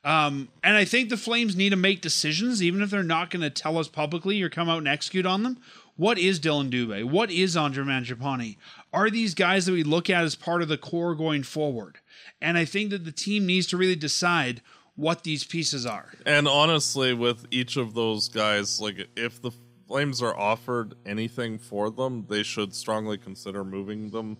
Um, 0.02 0.48
and 0.62 0.76
I 0.76 0.84
think 0.84 1.10
the 1.10 1.16
Flames 1.16 1.56
need 1.56 1.70
to 1.70 1.76
make 1.76 2.00
decisions, 2.00 2.62
even 2.62 2.80
if 2.80 2.90
they're 2.90 3.02
not 3.02 3.30
going 3.30 3.42
to 3.42 3.50
tell 3.50 3.76
us 3.76 3.88
publicly 3.88 4.40
or 4.40 4.48
come 4.48 4.68
out 4.68 4.78
and 4.78 4.88
execute 4.88 5.26
on 5.26 5.42
them. 5.42 5.58
What 5.96 6.18
is 6.18 6.40
Dylan 6.40 6.70
Dubé? 6.70 7.04
What 7.04 7.30
is 7.30 7.54
Andre 7.54 7.84
Mangiapane? 7.84 8.56
Are 8.94 9.10
these 9.10 9.34
guys 9.34 9.66
that 9.66 9.72
we 9.72 9.82
look 9.82 10.08
at 10.08 10.24
as 10.24 10.34
part 10.34 10.62
of 10.62 10.68
the 10.68 10.78
core 10.78 11.14
going 11.14 11.42
forward? 11.42 11.98
And 12.40 12.56
I 12.56 12.64
think 12.64 12.88
that 12.90 13.04
the 13.04 13.12
team 13.12 13.44
needs 13.44 13.66
to 13.66 13.76
really 13.76 13.96
decide 13.96 14.62
what 14.96 15.24
these 15.24 15.44
pieces 15.44 15.84
are. 15.84 16.12
And 16.24 16.48
honestly, 16.48 17.12
with 17.12 17.46
each 17.50 17.76
of 17.76 17.92
those 17.92 18.30
guys, 18.30 18.80
like 18.80 19.08
if 19.16 19.42
the 19.42 19.50
Flames 19.90 20.22
are 20.22 20.38
offered 20.38 20.94
anything 21.04 21.58
for 21.58 21.90
them, 21.90 22.24
they 22.28 22.44
should 22.44 22.72
strongly 22.76 23.18
consider 23.18 23.64
moving 23.64 24.10
them. 24.10 24.38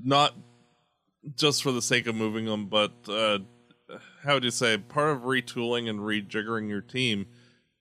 Not 0.00 0.32
just 1.34 1.64
for 1.64 1.72
the 1.72 1.82
sake 1.82 2.06
of 2.06 2.14
moving 2.14 2.44
them, 2.44 2.66
but 2.66 2.92
uh, 3.08 3.40
how 4.22 4.34
would 4.34 4.44
you 4.44 4.52
say? 4.52 4.78
Part 4.78 5.16
of 5.16 5.22
retooling 5.22 5.90
and 5.90 5.98
rejiggering 5.98 6.68
your 6.68 6.82
team 6.82 7.26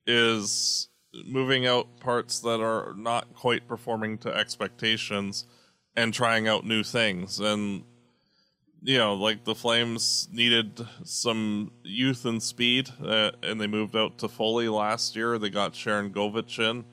is 0.08 0.88
moving 1.28 1.68
out 1.68 2.00
parts 2.00 2.40
that 2.40 2.60
are 2.60 2.96
not 2.98 3.36
quite 3.36 3.68
performing 3.68 4.18
to 4.18 4.36
expectations 4.36 5.46
and 5.96 6.12
trying 6.12 6.48
out 6.48 6.66
new 6.66 6.82
things. 6.82 7.40
And 7.40 7.84
you 8.82 8.98
know, 8.98 9.14
like 9.14 9.44
the 9.44 9.54
Flames 9.54 10.28
needed 10.32 10.84
some 11.04 11.72
youth 11.84 12.26
and 12.26 12.42
speed, 12.42 12.90
uh, 13.04 13.30
and 13.44 13.62
they 13.62 13.68
moved 13.68 13.96
out 13.96 14.18
Toffoli 14.18 14.74
last 14.74 15.16
year. 15.16 15.38
They 15.38 15.52
got 15.52 15.74
Sharangovich 15.74 16.58
in 16.58 16.84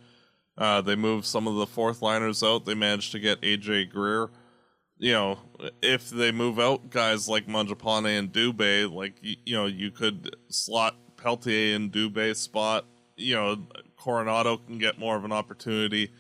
Uh, 0.57 0.81
they 0.81 0.97
moved 0.97 1.25
some 1.25 1.47
of 1.47 1.55
the 1.57 1.67
fourth 1.67 2.03
liners 2.03 2.43
out. 2.43 2.67
They 2.67 2.75
managed 2.75 3.13
to 3.13 3.19
get 3.19 3.41
AJ 3.41 3.91
Greer. 3.91 4.31
You 4.99 5.13
know, 5.13 5.39
if 5.83 6.11
they 6.11 6.31
move 6.31 6.61
out 6.61 6.91
guys 6.91 7.29
like 7.29 7.47
Mangiapane 7.47 8.19
and 8.19 8.33
Dubé, 8.33 8.93
like 8.93 9.15
you, 9.23 9.37
you 9.45 9.57
know, 9.57 9.67
you 9.67 9.91
could 9.91 10.37
slot 10.49 10.97
Peltier 11.17 11.75
in 11.75 11.91
Dubé's 11.91 12.39
spot. 12.39 12.85
You 13.17 13.35
know, 13.35 13.67
Coronato 13.99 14.65
can 14.65 14.79
get 14.79 14.99
more 14.99 15.17
of 15.17 15.25
an 15.25 15.33
opportunity. 15.33 16.11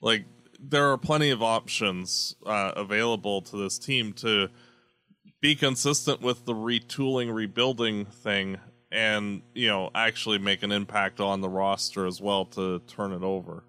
Like 0.00 0.24
there 0.58 0.90
are 0.90 0.98
plenty 0.98 1.30
of 1.30 1.42
options 1.42 2.34
uh, 2.46 2.72
available 2.76 3.42
to 3.42 3.56
this 3.56 3.78
team 3.78 4.12
to 4.14 4.48
be 5.40 5.54
consistent 5.54 6.20
with 6.20 6.44
the 6.44 6.54
retooling, 6.54 7.32
rebuilding 7.34 8.04
thing, 8.04 8.58
and 8.92 9.42
you 9.54 9.68
know 9.68 9.90
actually 9.94 10.38
make 10.38 10.62
an 10.62 10.72
impact 10.72 11.20
on 11.20 11.40
the 11.40 11.48
roster 11.48 12.06
as 12.06 12.20
well 12.20 12.44
to 12.44 12.80
turn 12.80 13.12
it 13.12 13.22
over. 13.22 13.64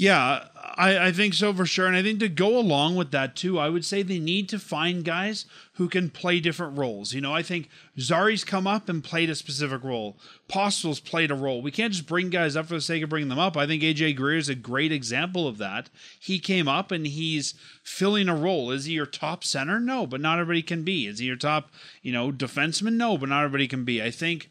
Yeah, 0.00 0.44
I, 0.76 1.08
I 1.08 1.12
think 1.12 1.34
so 1.34 1.52
for 1.52 1.66
sure. 1.66 1.88
And 1.88 1.96
I 1.96 2.04
think 2.04 2.20
to 2.20 2.28
go 2.28 2.56
along 2.56 2.94
with 2.94 3.10
that 3.10 3.34
too, 3.34 3.58
I 3.58 3.68
would 3.68 3.84
say 3.84 4.04
they 4.04 4.20
need 4.20 4.48
to 4.50 4.60
find 4.60 5.04
guys 5.04 5.44
who 5.72 5.88
can 5.88 6.08
play 6.08 6.38
different 6.38 6.78
roles. 6.78 7.12
You 7.12 7.20
know, 7.20 7.34
I 7.34 7.42
think 7.42 7.68
Zary's 7.98 8.44
come 8.44 8.68
up 8.68 8.88
and 8.88 9.02
played 9.02 9.28
a 9.28 9.34
specific 9.34 9.82
role. 9.82 10.16
Pospisil's 10.46 11.00
played 11.00 11.32
a 11.32 11.34
role. 11.34 11.62
We 11.62 11.72
can't 11.72 11.92
just 11.92 12.06
bring 12.06 12.30
guys 12.30 12.54
up 12.54 12.66
for 12.66 12.74
the 12.74 12.80
sake 12.80 13.02
of 13.02 13.08
bringing 13.08 13.28
them 13.28 13.40
up. 13.40 13.56
I 13.56 13.66
think 13.66 13.82
AJ 13.82 14.14
Greer 14.14 14.36
is 14.36 14.48
a 14.48 14.54
great 14.54 14.92
example 14.92 15.48
of 15.48 15.58
that. 15.58 15.90
He 16.20 16.38
came 16.38 16.68
up 16.68 16.92
and 16.92 17.04
he's 17.04 17.54
filling 17.82 18.28
a 18.28 18.36
role. 18.36 18.70
Is 18.70 18.84
he 18.84 18.92
your 18.92 19.04
top 19.04 19.42
center? 19.42 19.80
No, 19.80 20.06
but 20.06 20.20
not 20.20 20.38
everybody 20.38 20.62
can 20.62 20.84
be. 20.84 21.08
Is 21.08 21.18
he 21.18 21.26
your 21.26 21.34
top, 21.34 21.72
you 22.02 22.12
know, 22.12 22.30
defenseman? 22.30 22.92
No, 22.92 23.18
but 23.18 23.30
not 23.30 23.42
everybody 23.42 23.66
can 23.66 23.84
be. 23.84 24.00
I 24.00 24.12
think 24.12 24.48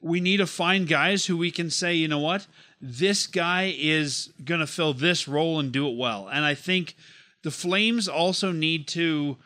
we 0.00 0.20
need 0.20 0.38
to 0.38 0.46
find 0.48 0.88
guys 0.88 1.26
who 1.26 1.36
we 1.36 1.52
can 1.52 1.70
say, 1.70 1.94
you 1.94 2.08
know 2.08 2.18
what, 2.18 2.48
this 2.82 3.28
guy 3.28 3.72
is 3.78 4.32
going 4.44 4.60
to 4.60 4.66
fill 4.66 4.92
this 4.92 5.28
role 5.28 5.60
and 5.60 5.70
do 5.70 5.88
it 5.88 5.96
well. 5.96 6.28
And 6.28 6.44
I 6.44 6.54
think 6.54 6.96
the 7.42 7.52
Flames 7.52 8.08
also 8.08 8.50
need 8.50 8.88
to 8.88 9.38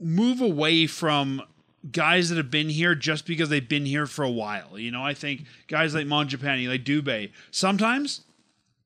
move 0.00 0.40
away 0.40 0.88
from 0.88 1.42
guys 1.90 2.28
that 2.28 2.36
have 2.36 2.50
been 2.50 2.68
here 2.68 2.96
just 2.96 3.24
because 3.24 3.48
they've 3.48 3.68
been 3.68 3.86
here 3.86 4.06
for 4.06 4.24
a 4.24 4.30
while. 4.30 4.78
You 4.78 4.90
know, 4.90 5.04
I 5.04 5.14
think 5.14 5.44
guys 5.68 5.94
like 5.94 6.06
Mangiapane, 6.06 6.68
like 6.68 6.84
Dubé, 6.84 7.30
sometimes 7.52 8.22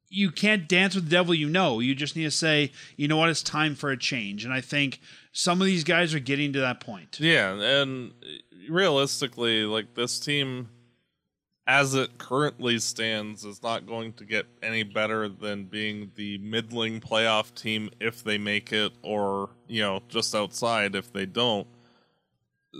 you 0.09 0.30
can't 0.30 0.68
dance 0.68 0.94
with 0.94 1.05
the 1.05 1.11
devil 1.11 1.34
you 1.34 1.49
know. 1.49 1.80
You 1.80 1.94
just 1.94 2.16
need 2.16 2.24
to 2.24 2.30
say, 2.30 2.72
you 2.97 3.09
know 3.09 3.16
what, 3.16 3.30
it's 3.30 3.42
time 3.42 3.74
for 3.74 3.90
a 3.90 3.97
change. 3.97 4.44
And 4.44 4.53
I 4.53 4.61
think 4.61 5.01
some 5.32 5.61
of 5.61 5.66
these 5.66 5.84
guys 5.84 6.14
are 6.14 6.20
getting 6.20 6.53
to 6.53 6.61
that 6.61 6.80
point. 6.80 7.18
Yeah, 7.18 7.53
and 7.53 8.12
realistically, 8.68 9.64
like 9.64 9.94
this 9.94 10.18
team 10.20 10.68
as 11.66 11.94
it 11.94 12.16
currently 12.18 12.78
stands, 12.78 13.44
is 13.44 13.62
not 13.62 13.86
going 13.86 14.12
to 14.14 14.24
get 14.24 14.46
any 14.62 14.84
better 14.84 15.28
than 15.28 15.64
being 15.64 16.12
the 16.14 16.38
middling 16.38 17.00
playoff 17.00 17.54
team 17.54 17.90
if 18.00 18.22
they 18.22 18.38
make 18.38 18.72
it, 18.72 18.92
or, 19.02 19.50
you 19.66 19.82
know, 19.82 20.00
just 20.08 20.34
outside 20.34 20.94
if 20.94 21.12
they 21.12 21.26
don't. 21.26 21.66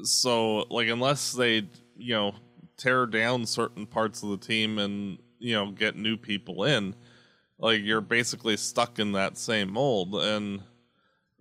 So, 0.03 0.67
like, 0.71 0.89
unless 0.89 1.33
they, 1.33 1.69
you 1.97 2.15
know, 2.15 2.35
tear 2.77 3.07
down 3.07 3.47
certain 3.47 3.87
parts 3.87 4.23
of 4.23 4.29
the 4.29 4.37
team 4.37 4.79
and, 4.79 5.19
you 5.39 5.55
know, 5.55 5.73
get 5.73 5.97
new 5.97 6.17
people 6.17 6.65
in, 6.65 6.95
like, 7.59 7.81
you're 7.83 8.01
basically 8.01 8.57
stuck 8.57 8.99
in 8.99 9.13
that 9.13 9.37
same 9.37 9.73
mold. 9.73 10.15
And, 10.15 10.63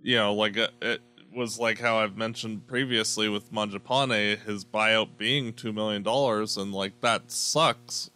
you 0.02 0.16
know, 0.16 0.34
like, 0.34 0.58
it, 0.58 1.02
was 1.36 1.60
like 1.60 1.80
how 1.80 1.98
I've 1.98 2.18
mentioned 2.18 2.68
previously 2.68 3.30
with 3.30 3.52
Mangiapane, 3.52 4.40
his 4.44 4.64
buyout 4.66 5.18
being 5.18 5.54
two 5.54 5.74
million 5.74 6.02
dollars, 6.04 6.58
and 6.58 6.74
like 6.74 7.02
that 7.02 7.32
sucks. 7.32 8.10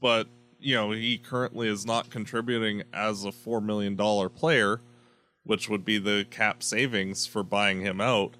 But 0.00 0.28
you 0.58 0.74
know, 0.74 0.90
he 0.90 1.18
currently 1.18 1.68
is 1.68 1.86
not 1.86 2.10
contributing 2.10 2.82
as 2.92 3.24
a 3.24 3.32
four 3.32 3.60
million 3.60 3.96
dollar 3.96 4.28
player, 4.28 4.80
which 5.44 5.68
would 5.68 5.84
be 5.84 5.98
the 5.98 6.26
cap 6.30 6.62
savings 6.62 7.26
for 7.26 7.42
buying 7.42 7.80
him 7.80 8.00
out. 8.00 8.34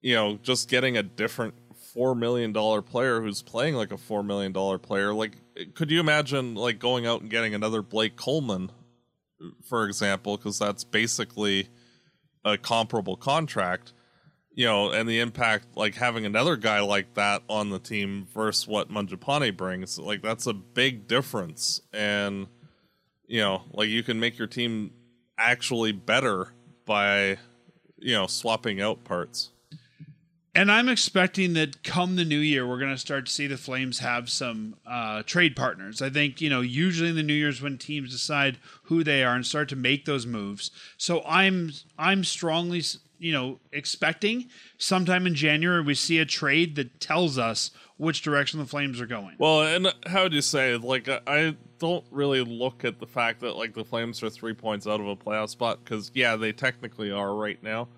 You 0.00 0.14
know, 0.14 0.38
just 0.42 0.68
getting 0.68 0.96
a 0.96 1.02
different 1.02 1.54
four 1.92 2.14
million 2.14 2.52
dollar 2.52 2.82
player 2.82 3.20
who's 3.20 3.42
playing 3.42 3.74
like 3.74 3.92
a 3.92 3.96
four 3.96 4.22
million 4.22 4.52
dollar 4.52 4.78
player. 4.78 5.12
Like, 5.12 5.32
could 5.74 5.90
you 5.90 6.00
imagine 6.00 6.54
like 6.54 6.78
going 6.78 7.06
out 7.06 7.22
and 7.22 7.30
getting 7.30 7.54
another 7.54 7.82
Blake 7.82 8.16
Coleman, 8.16 8.70
for 9.64 9.84
example? 9.86 10.36
Because 10.36 10.58
that's 10.58 10.84
basically 10.84 11.68
a 12.44 12.58
comparable 12.58 13.16
contract, 13.16 13.92
you 14.52 14.66
know, 14.66 14.90
and 14.90 15.08
the 15.08 15.20
impact 15.20 15.76
like 15.76 15.94
having 15.94 16.26
another 16.26 16.56
guy 16.56 16.80
like 16.80 17.14
that 17.14 17.42
on 17.48 17.70
the 17.70 17.78
team 17.78 18.26
versus 18.34 18.66
what 18.66 18.90
Mangiapane 18.90 19.56
brings, 19.56 19.98
like 19.98 20.22
that's 20.22 20.46
a 20.46 20.52
big 20.54 21.06
difference. 21.06 21.80
And 21.92 22.46
you 23.26 23.40
know, 23.40 23.62
like 23.72 23.88
you 23.88 24.02
can 24.02 24.18
make 24.18 24.38
your 24.38 24.48
team 24.48 24.92
actually 25.36 25.92
better 25.92 26.52
by 26.86 27.38
you 27.98 28.14
know 28.14 28.26
swapping 28.26 28.80
out 28.80 29.04
parts. 29.04 29.50
And 30.54 30.72
I'm 30.72 30.88
expecting 30.88 31.52
that 31.54 31.84
come 31.84 32.16
the 32.16 32.24
new 32.24 32.38
year, 32.38 32.66
we're 32.66 32.78
going 32.78 32.90
to 32.90 32.98
start 32.98 33.26
to 33.26 33.32
see 33.32 33.46
the 33.46 33.56
Flames 33.56 34.00
have 34.00 34.28
some 34.28 34.76
uh, 34.86 35.22
trade 35.24 35.54
partners. 35.54 36.02
I 36.02 36.10
think, 36.10 36.40
you 36.40 36.50
know, 36.50 36.62
usually 36.62 37.10
in 37.10 37.16
the 37.16 37.22
new 37.22 37.34
year's 37.34 37.62
when 37.62 37.78
teams 37.78 38.10
decide 38.10 38.58
who 38.84 39.04
they 39.04 39.22
are 39.22 39.34
and 39.34 39.46
start 39.46 39.68
to 39.68 39.76
make 39.76 40.04
those 40.04 40.26
moves. 40.26 40.70
So 40.96 41.22
I'm 41.24 41.70
I'm 41.98 42.24
strongly, 42.24 42.82
you 43.18 43.32
know, 43.32 43.60
expecting 43.72 44.48
sometime 44.78 45.26
in 45.26 45.34
January 45.34 45.82
we 45.82 45.94
see 45.94 46.18
a 46.18 46.24
trade 46.24 46.74
that 46.76 46.98
tells 46.98 47.38
us 47.38 47.70
which 47.96 48.22
direction 48.22 48.58
the 48.58 48.66
Flames 48.66 49.00
are 49.00 49.06
going. 49.06 49.36
Well, 49.38 49.62
and 49.62 49.92
how 50.06 50.24
would 50.24 50.32
you 50.32 50.40
say, 50.40 50.76
like, 50.76 51.08
I 51.08 51.56
don't 51.78 52.04
really 52.10 52.42
look 52.42 52.84
at 52.84 53.00
the 53.00 53.06
fact 53.06 53.40
that, 53.40 53.56
like, 53.56 53.74
the 53.74 53.84
Flames 53.84 54.22
are 54.22 54.30
three 54.30 54.54
points 54.54 54.86
out 54.86 55.00
of 55.00 55.08
a 55.08 55.16
playoff 55.16 55.50
spot 55.50 55.80
because, 55.84 56.10
yeah, 56.14 56.36
they 56.36 56.52
technically 56.52 57.10
are 57.10 57.34
right 57.34 57.60
now 57.62 57.88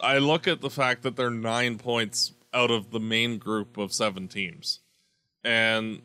I 0.00 0.18
look 0.18 0.46
at 0.46 0.60
the 0.60 0.70
fact 0.70 1.02
that 1.02 1.16
they're 1.16 1.30
nine 1.30 1.78
points 1.78 2.32
out 2.52 2.70
of 2.70 2.90
the 2.90 3.00
main 3.00 3.38
group 3.38 3.76
of 3.76 3.92
seven 3.92 4.28
teams, 4.28 4.80
and 5.44 6.02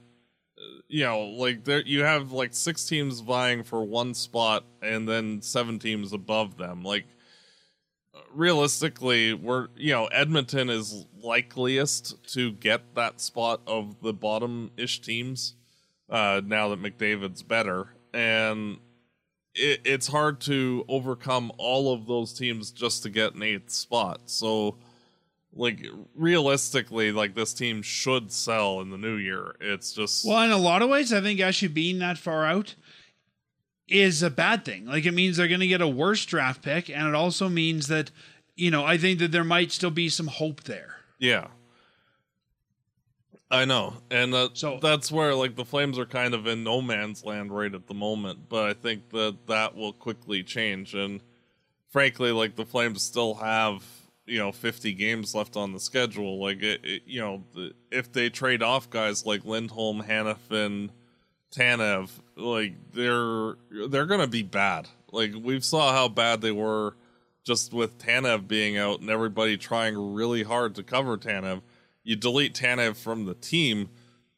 you 0.88 1.04
know, 1.04 1.22
like 1.22 1.64
there 1.64 1.82
you 1.82 2.04
have 2.04 2.32
like 2.32 2.54
six 2.54 2.86
teams 2.86 3.20
vying 3.20 3.64
for 3.64 3.84
one 3.84 4.14
spot, 4.14 4.66
and 4.82 5.08
then 5.08 5.42
seven 5.42 5.80
teams 5.80 6.14
above 6.14 6.58
them. 6.58 6.84
Like 6.84 7.06
realistically, 8.34 9.34
we're 9.34 9.68
you 9.76 9.94
know 9.94 10.06
Edmonton 10.08 10.70
is 10.70 11.06
likeliest 11.22 12.24
to 12.34 12.52
get 12.52 12.96
that 12.96 13.22
spot 13.22 13.62
of 13.68 14.02
the 14.02 14.14
bottom 14.14 14.72
ish 14.78 15.02
teams. 15.02 15.56
Uh, 16.10 16.42
now 16.44 16.70
that 16.70 16.82
McDavid's 16.82 17.42
better, 17.42 17.88
and 18.14 18.78
it, 19.56 19.82
it's 19.86 20.08
hard 20.08 20.40
to 20.42 20.86
overcome 20.88 21.52
all 21.58 21.94
of 21.94 22.08
those 22.08 22.34
teams 22.34 22.72
just 22.72 23.04
to 23.04 23.10
get 23.10 23.36
an 23.36 23.44
eighth 23.44 23.72
spot. 23.72 24.22
So, 24.26 24.78
like 25.54 25.86
realistically, 26.16 27.12
like 27.12 27.36
this 27.36 27.54
team 27.54 27.82
should 27.82 28.32
sell 28.32 28.82
in 28.82 28.90
the 28.90 28.98
new 28.98 29.16
year. 29.16 29.56
It's 29.60 29.94
just 29.94 30.26
well, 30.26 30.42
in 30.44 30.52
a 30.52 30.58
lot 30.58 30.82
of 30.82 30.90
ways, 30.90 31.12
I 31.12 31.22
think 31.22 31.40
actually 31.40 31.70
being 31.70 32.00
that 32.00 32.18
far 32.18 32.46
out 32.46 32.76
is 33.88 34.24
a 34.24 34.30
bad 34.30 34.64
thing. 34.64 34.86
Like 34.86 35.06
it 35.06 35.12
means 35.12 35.38
they're 35.38 35.48
going 35.48 35.60
to 35.60 35.68
get 35.68 35.82
a 35.82 35.88
worse 35.88 36.26
draft 36.26 36.62
pick, 36.62 36.90
and 36.90 37.08
it 37.08 37.16
also 37.16 37.50
means 37.50 37.88
that 37.88 38.12
you 38.56 38.72
know 38.72 38.86
I 38.86 38.98
think 38.98 39.20
that 39.20 39.32
there 39.32 39.44
might 39.44 39.72
still 39.72 39.92
be 39.92 40.10
some 40.10 40.28
hope 40.28 40.64
there. 40.64 40.96
Yeah. 41.20 41.48
I 43.52 43.66
know, 43.66 43.96
and 44.10 44.34
uh, 44.34 44.50
so 44.54 44.80
that's 44.82 45.12
where 45.12 45.36
like 45.36 45.58
the 45.58 45.66
Flames 45.66 46.00
are 46.00 46.06
kind 46.06 46.34
of 46.34 46.48
in 46.48 46.64
no 46.64 46.82
man's 46.82 47.26
land 47.26 47.52
right 47.52 47.74
at 47.74 47.86
the 47.86 47.94
moment. 47.94 48.48
But 48.48 48.70
I 48.70 48.74
think 48.74 49.10
that 49.10 49.48
that 49.48 49.76
will 49.76 49.92
quickly 49.92 50.42
change, 50.42 50.96
and 50.96 51.20
frankly, 51.90 52.32
like 52.32 52.56
the 52.56 52.66
Flames 52.66 53.02
still 53.02 53.34
have 53.36 53.84
you 54.26 54.40
know 54.40 54.54
50 54.54 54.94
games 54.94 55.36
left 55.36 55.58
on 55.58 55.74
the 55.74 55.82
schedule. 55.82 56.42
Like 56.42 56.64
it, 56.64 56.80
it 56.86 57.02
you 57.06 57.20
know, 57.20 57.44
the, 57.54 57.74
if 57.92 58.14
they 58.14 58.30
trade 58.30 58.64
off 58.64 58.90
guys 58.90 59.26
like 59.26 59.44
Lindholm, 59.44 60.02
Hanifin, 60.02 60.90
Tanev, 61.54 62.10
like 62.38 62.76
they're 62.94 63.56
they're 63.90 64.06
gonna 64.06 64.28
be 64.28 64.44
bad. 64.44 64.88
Like 65.12 65.34
we 65.36 65.60
saw 65.60 65.92
how 65.92 66.08
bad 66.08 66.40
they 66.40 66.54
were 66.54 66.96
just 67.44 67.74
with 67.74 67.98
Tanev 67.98 68.48
being 68.48 68.78
out 68.78 69.02
and 69.02 69.10
everybody 69.10 69.58
trying 69.58 70.14
really 70.14 70.44
hard 70.44 70.76
to 70.76 70.84
cover 70.84 71.18
Tanev 71.18 71.62
you 72.04 72.16
delete 72.16 72.56
Tanev 72.56 72.98
from 72.98 73.26
the 73.26 73.36
team 73.36 73.90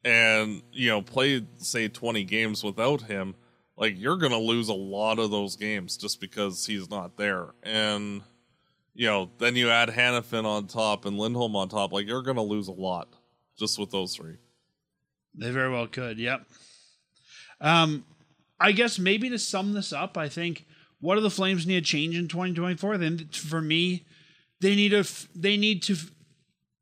and 0.03 0.61
you 0.72 0.89
know 0.89 1.01
play 1.01 1.45
say 1.57 1.88
20 1.88 2.24
games 2.26 2.64
without 2.64 3.03
him 3.03 3.36
like 3.78 3.99
you're 3.99 4.18
gonna 4.18 4.39
lose 4.39 4.70
a 4.70 4.74
lot 4.74 5.20
of 5.20 5.32
those 5.32 5.55
games 5.55 5.97
just 5.97 6.20
because 6.22 6.66
he's 6.66 6.89
not 6.89 7.18
there. 7.18 7.53
And 7.64 8.22
you 8.93 9.07
know 9.07 9.32
then 9.39 9.55
you 9.55 9.70
add 9.70 9.89
Hanifin 9.89 10.45
on 10.45 10.68
top 10.68 11.05
and 11.05 11.18
Lindholm 11.18 11.55
on 11.55 11.70
top 11.70 11.91
like 11.91 12.07
you're 12.07 12.22
gonna 12.22 12.43
lose 12.43 12.68
a 12.68 12.74
lot 12.74 13.07
just 13.57 13.80
with 13.80 13.91
those 13.91 14.16
three. 14.16 14.38
They 15.36 15.51
very 15.51 15.72
well 15.72 15.88
could 15.88 16.20
yep. 16.20 16.45
Um 17.59 18.05
I 18.59 18.72
guess 18.72 18.99
maybe 18.99 19.30
to 19.30 19.39
sum 19.39 19.74
this 19.74 19.91
up 19.91 20.18
I 20.18 20.30
think 20.30 20.66
what 20.99 21.16
do 21.16 21.22
the 21.22 21.30
Flames 21.30 21.66
need 21.66 21.84
to 21.84 21.91
change 21.91 22.18
in 22.18 22.28
2024 22.28 22.97
then 22.97 23.30
for 23.34 23.61
me 23.61 24.05
they 24.61 24.76
need 24.76 24.89
to 24.89 25.03
they 25.36 25.57
need 25.57 25.82
to 25.84 25.97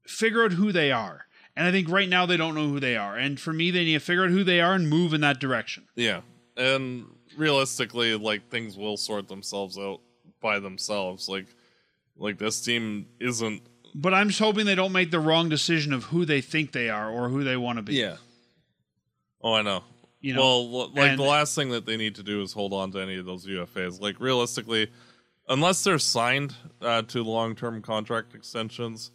figure 0.05 0.43
out 0.43 0.53
who 0.53 0.71
they 0.71 0.91
are. 0.91 1.25
And 1.55 1.67
I 1.67 1.71
think 1.71 1.89
right 1.89 2.07
now 2.09 2.25
they 2.25 2.37
don't 2.37 2.55
know 2.55 2.67
who 2.69 2.79
they 2.79 2.95
are. 2.95 3.17
And 3.17 3.39
for 3.39 3.51
me, 3.53 3.71
they 3.71 3.83
need 3.83 3.93
to 3.93 3.99
figure 3.99 4.23
out 4.23 4.29
who 4.31 4.43
they 4.43 4.61
are 4.61 4.73
and 4.73 4.89
move 4.89 5.13
in 5.13 5.21
that 5.21 5.39
direction. 5.39 5.85
Yeah. 5.95 6.21
and 6.57 7.05
realistically, 7.37 8.15
like 8.15 8.49
things 8.49 8.77
will 8.77 8.97
sort 8.97 9.27
themselves 9.27 9.77
out 9.77 9.99
by 10.41 10.59
themselves. 10.59 11.27
Like, 11.29 11.47
like 12.17 12.37
this 12.37 12.61
team 12.61 13.07
isn't. 13.19 13.61
But 13.95 14.13
I'm 14.13 14.29
just 14.29 14.39
hoping 14.39 14.65
they 14.65 14.75
don't 14.75 14.91
make 14.93 15.11
the 15.11 15.19
wrong 15.19 15.49
decision 15.49 15.91
of 15.93 16.05
who 16.05 16.23
they 16.25 16.39
think 16.41 16.71
they 16.71 16.89
are 16.89 17.09
or 17.09 17.27
who 17.29 17.43
they 17.43 17.57
want 17.57 17.77
to 17.77 17.81
be. 17.83 17.95
Yeah. 17.95 18.15
Oh, 19.41 19.53
I 19.53 19.61
know. 19.61 19.83
You 20.21 20.35
know, 20.35 20.41
well, 20.41 20.81
l- 20.83 20.91
like 20.93 21.11
and- 21.11 21.19
the 21.19 21.23
last 21.23 21.55
thing 21.55 21.69
that 21.71 21.85
they 21.85 21.97
need 21.97 22.15
to 22.15 22.23
do 22.23 22.41
is 22.41 22.53
hold 22.53 22.73
on 22.73 22.91
to 22.91 22.99
any 22.99 23.17
of 23.17 23.25
those 23.25 23.45
UFAs. 23.45 23.99
Like 23.99 24.19
realistically, 24.19 24.89
unless 25.49 25.83
they're 25.83 25.99
signed 25.99 26.53
uh, 26.81 27.01
to 27.03 27.23
long-term 27.23 27.81
contract 27.81 28.35
extensions, 28.35 29.11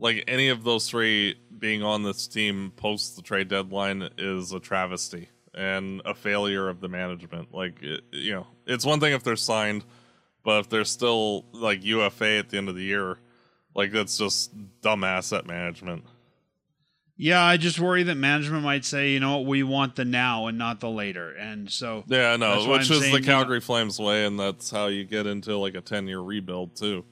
like 0.00 0.24
any 0.26 0.48
of 0.48 0.64
those 0.64 0.88
three 0.88 1.36
being 1.58 1.82
on 1.82 2.02
this 2.02 2.26
team 2.26 2.72
post 2.76 3.16
the 3.16 3.22
trade 3.22 3.48
deadline 3.48 4.08
is 4.18 4.52
a 4.52 4.58
travesty 4.60 5.28
and 5.54 6.00
a 6.04 6.14
failure 6.14 6.68
of 6.68 6.80
the 6.80 6.88
management. 6.88 7.52
Like 7.54 7.82
it, 7.82 8.02
you 8.12 8.32
know, 8.32 8.46
it's 8.66 8.84
one 8.84 8.98
thing 9.00 9.12
if 9.12 9.22
they're 9.22 9.36
signed, 9.36 9.84
but 10.44 10.60
if 10.60 10.68
they're 10.68 10.84
still 10.84 11.44
like 11.52 11.84
UFA 11.84 12.38
at 12.38 12.48
the 12.48 12.56
end 12.56 12.68
of 12.68 12.74
the 12.76 12.82
year, 12.82 13.18
like 13.74 13.92
that's 13.92 14.16
just 14.18 14.52
dumb 14.80 15.04
asset 15.04 15.46
management. 15.46 16.04
Yeah, 17.22 17.42
I 17.42 17.58
just 17.58 17.78
worry 17.78 18.02
that 18.04 18.14
management 18.14 18.64
might 18.64 18.82
say, 18.86 19.10
you 19.10 19.20
know 19.20 19.36
what, 19.36 19.46
we 19.46 19.62
want 19.62 19.94
the 19.96 20.06
now 20.06 20.46
and 20.46 20.56
not 20.56 20.80
the 20.80 20.88
later. 20.88 21.32
And 21.32 21.70
so 21.70 22.02
Yeah, 22.06 22.36
no, 22.36 22.60
which 22.66 22.66
I'm 22.66 22.80
is 22.80 22.88
saying, 22.88 23.00
the 23.02 23.08
you 23.20 23.26
know- 23.26 23.32
Calgary 23.32 23.60
Flames 23.60 23.98
way, 23.98 24.24
and 24.24 24.40
that's 24.40 24.70
how 24.70 24.86
you 24.86 25.04
get 25.04 25.26
into 25.26 25.58
like 25.58 25.74
a 25.74 25.82
ten 25.82 26.06
year 26.06 26.20
rebuild 26.20 26.76
too. 26.76 27.04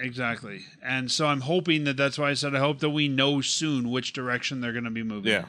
Exactly. 0.00 0.64
And 0.82 1.10
so 1.10 1.26
I'm 1.26 1.42
hoping 1.42 1.84
that 1.84 1.96
that's 1.96 2.18
why 2.18 2.30
I 2.30 2.34
said 2.34 2.54
I 2.54 2.58
hope 2.58 2.80
that 2.80 2.90
we 2.90 3.08
know 3.08 3.40
soon 3.40 3.90
which 3.90 4.12
direction 4.12 4.60
they're 4.60 4.72
going 4.72 4.84
to 4.84 4.90
be 4.90 5.02
moving. 5.02 5.32
Yeah, 5.32 5.44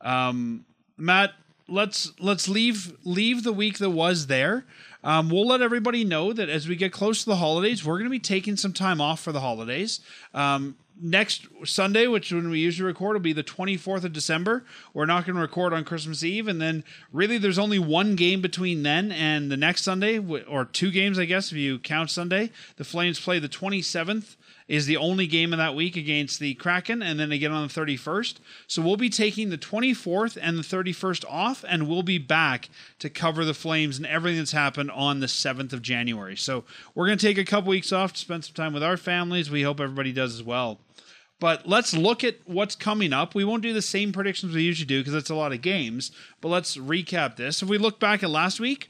Um, 0.00 0.64
Matt, 0.96 1.32
let's 1.68 2.12
let's 2.18 2.48
leave 2.48 2.96
leave 3.04 3.44
the 3.44 3.52
week 3.52 3.78
that 3.78 3.90
was 3.90 4.26
there. 4.26 4.64
Um, 5.04 5.30
we'll 5.30 5.46
let 5.46 5.62
everybody 5.62 6.04
know 6.04 6.32
that 6.32 6.48
as 6.48 6.68
we 6.68 6.76
get 6.76 6.92
close 6.92 7.24
to 7.24 7.30
the 7.30 7.36
holidays, 7.36 7.84
we're 7.84 7.98
going 7.98 8.06
to 8.06 8.10
be 8.10 8.20
taking 8.20 8.56
some 8.56 8.72
time 8.72 9.00
off 9.00 9.20
for 9.20 9.32
the 9.32 9.40
holidays. 9.40 10.00
Um, 10.32 10.76
next 11.02 11.46
Sunday, 11.64 12.06
which 12.06 12.32
when 12.32 12.48
we 12.48 12.60
usually 12.60 12.86
record, 12.86 13.14
will 13.14 13.20
be 13.20 13.32
the 13.32 13.42
24th 13.42 14.04
of 14.04 14.12
December. 14.12 14.64
We're 14.94 15.06
not 15.06 15.26
going 15.26 15.34
to 15.34 15.42
record 15.42 15.72
on 15.72 15.84
Christmas 15.84 16.22
Eve, 16.22 16.48
and 16.48 16.60
then 16.60 16.84
really 17.12 17.38
there's 17.38 17.58
only 17.58 17.78
one 17.78 18.14
game 18.14 18.40
between 18.40 18.82
then 18.82 19.10
and 19.10 19.50
the 19.50 19.56
next 19.56 19.82
Sunday, 19.82 20.18
or 20.18 20.64
two 20.64 20.90
games, 20.90 21.18
I 21.18 21.24
guess, 21.24 21.50
if 21.50 21.58
you 21.58 21.78
count 21.78 22.10
Sunday. 22.10 22.50
The 22.76 22.84
Flames 22.84 23.20
play 23.20 23.38
the 23.38 23.48
27th 23.48 24.36
is 24.72 24.86
the 24.86 24.96
only 24.96 25.26
game 25.26 25.52
of 25.52 25.58
that 25.58 25.74
week 25.74 25.96
against 25.96 26.40
the 26.40 26.54
Kraken, 26.54 27.02
and 27.02 27.20
then 27.20 27.30
again 27.30 27.52
on 27.52 27.68
the 27.68 27.74
31st. 27.74 28.36
So 28.66 28.80
we'll 28.80 28.96
be 28.96 29.10
taking 29.10 29.50
the 29.50 29.58
24th 29.58 30.38
and 30.40 30.56
the 30.56 30.62
31st 30.62 31.26
off, 31.28 31.62
and 31.68 31.86
we'll 31.86 32.02
be 32.02 32.16
back 32.16 32.70
to 33.00 33.10
cover 33.10 33.44
the 33.44 33.52
Flames 33.52 33.98
and 33.98 34.06
everything 34.06 34.38
that's 34.38 34.52
happened 34.52 34.90
on 34.90 35.20
the 35.20 35.26
7th 35.26 35.74
of 35.74 35.82
January. 35.82 36.38
So 36.38 36.64
we're 36.94 37.04
going 37.04 37.18
to 37.18 37.26
take 37.26 37.36
a 37.36 37.44
couple 37.44 37.68
weeks 37.68 37.92
off 37.92 38.14
to 38.14 38.18
spend 38.18 38.46
some 38.46 38.54
time 38.54 38.72
with 38.72 38.82
our 38.82 38.96
families. 38.96 39.50
We 39.50 39.60
hope 39.60 39.78
everybody 39.78 40.10
does 40.10 40.32
as 40.32 40.42
well. 40.42 40.80
But 41.38 41.68
let's 41.68 41.92
look 41.92 42.24
at 42.24 42.36
what's 42.46 42.74
coming 42.74 43.12
up. 43.12 43.34
We 43.34 43.44
won't 43.44 43.62
do 43.62 43.74
the 43.74 43.82
same 43.82 44.10
predictions 44.10 44.54
we 44.54 44.62
usually 44.62 44.86
do 44.86 45.00
because 45.00 45.12
it's 45.12 45.28
a 45.28 45.34
lot 45.34 45.52
of 45.52 45.60
games, 45.60 46.12
but 46.40 46.48
let's 46.48 46.78
recap 46.78 47.36
this. 47.36 47.60
If 47.60 47.68
we 47.68 47.76
look 47.76 48.00
back 48.00 48.22
at 48.22 48.30
last 48.30 48.58
week, 48.58 48.88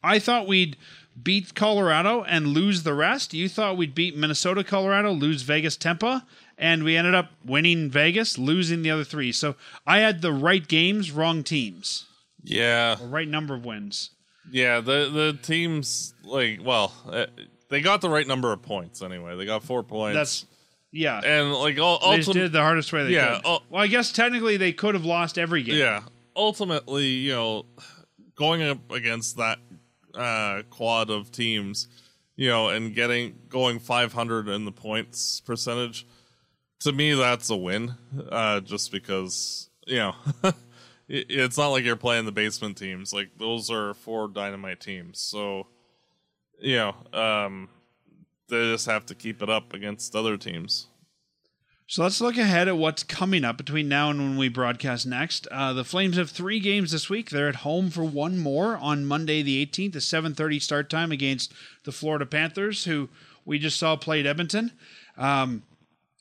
I 0.00 0.20
thought 0.20 0.46
we'd 0.46 0.76
beat 1.22 1.54
Colorado 1.54 2.22
and 2.24 2.48
lose 2.48 2.82
the 2.82 2.94
rest. 2.94 3.34
You 3.34 3.48
thought 3.48 3.76
we'd 3.76 3.94
beat 3.94 4.16
Minnesota, 4.16 4.64
Colorado, 4.64 5.12
lose 5.12 5.42
Vegas, 5.42 5.76
Tampa, 5.76 6.26
and 6.58 6.84
we 6.84 6.96
ended 6.96 7.14
up 7.14 7.30
winning 7.44 7.90
Vegas, 7.90 8.38
losing 8.38 8.82
the 8.82 8.90
other 8.90 9.04
three. 9.04 9.32
So 9.32 9.54
I 9.86 9.98
had 9.98 10.22
the 10.22 10.32
right 10.32 10.66
games, 10.66 11.10
wrong 11.10 11.42
teams, 11.44 12.06
yeah, 12.42 12.96
the 12.96 13.06
right 13.06 13.28
number 13.28 13.54
of 13.54 13.64
wins. 13.64 14.10
yeah. 14.50 14.80
The 14.80 15.08
the 15.12 15.38
teams 15.42 16.14
like 16.24 16.60
well, 16.62 16.92
uh, 17.10 17.26
they 17.70 17.80
got 17.80 18.00
the 18.00 18.10
right 18.10 18.26
number 18.26 18.52
of 18.52 18.62
points 18.62 19.00
anyway. 19.02 19.36
They 19.36 19.46
got 19.46 19.62
four 19.64 19.82
points. 19.82 20.14
That's 20.16 20.46
yeah. 20.92 21.20
and 21.24 21.52
like 21.54 21.78
ul- 21.78 21.98
they 22.10 22.16
just 22.18 22.32
did 22.32 22.52
the 22.52 22.60
hardest 22.60 22.92
way 22.92 23.04
they 23.04 23.10
Yeah, 23.14 23.36
could. 23.36 23.42
oh- 23.46 23.62
well, 23.70 23.82
I 23.82 23.86
guess 23.86 24.12
technically 24.12 24.56
they 24.58 24.72
could 24.72 24.94
have 24.94 25.04
lost 25.04 25.38
every 25.38 25.62
game. 25.62 25.76
yeah. 25.76 26.02
Ultimately, 26.36 27.06
you 27.06 27.32
know, 27.32 27.64
going 28.36 28.62
up 28.62 28.90
against 28.90 29.36
that 29.38 29.58
uh, 30.16 30.62
quad 30.70 31.10
of 31.10 31.30
teams, 31.30 31.88
you 32.36 32.48
know, 32.48 32.68
and 32.68 32.94
getting 32.94 33.38
going 33.48 33.78
500 33.78 34.48
in 34.48 34.64
the 34.64 34.72
points 34.72 35.40
percentage, 35.40 36.06
to 36.80 36.92
me 36.92 37.14
that's 37.14 37.50
a 37.50 37.56
win. 37.56 37.94
Uh, 38.30 38.60
just 38.60 38.92
because 38.92 39.70
you 39.86 39.96
know, 39.96 40.14
it, 41.08 41.26
it's 41.28 41.58
not 41.58 41.68
like 41.68 41.84
you're 41.84 41.96
playing 41.96 42.24
the 42.24 42.32
basement 42.32 42.76
teams. 42.76 43.12
Like 43.12 43.30
those 43.38 43.70
are 43.70 43.94
four 43.94 44.28
dynamite 44.28 44.80
teams, 44.80 45.18
so 45.20 45.66
you 46.60 46.76
know, 46.76 46.94
um, 47.12 47.68
they 48.48 48.72
just 48.72 48.86
have 48.86 49.06
to 49.06 49.14
keep 49.14 49.42
it 49.42 49.50
up 49.50 49.72
against 49.72 50.14
other 50.14 50.36
teams. 50.36 50.88
So 51.86 52.02
let's 52.02 52.20
look 52.20 52.38
ahead 52.38 52.66
at 52.66 52.78
what's 52.78 53.02
coming 53.02 53.44
up 53.44 53.58
between 53.58 53.88
now 53.88 54.10
and 54.10 54.18
when 54.18 54.36
we 54.38 54.48
broadcast 54.48 55.06
next. 55.06 55.46
Uh, 55.48 55.74
the 55.74 55.84
Flames 55.84 56.16
have 56.16 56.30
three 56.30 56.58
games 56.58 56.92
this 56.92 57.10
week. 57.10 57.28
They're 57.28 57.48
at 57.48 57.56
home 57.56 57.90
for 57.90 58.02
one 58.02 58.38
more 58.38 58.78
on 58.78 59.04
Monday 59.04 59.42
the 59.42 59.64
18th, 59.64 59.96
a 59.96 60.00
7:30 60.00 60.58
start 60.60 60.88
time 60.88 61.12
against 61.12 61.52
the 61.84 61.92
Florida 61.92 62.24
Panthers, 62.24 62.84
who 62.86 63.10
we 63.44 63.58
just 63.58 63.78
saw 63.78 63.96
played 63.96 64.26
Edmonton. 64.26 64.72
Um, 65.18 65.62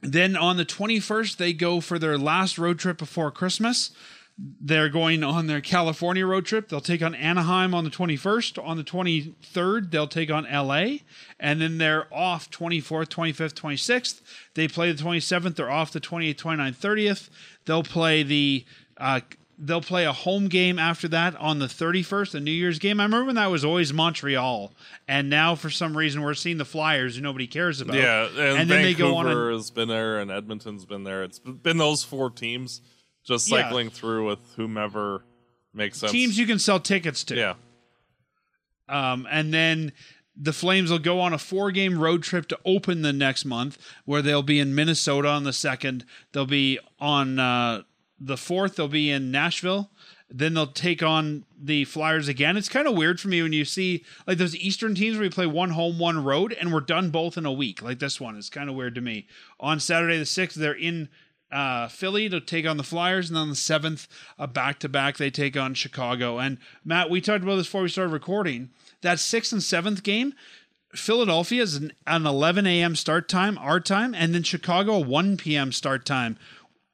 then 0.02 0.36
on 0.36 0.58
the 0.58 0.66
21st, 0.66 1.38
they 1.38 1.54
go 1.54 1.80
for 1.80 1.98
their 1.98 2.18
last 2.18 2.58
road 2.58 2.78
trip 2.78 2.98
before 2.98 3.32
Christmas. 3.32 3.92
They're 4.38 4.90
going 4.90 5.24
on 5.24 5.46
their 5.46 5.62
California 5.62 6.26
road 6.26 6.46
trip. 6.46 6.68
They'll 6.68 6.82
take 6.82 7.04
on 7.04 7.14
Anaheim 7.14 7.76
on 7.76 7.84
the 7.84 7.92
21st. 7.92 8.64
On 8.64 8.78
the 8.78 8.84
23rd, 8.84 9.92
they'll 9.92 10.08
take 10.08 10.32
on 10.32 10.46
LA. 10.52 10.98
And 11.40 11.62
then 11.62 11.78
they're 11.78 12.08
off 12.12 12.50
24th, 12.50 13.10
25th, 13.10 13.54
26th. 13.54 14.22
They 14.56 14.68
play 14.68 14.92
the 14.92 15.04
27th. 15.04 15.56
They're 15.56 15.70
off 15.70 15.92
the 15.92 16.02
28th, 16.02 16.36
29th, 16.36 16.76
30th. 16.76 17.30
They'll 17.66 17.84
play 17.84 18.24
the. 18.24 18.66
Uh, 18.98 19.22
They'll 19.56 19.82
play 19.82 20.06
a 20.06 20.12
home 20.12 20.48
game 20.48 20.80
after 20.80 21.08
that 21.10 21.36
on 21.36 21.60
the 21.60 21.68
31st, 21.68 22.32
the 22.32 22.40
New 22.40 22.52
Year's 22.52 22.80
game. 22.80 23.00
I 23.00 23.04
remember 23.04 23.28
when 23.28 23.36
that 23.36 23.52
was 23.52 23.64
always 23.64 23.94
Montreal, 23.94 24.74
and 25.08 25.30
now 25.30 25.54
for 25.54 25.70
some 25.70 25.96
reason 25.96 26.24
we're 26.24 26.34
seeing 26.34 26.58
the 26.58 26.66
Flyers, 26.66 27.16
who 27.16 27.22
nobody 27.22 27.46
cares 27.46 27.80
about. 27.80 27.96
Yeah, 27.96 28.26
and, 28.26 28.70
then 28.70 28.82
they 28.82 28.96
go 28.96 29.16
on. 29.16 29.26
Vancouver 29.26 29.52
A, 29.52 29.54
has 29.54 29.70
been 29.70 29.88
there, 29.88 30.20
and 30.20 30.32
Edmonton's 30.32 30.86
been 30.86 31.04
there. 31.04 31.24
It's 31.24 31.38
been 31.38 31.78
those 31.78 32.04
four 32.04 32.32
teams 32.32 32.82
just 33.24 33.50
Yeah. 33.50 33.64
cycling 33.64 33.90
through 33.90 34.28
with 34.28 34.40
whomever 34.56 35.24
makes 35.74 35.98
sense. 36.00 36.12
teams 36.12 36.38
you 36.38 36.46
can 36.46 36.60
sell 36.60 36.80
tickets 36.80 37.24
to. 37.26 37.36
yeah, 37.36 37.54
Um, 38.90 39.28
and 39.32 39.54
then 39.54 39.92
the 40.36 40.54
Flames 40.54 40.90
will 40.92 41.00
go 41.00 41.20
on 41.20 41.32
a 41.34 41.38
four 41.38 41.72
game 41.72 42.00
road 42.00 42.24
trip 42.24 42.48
to 42.50 42.60
open 42.66 43.02
the 43.02 43.14
next 43.14 43.46
month, 43.46 43.78
where 44.06 44.22
they'll 44.22 44.44
be 44.44 44.60
in 44.60 44.76
Minnesota 44.76 45.30
on 45.30 45.44
the 45.44 45.54
second. 45.54 46.06
They'll 46.32 46.46
be 46.46 46.80
on 47.00 47.40
uh, 47.40 47.84
the 48.20 48.38
fourth, 48.38 48.76
they'll 48.76 48.88
be 48.88 49.10
in 49.10 49.32
Nashville. 49.32 49.90
Then 50.36 50.56
they'll 50.56 50.66
take 50.66 51.04
on 51.04 51.46
the 51.62 51.86
Flyers 51.86 52.28
again. 52.28 52.58
It's 52.58 52.68
kind 52.70 52.88
of 52.88 52.96
weird 52.98 53.20
for 53.20 53.28
me 53.28 53.44
when 53.44 53.54
you 53.54 53.66
see 53.66 54.04
like 54.26 54.40
those 54.40 54.56
Eastern 54.56 54.96
teams 54.96 55.16
where 55.16 55.22
we 55.26 55.30
play 55.30 55.46
one 55.46 55.70
home, 55.72 56.00
one 56.00 56.24
road, 56.24 56.54
and 56.54 56.74
we're 56.74 56.80
done 56.80 57.12
both 57.12 57.38
in 57.38 57.46
a 57.46 57.52
week. 57.52 57.84
Like 57.84 58.00
this 58.00 58.20
one 58.20 58.36
is 58.36 58.50
kind 58.50 58.68
of 58.68 58.76
weird 58.76 58.96
to 58.96 59.02
me. 59.02 59.28
On 59.60 59.80
Saturday 59.80 60.18
the 60.18 60.26
sixth, 60.26 60.58
they're 60.58 60.74
in 60.74 61.10
uh, 61.54 61.88
Philly 61.88 62.28
to 62.30 62.42
take 62.42 62.66
on 62.66 62.78
the 62.78 62.84
Flyers, 62.84 63.30
and 63.30 63.38
on 63.38 63.50
the 63.50 63.56
seventh, 63.56 64.08
a 64.38 64.48
back 64.48 64.80
to 64.80 64.90
back, 64.90 65.18
they 65.18 65.30
take 65.30 65.56
on 65.56 65.74
Chicago. 65.74 66.40
And 66.40 66.58
Matt, 66.84 67.10
we 67.10 67.22
talked 67.22 67.44
about 67.44 67.58
this 67.58 67.68
before 67.68 67.84
we 67.84 67.90
started 67.90 68.12
recording. 68.12 68.72
That 69.02 69.20
sixth 69.20 69.54
and 69.54 69.62
seventh 69.62 70.04
game, 70.04 70.34
Philadelphia 70.94 71.62
is 71.62 71.76
an, 71.76 71.94
an 72.08 72.26
11 72.26 72.66
a.m. 72.68 72.96
start 72.96 73.30
time, 73.30 73.58
our 73.60 73.80
time, 73.80 74.14
and 74.14 74.34
then 74.34 74.44
Chicago 74.44 74.94
a 74.96 75.00
1 75.00 75.38
p.m. 75.38 75.72
start 75.72 76.06
time. 76.06 76.38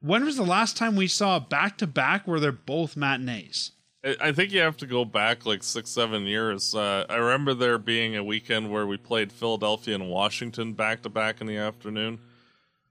When 0.01 0.23
was 0.23 0.37
the 0.37 0.43
last 0.43 0.77
time 0.77 0.95
we 0.95 1.07
saw 1.07 1.37
a 1.37 1.41
back 1.41 1.77
to 1.79 1.87
back 1.87 2.27
where 2.27 2.39
they're 2.39 2.51
both 2.51 2.95
matinees? 2.95 3.71
I 4.03 4.15
I 4.21 4.31
think 4.31 4.53
you 4.53 4.61
have 4.61 4.77
to 4.77 4.87
go 4.87 5.03
back 5.03 5.45
like 5.45 5.63
six, 5.63 5.89
seven 5.89 6.23
years. 6.23 6.73
Uh, 6.73 7.05
I 7.09 7.15
remember 7.15 7.53
there 7.53 7.77
being 7.77 8.15
a 8.15 8.23
weekend 8.23 8.71
where 8.71 8.87
we 8.87 8.95
played 8.97 9.31
Philadelphia 9.31 9.95
and 9.95 10.09
Washington 10.09 10.73
back 10.73 11.01
to 11.03 11.09
back 11.09 11.41
in 11.41 11.47
the 11.47 11.57
afternoon. 11.57 12.19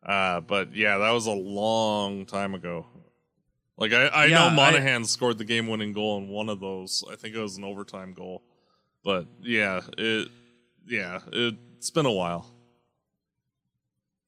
Uh, 0.09 0.41
but 0.41 0.75
yeah, 0.75 0.97
that 0.99 1.11
was 1.11 1.27
a 1.27 1.31
long 1.33 2.25
time 2.27 2.55
ago. 2.55 2.87
Like 3.77 3.93
I, 3.93 4.07
I 4.07 4.25
Yeah, 4.27 4.39
know 4.39 4.47
I- 4.47 4.55
Monahan 4.55 5.05
scored 5.05 5.37
the 5.39 5.45
game-winning 5.45 5.93
goal 5.93 6.19
in 6.19 6.29
one 6.29 6.49
of 6.49 6.61
those. 6.61 7.05
I 7.13 7.15
think 7.17 7.35
it 7.37 7.41
was 7.41 7.59
an 7.59 7.65
overtime 7.65 8.15
goal. 8.15 8.43
But 9.05 9.27
yeah, 9.43 9.83
it, 9.99 10.29
yeah, 10.87 11.21
it's 11.33 11.91
been 11.91 12.07
a 12.07 12.13
while. 12.13 12.47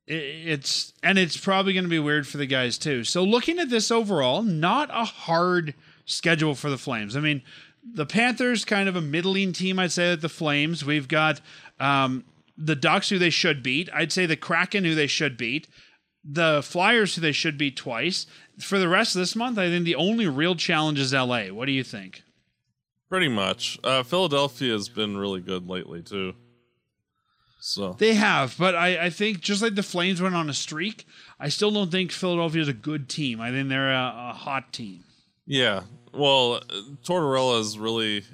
I- 0.09 0.13
It's 0.13 0.93
and 1.03 1.19
it's 1.19 1.37
probably 1.37 1.73
going 1.73 1.85
to 1.85 1.91
be 1.91 1.99
weird 1.99 2.27
for 2.29 2.37
the 2.37 2.47
guys 2.47 2.79
too. 2.79 3.05
So 3.05 3.25
looking 3.25 3.59
at 3.59 3.71
this 3.71 3.91
overall, 3.91 4.43
not 4.43 4.91
a 4.93 5.05
hard 5.05 5.75
schedule 6.05 6.55
for 6.55 6.69
the 6.71 6.79
Flames. 6.79 7.17
I 7.17 7.21
mean, 7.21 7.43
the 7.83 8.07
Panthers 8.07 8.65
kind 8.65 8.89
of 8.89 8.97
a 8.97 9.01
middling 9.01 9.53
team. 9.53 9.79
I'd 9.79 9.93
say 9.93 10.11
that 10.11 10.21
the 10.21 10.29
Flames. 10.29 10.85
We've 10.85 11.09
got 11.09 11.41
um, 11.79 12.25
the 12.63 12.77
Ducks 12.77 13.09
who 13.09 13.19
they 13.19 13.31
should 13.31 13.63
beat. 13.63 13.89
I'd 13.95 14.13
say 14.13 14.27
the 14.27 14.37
Kraken 14.37 14.85
who 14.85 14.95
they 14.95 15.07
should 15.07 15.37
beat. 15.37 15.67
the 16.23 16.61
Flyers, 16.63 17.15
who 17.15 17.23
they 17.23 17.33
should 17.33 17.57
beat 17.57 17.77
twice. 17.77 18.27
For 18.59 18.79
the 18.79 18.89
rest 18.89 19.15
of 19.17 19.21
this 19.21 19.35
month, 19.35 19.57
I 19.57 19.69
think 19.71 19.87
the 19.87 19.95
only 19.95 20.27
real 20.27 20.55
challenge 20.55 20.99
is 20.99 21.15
LA. 21.15 21.45
What 21.47 21.65
do 21.67 21.73
you 21.73 21.83
think? 21.83 22.23
Pretty 23.09 23.29
much. 23.29 23.79
Uh, 23.83 24.03
Philadelphia 24.03 24.73
has 24.73 24.89
been 24.91 25.17
really 25.17 25.41
good 25.41 25.67
lately 25.67 26.03
too. 26.03 26.35
So 27.63 27.93
They 27.95 28.15
have, 28.15 28.55
but 28.59 28.75
I, 28.75 29.07
I 29.07 29.11
think 29.11 29.41
just 29.41 29.63
like 29.63 29.75
the 29.75 29.83
Flames 29.83 30.21
went 30.23 30.35
on 30.35 30.49
a 30.49 30.55
streak, 30.55 31.07
I 31.39 31.49
still 31.51 31.71
don't 31.71 31.91
think 31.91 32.11
Philadelphia 32.13 32.63
is 32.63 32.69
a 32.69 32.73
good 32.73 33.09
team. 33.09 33.41
I 33.41 33.51
think 33.51 33.69
they're 33.69 33.93
a, 33.93 34.31
a 34.31 34.33
hot 34.35 34.73
team. 34.73 35.05
yeah, 35.47 35.83
well, 36.15 36.55
uh, 36.55 36.61
Tortorella 37.05 37.61
is 37.61 37.79
really 37.79 38.25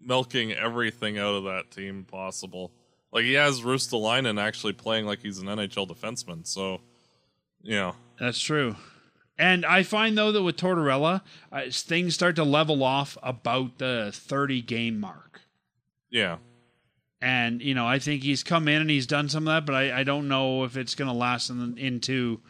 milking 0.00 0.52
everything 0.52 1.18
out 1.18 1.34
of 1.34 1.44
that 1.44 1.70
team 1.70 2.04
possible. 2.04 2.72
Like 3.12 3.24
he 3.24 3.34
has 3.34 3.62
Ristolainen 3.62 4.40
actually 4.40 4.74
playing 4.74 5.06
like 5.06 5.20
he's 5.20 5.38
an 5.38 5.46
NHL 5.46 5.88
defenseman. 5.88 6.46
So, 6.46 6.80
you 7.62 7.76
know, 7.76 7.94
That's 8.20 8.40
true. 8.40 8.76
And 9.38 9.64
I 9.64 9.82
find 9.82 10.18
though 10.18 10.32
that 10.32 10.42
with 10.42 10.56
Tortorella, 10.56 11.22
uh, 11.52 11.62
things 11.70 12.14
start 12.14 12.36
to 12.36 12.44
level 12.44 12.82
off 12.82 13.16
about 13.22 13.78
the 13.78 14.10
30 14.12 14.62
game 14.62 14.98
mark. 14.98 15.40
yeah, 16.10 16.38
And 17.22 17.62
you 17.62 17.74
know, 17.74 17.86
I 17.86 17.98
think 17.98 18.22
he's 18.24 18.42
come 18.42 18.66
in 18.68 18.80
and 18.80 18.90
he's 18.90 19.06
done 19.06 19.28
some 19.28 19.46
of 19.46 19.54
that, 19.54 19.64
but 19.64 19.74
I, 19.74 20.00
I 20.00 20.04
don't 20.04 20.28
know 20.28 20.64
if 20.64 20.76
it's 20.76 20.94
going 20.94 21.10
to 21.10 21.16
last 21.16 21.50
in, 21.50 21.78
into 21.78 22.40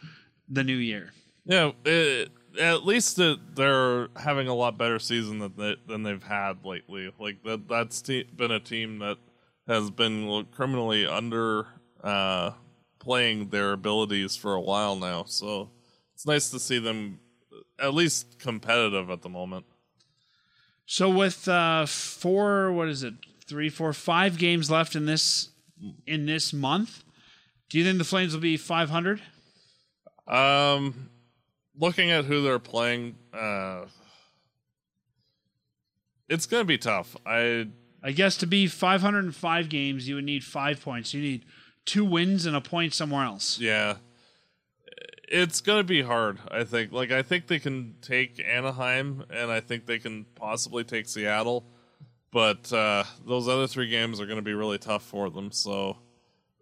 the 0.49 0.63
new 0.63 0.75
year. 0.75 1.13
yeah. 1.45 1.71
It, 1.85 2.31
at 2.59 2.83
least 2.83 3.15
that 3.17 3.55
they're 3.55 4.07
having 4.15 4.47
a 4.47 4.55
lot 4.55 4.75
better 4.77 4.97
season 4.97 5.37
than 5.37 5.53
they, 5.55 5.75
than 5.87 6.01
they've 6.01 6.23
had 6.23 6.65
lately. 6.65 7.13
Like 7.19 7.43
that, 7.43 7.69
that's 7.69 8.01
te- 8.01 8.23
been 8.23 8.49
a 8.51 8.59
team 8.59 8.97
that 8.99 9.17
has 9.69 9.91
been 9.91 10.45
criminally 10.51 11.05
under 11.05 11.67
uh, 12.03 12.51
playing 12.97 13.49
their 13.49 13.73
abilities 13.73 14.35
for 14.35 14.55
a 14.55 14.59
while 14.59 14.95
now. 14.95 15.23
So 15.27 15.69
it's 16.15 16.25
nice 16.25 16.49
to 16.49 16.59
see 16.59 16.79
them 16.79 17.19
at 17.79 17.93
least 17.93 18.39
competitive 18.39 19.09
at 19.11 19.21
the 19.21 19.29
moment. 19.29 19.65
So 20.87 21.07
with 21.07 21.47
uh, 21.47 21.85
four, 21.85 22.71
what 22.71 22.89
is 22.89 23.03
it? 23.03 23.13
Three, 23.45 23.69
four, 23.69 23.93
five 23.93 24.37
games 24.37 24.71
left 24.71 24.95
in 24.95 25.05
this 25.05 25.49
in 26.05 26.25
this 26.25 26.51
month. 26.51 27.03
Do 27.69 27.77
you 27.77 27.85
think 27.85 27.99
the 27.99 28.03
Flames 28.03 28.33
will 28.33 28.41
be 28.41 28.57
500? 28.57 29.21
Um, 30.27 31.09
looking 31.77 32.09
at 32.11 32.25
who 32.25 32.41
they're 32.41 32.59
playing, 32.59 33.15
uh, 33.33 33.85
it's 36.27 36.47
gonna 36.47 36.65
be 36.65 36.77
tough. 36.77 37.15
I 37.25 37.67
I 38.03 38.11
guess 38.11 38.37
to 38.37 38.47
be 38.47 38.67
505 38.67 39.69
games, 39.69 40.07
you 40.07 40.15
would 40.15 40.23
need 40.23 40.43
five 40.43 40.81
points. 40.81 41.13
You 41.13 41.21
need 41.21 41.45
two 41.85 42.05
wins 42.05 42.45
and 42.45 42.55
a 42.55 42.61
point 42.61 42.93
somewhere 42.93 43.25
else. 43.25 43.59
yeah, 43.59 43.97
it's 45.27 45.61
gonna 45.61 45.83
be 45.83 46.01
hard. 46.01 46.39
I 46.49 46.63
think. 46.63 46.91
Like 46.91 47.11
I 47.11 47.21
think 47.21 47.47
they 47.47 47.59
can 47.59 47.95
take 48.01 48.43
Anaheim, 48.45 49.25
and 49.29 49.51
I 49.51 49.59
think 49.59 49.85
they 49.85 49.99
can 49.99 50.25
possibly 50.35 50.83
take 50.83 51.07
Seattle, 51.07 51.65
but 52.31 52.71
uh, 52.73 53.03
those 53.25 53.47
other 53.47 53.67
three 53.67 53.89
games 53.89 54.19
are 54.19 54.25
gonna 54.25 54.41
be 54.41 54.53
really 54.53 54.77
tough 54.77 55.03
for 55.03 55.29
them. 55.29 55.51
So. 55.51 55.97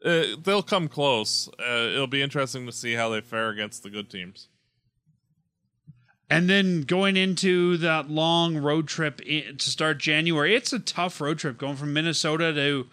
Uh, 0.05 0.35
they'll 0.43 0.61
come 0.61 0.87
close. 0.87 1.49
Uh, 1.59 1.89
it'll 1.91 2.05
be 2.05 2.21
interesting 2.21 2.67
to 2.67 2.71
see 2.71 2.93
how 2.93 3.09
they 3.09 3.19
fare 3.19 3.49
against 3.49 3.81
the 3.81 3.89
good 3.89 4.11
teams. 4.11 4.47
And 6.29 6.49
then 6.49 6.81
going 6.81 7.15
into 7.15 7.77
that 7.77 8.09
long 8.09 8.57
road 8.57 8.87
trip 8.87 9.21
i- 9.29 9.45
to 9.57 9.69
start 9.69 9.97
January, 9.99 10.55
it's 10.55 10.73
a 10.73 10.79
tough 10.79 11.21
road 11.21 11.39
trip 11.39 11.57
going 11.57 11.75
from 11.77 11.93
Minnesota 11.93 12.53
to 12.53 12.87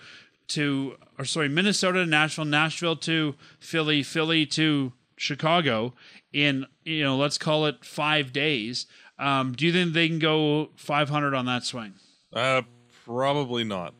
to 0.49 0.97
or 1.19 1.25
sorry, 1.25 1.49
Minnesota 1.49 2.01
to 2.01 2.07
Nashville, 2.07 2.45
Nashville 2.45 2.97
to 2.97 3.35
Philly, 3.59 4.03
Philly 4.03 4.45
to 4.47 4.93
Chicago 5.17 5.95
in 6.33 6.67
you 6.85 7.03
know 7.03 7.17
let's 7.17 7.39
call 7.39 7.67
it 7.67 7.85
five 7.85 8.33
days. 8.33 8.87
Um, 9.19 9.53
do 9.53 9.65
you 9.67 9.73
think 9.73 9.95
they 9.95 10.09
can 10.09 10.19
go 10.19 10.71
500 10.77 11.35
on 11.35 11.47
that 11.47 11.65
swing? 11.65 11.95
Uh, 12.33 12.63
probably 13.05 13.63
not. 13.65 13.95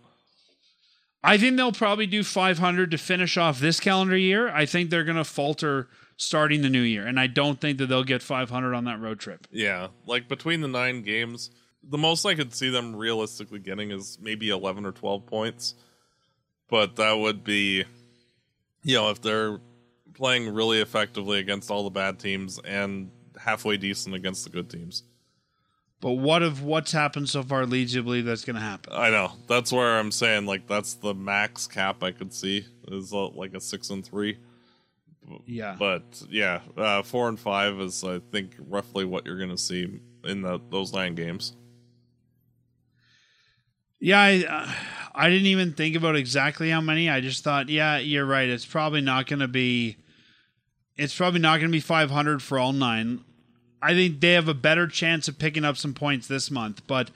I 1.23 1.39
think 1.39 1.57
they'll 1.57 1.73
probably 1.73 2.07
do 2.07 2.23
500 2.23 2.91
to 2.91 2.99
finish 2.99 3.37
off 3.37 3.59
this 3.61 3.81
calendar 3.81 4.17
year. 4.17 4.49
I 4.49 4.67
think 4.67 4.91
they're 4.91 5.05
going 5.05 5.17
to 5.17 5.25
falter 5.25 5.89
starting 6.17 6.63
the 6.63 6.71
new 6.71 6.81
year, 6.81 7.07
and 7.07 7.19
I 7.19 7.27
don't 7.27 7.61
think 7.61 7.79
that 7.79 7.87
they'll 7.87 8.05
get 8.05 8.23
500 8.23 8.75
on 8.75 8.85
that 8.85 9.01
road 9.01 9.19
trip. 9.19 9.47
Yeah, 9.51 9.89
like 10.07 10.29
between 10.29 10.61
the 10.61 10.69
nine 10.69 11.03
games, 11.03 11.51
the 11.83 11.99
most 11.99 12.25
I 12.25 12.35
could 12.35 12.55
see 12.55 12.71
them 12.71 12.95
realistically 12.95 13.59
getting 13.59 13.91
is 13.91 14.19
maybe 14.21 14.51
11 14.51 14.87
or 14.87 14.93
12 14.93 15.27
points. 15.27 15.75
But 16.69 16.97
that 16.97 17.13
would 17.13 17.45
be, 17.45 17.85
you 18.83 18.95
know, 18.97 19.11
if 19.11 19.21
they're 19.21 19.61
playing 20.15 20.53
really 20.53 20.81
effectively 20.81 21.39
against 21.39 21.71
all 21.71 21.85
the 21.85 21.91
bad 21.91 22.19
teams 22.19 22.59
and 22.65 23.11
halfway 23.39 23.77
decent 23.77 24.15
against 24.15 24.45
the 24.45 24.51
good 24.51 24.71
teams. 24.71 25.03
But 26.01 26.13
what 26.13 26.43
of 26.43 26.63
what's 26.63 26.93
happened 26.93 27.29
so 27.29 27.43
far 27.43 27.67
leads 27.67 27.95
you 27.95 28.01
to 28.01 28.05
believe 28.05 28.25
that's 28.25 28.45
going 28.45 28.57
to 28.57 28.63
happen? 28.63 28.93
I 28.95 29.11
know. 29.11 29.33
That's 29.47 29.73
where 29.73 29.99
I'm 29.99 30.13
saying, 30.13 30.47
like, 30.47 30.67
that's 30.67 30.95
the 30.95 31.15
max 31.15 31.67
cap 31.67 32.03
I 32.03 32.11
could 32.11 32.33
see 32.33 32.67
is 32.89 33.13
uh, 33.13 33.29
like 33.29 33.55
a 33.55 33.61
six 33.61 33.91
and 33.91 34.05
three. 34.05 34.39
Yeah. 35.47 35.77
But 35.79 36.23
yeah, 36.29 36.61
uh, 36.77 37.03
four 37.03 37.29
and 37.29 37.39
five 37.39 37.81
is, 37.81 38.03
I 38.05 38.19
think, 38.19 38.55
roughly 38.59 39.05
what 39.05 39.27
you're 39.27 39.39
going 39.39 39.51
to 39.51 39.59
see 39.59 40.01
in 40.25 40.43
the, 40.43 40.61
those 40.71 40.93
nine 40.93 41.15
games. 41.15 41.55
Yeah, 44.01 44.21
I, 44.21 44.45
uh, 44.47 44.73
I 45.15 45.31
didn't 45.31 45.47
even 45.47 45.73
think 45.73 45.97
about 45.97 46.17
exactly 46.17 46.69
how 46.71 46.81
many. 46.81 47.09
I 47.09 47.21
just 47.21 47.43
thought, 47.43 47.69
yeah, 47.69 47.99
you're 47.99 48.27
right. 48.27 48.49
It's 48.49 48.67
probably 48.67 49.01
not 49.01 49.27
to 49.29 49.49
be. 49.49 49.97
It's 50.97 51.17
probably 51.17 51.41
not 51.41 51.59
going 51.59 51.71
to 51.71 51.77
be 51.77 51.81
500 51.81 52.43
for 52.43 52.59
all 52.59 52.73
nine. 52.73 53.25
I 53.83 53.95
think 53.95 54.21
they 54.21 54.33
have 54.33 54.49
a 54.49 54.55
better 54.55 54.87
chance 54.87 55.27
of 55.29 55.39
picking 55.39 55.65
up 55.65 55.77
some 55.77 55.93
points 55.93 56.27
this 56.27 56.51
month, 56.51 56.87
but 56.87 57.11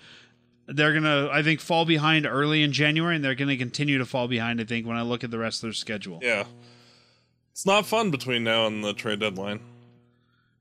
they're 0.67 0.93
going 0.93 1.05
to, 1.05 1.31
I 1.33 1.43
think, 1.43 1.61
fall 1.61 1.85
behind 1.85 2.27
early 2.27 2.63
in 2.63 2.73
January, 2.73 3.17
and 3.17 3.25
they're 3.25 3.35
going 3.35 3.49
to 3.49 3.57
continue 3.57 3.99
to 3.99 4.05
fall 4.05 4.29
behind. 4.29 4.61
I 4.61 4.65
think 4.65 4.87
when 4.87 4.97
I 4.97 5.03
look 5.03 5.25
at 5.25 5.31
the 5.31 5.39
rest 5.39 5.59
of 5.63 5.69
their 5.69 5.73
schedule, 5.73 6.21
Yeah. 6.23 6.45
It's 7.59 7.67
not 7.67 7.87
fun 7.87 8.13
between 8.13 8.45
now 8.45 8.69
and 8.69 8.85
the 8.85 8.93
trade 8.93 9.19
deadline. 9.19 9.59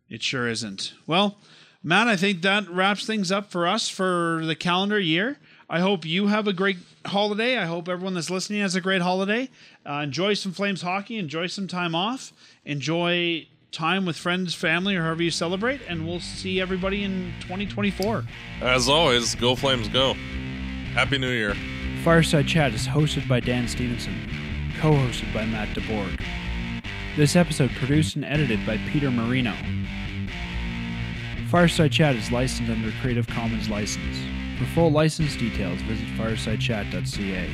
it 0.10 0.24
sure 0.24 0.48
isn't. 0.48 0.95
Well, 1.06 1.38
Matt, 1.84 2.08
I 2.08 2.16
think 2.16 2.41
that 2.41 2.68
wraps 2.68 3.06
things 3.06 3.32
up 3.32 3.52
for 3.52 3.68
us 3.68 3.88
for 3.88 4.41
the 4.43 4.56
calendar 4.56 5.00
year. 5.00 5.38
I 5.70 5.80
hope 5.80 6.06
you 6.06 6.26
have 6.26 6.48
a 6.48 6.54
great 6.54 6.78
holiday. 7.06 7.56
I 7.56 7.66
hope 7.66 7.88
everyone 7.88 8.16
that's 8.16 8.32
listening 8.32 8.62
has 8.62 8.74
a 8.74 8.82
great 8.82 9.04
holiday. 9.04 9.52
Uh, 9.88 10.02
enjoy 10.06 10.34
some 10.34 10.54
Flames 10.54 10.82
hockey. 10.82 11.20
Enjoy 11.20 11.45
some 11.45 11.68
time 11.68 11.93
off. 11.93 12.34
Enjoy 12.66 13.45
time 13.72 14.08
with 14.08 14.18
friends, 14.18 14.56
family, 14.56 14.95
or 14.95 15.04
however 15.04 15.22
you 15.22 15.30
celebrate. 15.30 15.82
And 15.88 16.08
we'll 16.08 16.20
see 16.20 16.60
everybody 16.60 17.04
in 17.04 17.32
2024. 17.41 18.24
As 18.62 18.89
always, 18.89 19.36
go 19.36 19.56
Flames, 19.56 19.88
go. 19.88 20.16
Happy 20.95 21.20
New 21.20 21.30
Year. 21.30 21.54
Fireside 22.04 22.48
Chat 22.48 22.74
is 22.74 22.88
hosted 22.88 23.28
by 23.28 23.39
Dan 23.39 23.68
Stevenson, 23.68 24.16
co 24.80 24.93
hosted 24.93 25.32
by 25.32 25.45
Matt 25.45 25.68
DeBorg. 25.78 26.20
This 27.18 27.36
episode 27.36 27.72
produced 27.72 28.15
and 28.15 28.24
edited 28.24 28.63
by 28.63 28.78
Peter 28.89 29.09
Marino. 29.09 29.55
Fireside 31.49 31.91
Chat 31.91 32.15
is 32.15 32.32
licensed 32.32 32.72
under 32.72 32.91
Creative 33.01 33.26
Commons 33.26 33.70
license. 33.70 34.18
For 34.59 34.65
full 34.65 34.91
license 34.91 35.36
details, 35.36 35.82
visit 35.82 36.05
firesidechat.ca. 36.09 37.49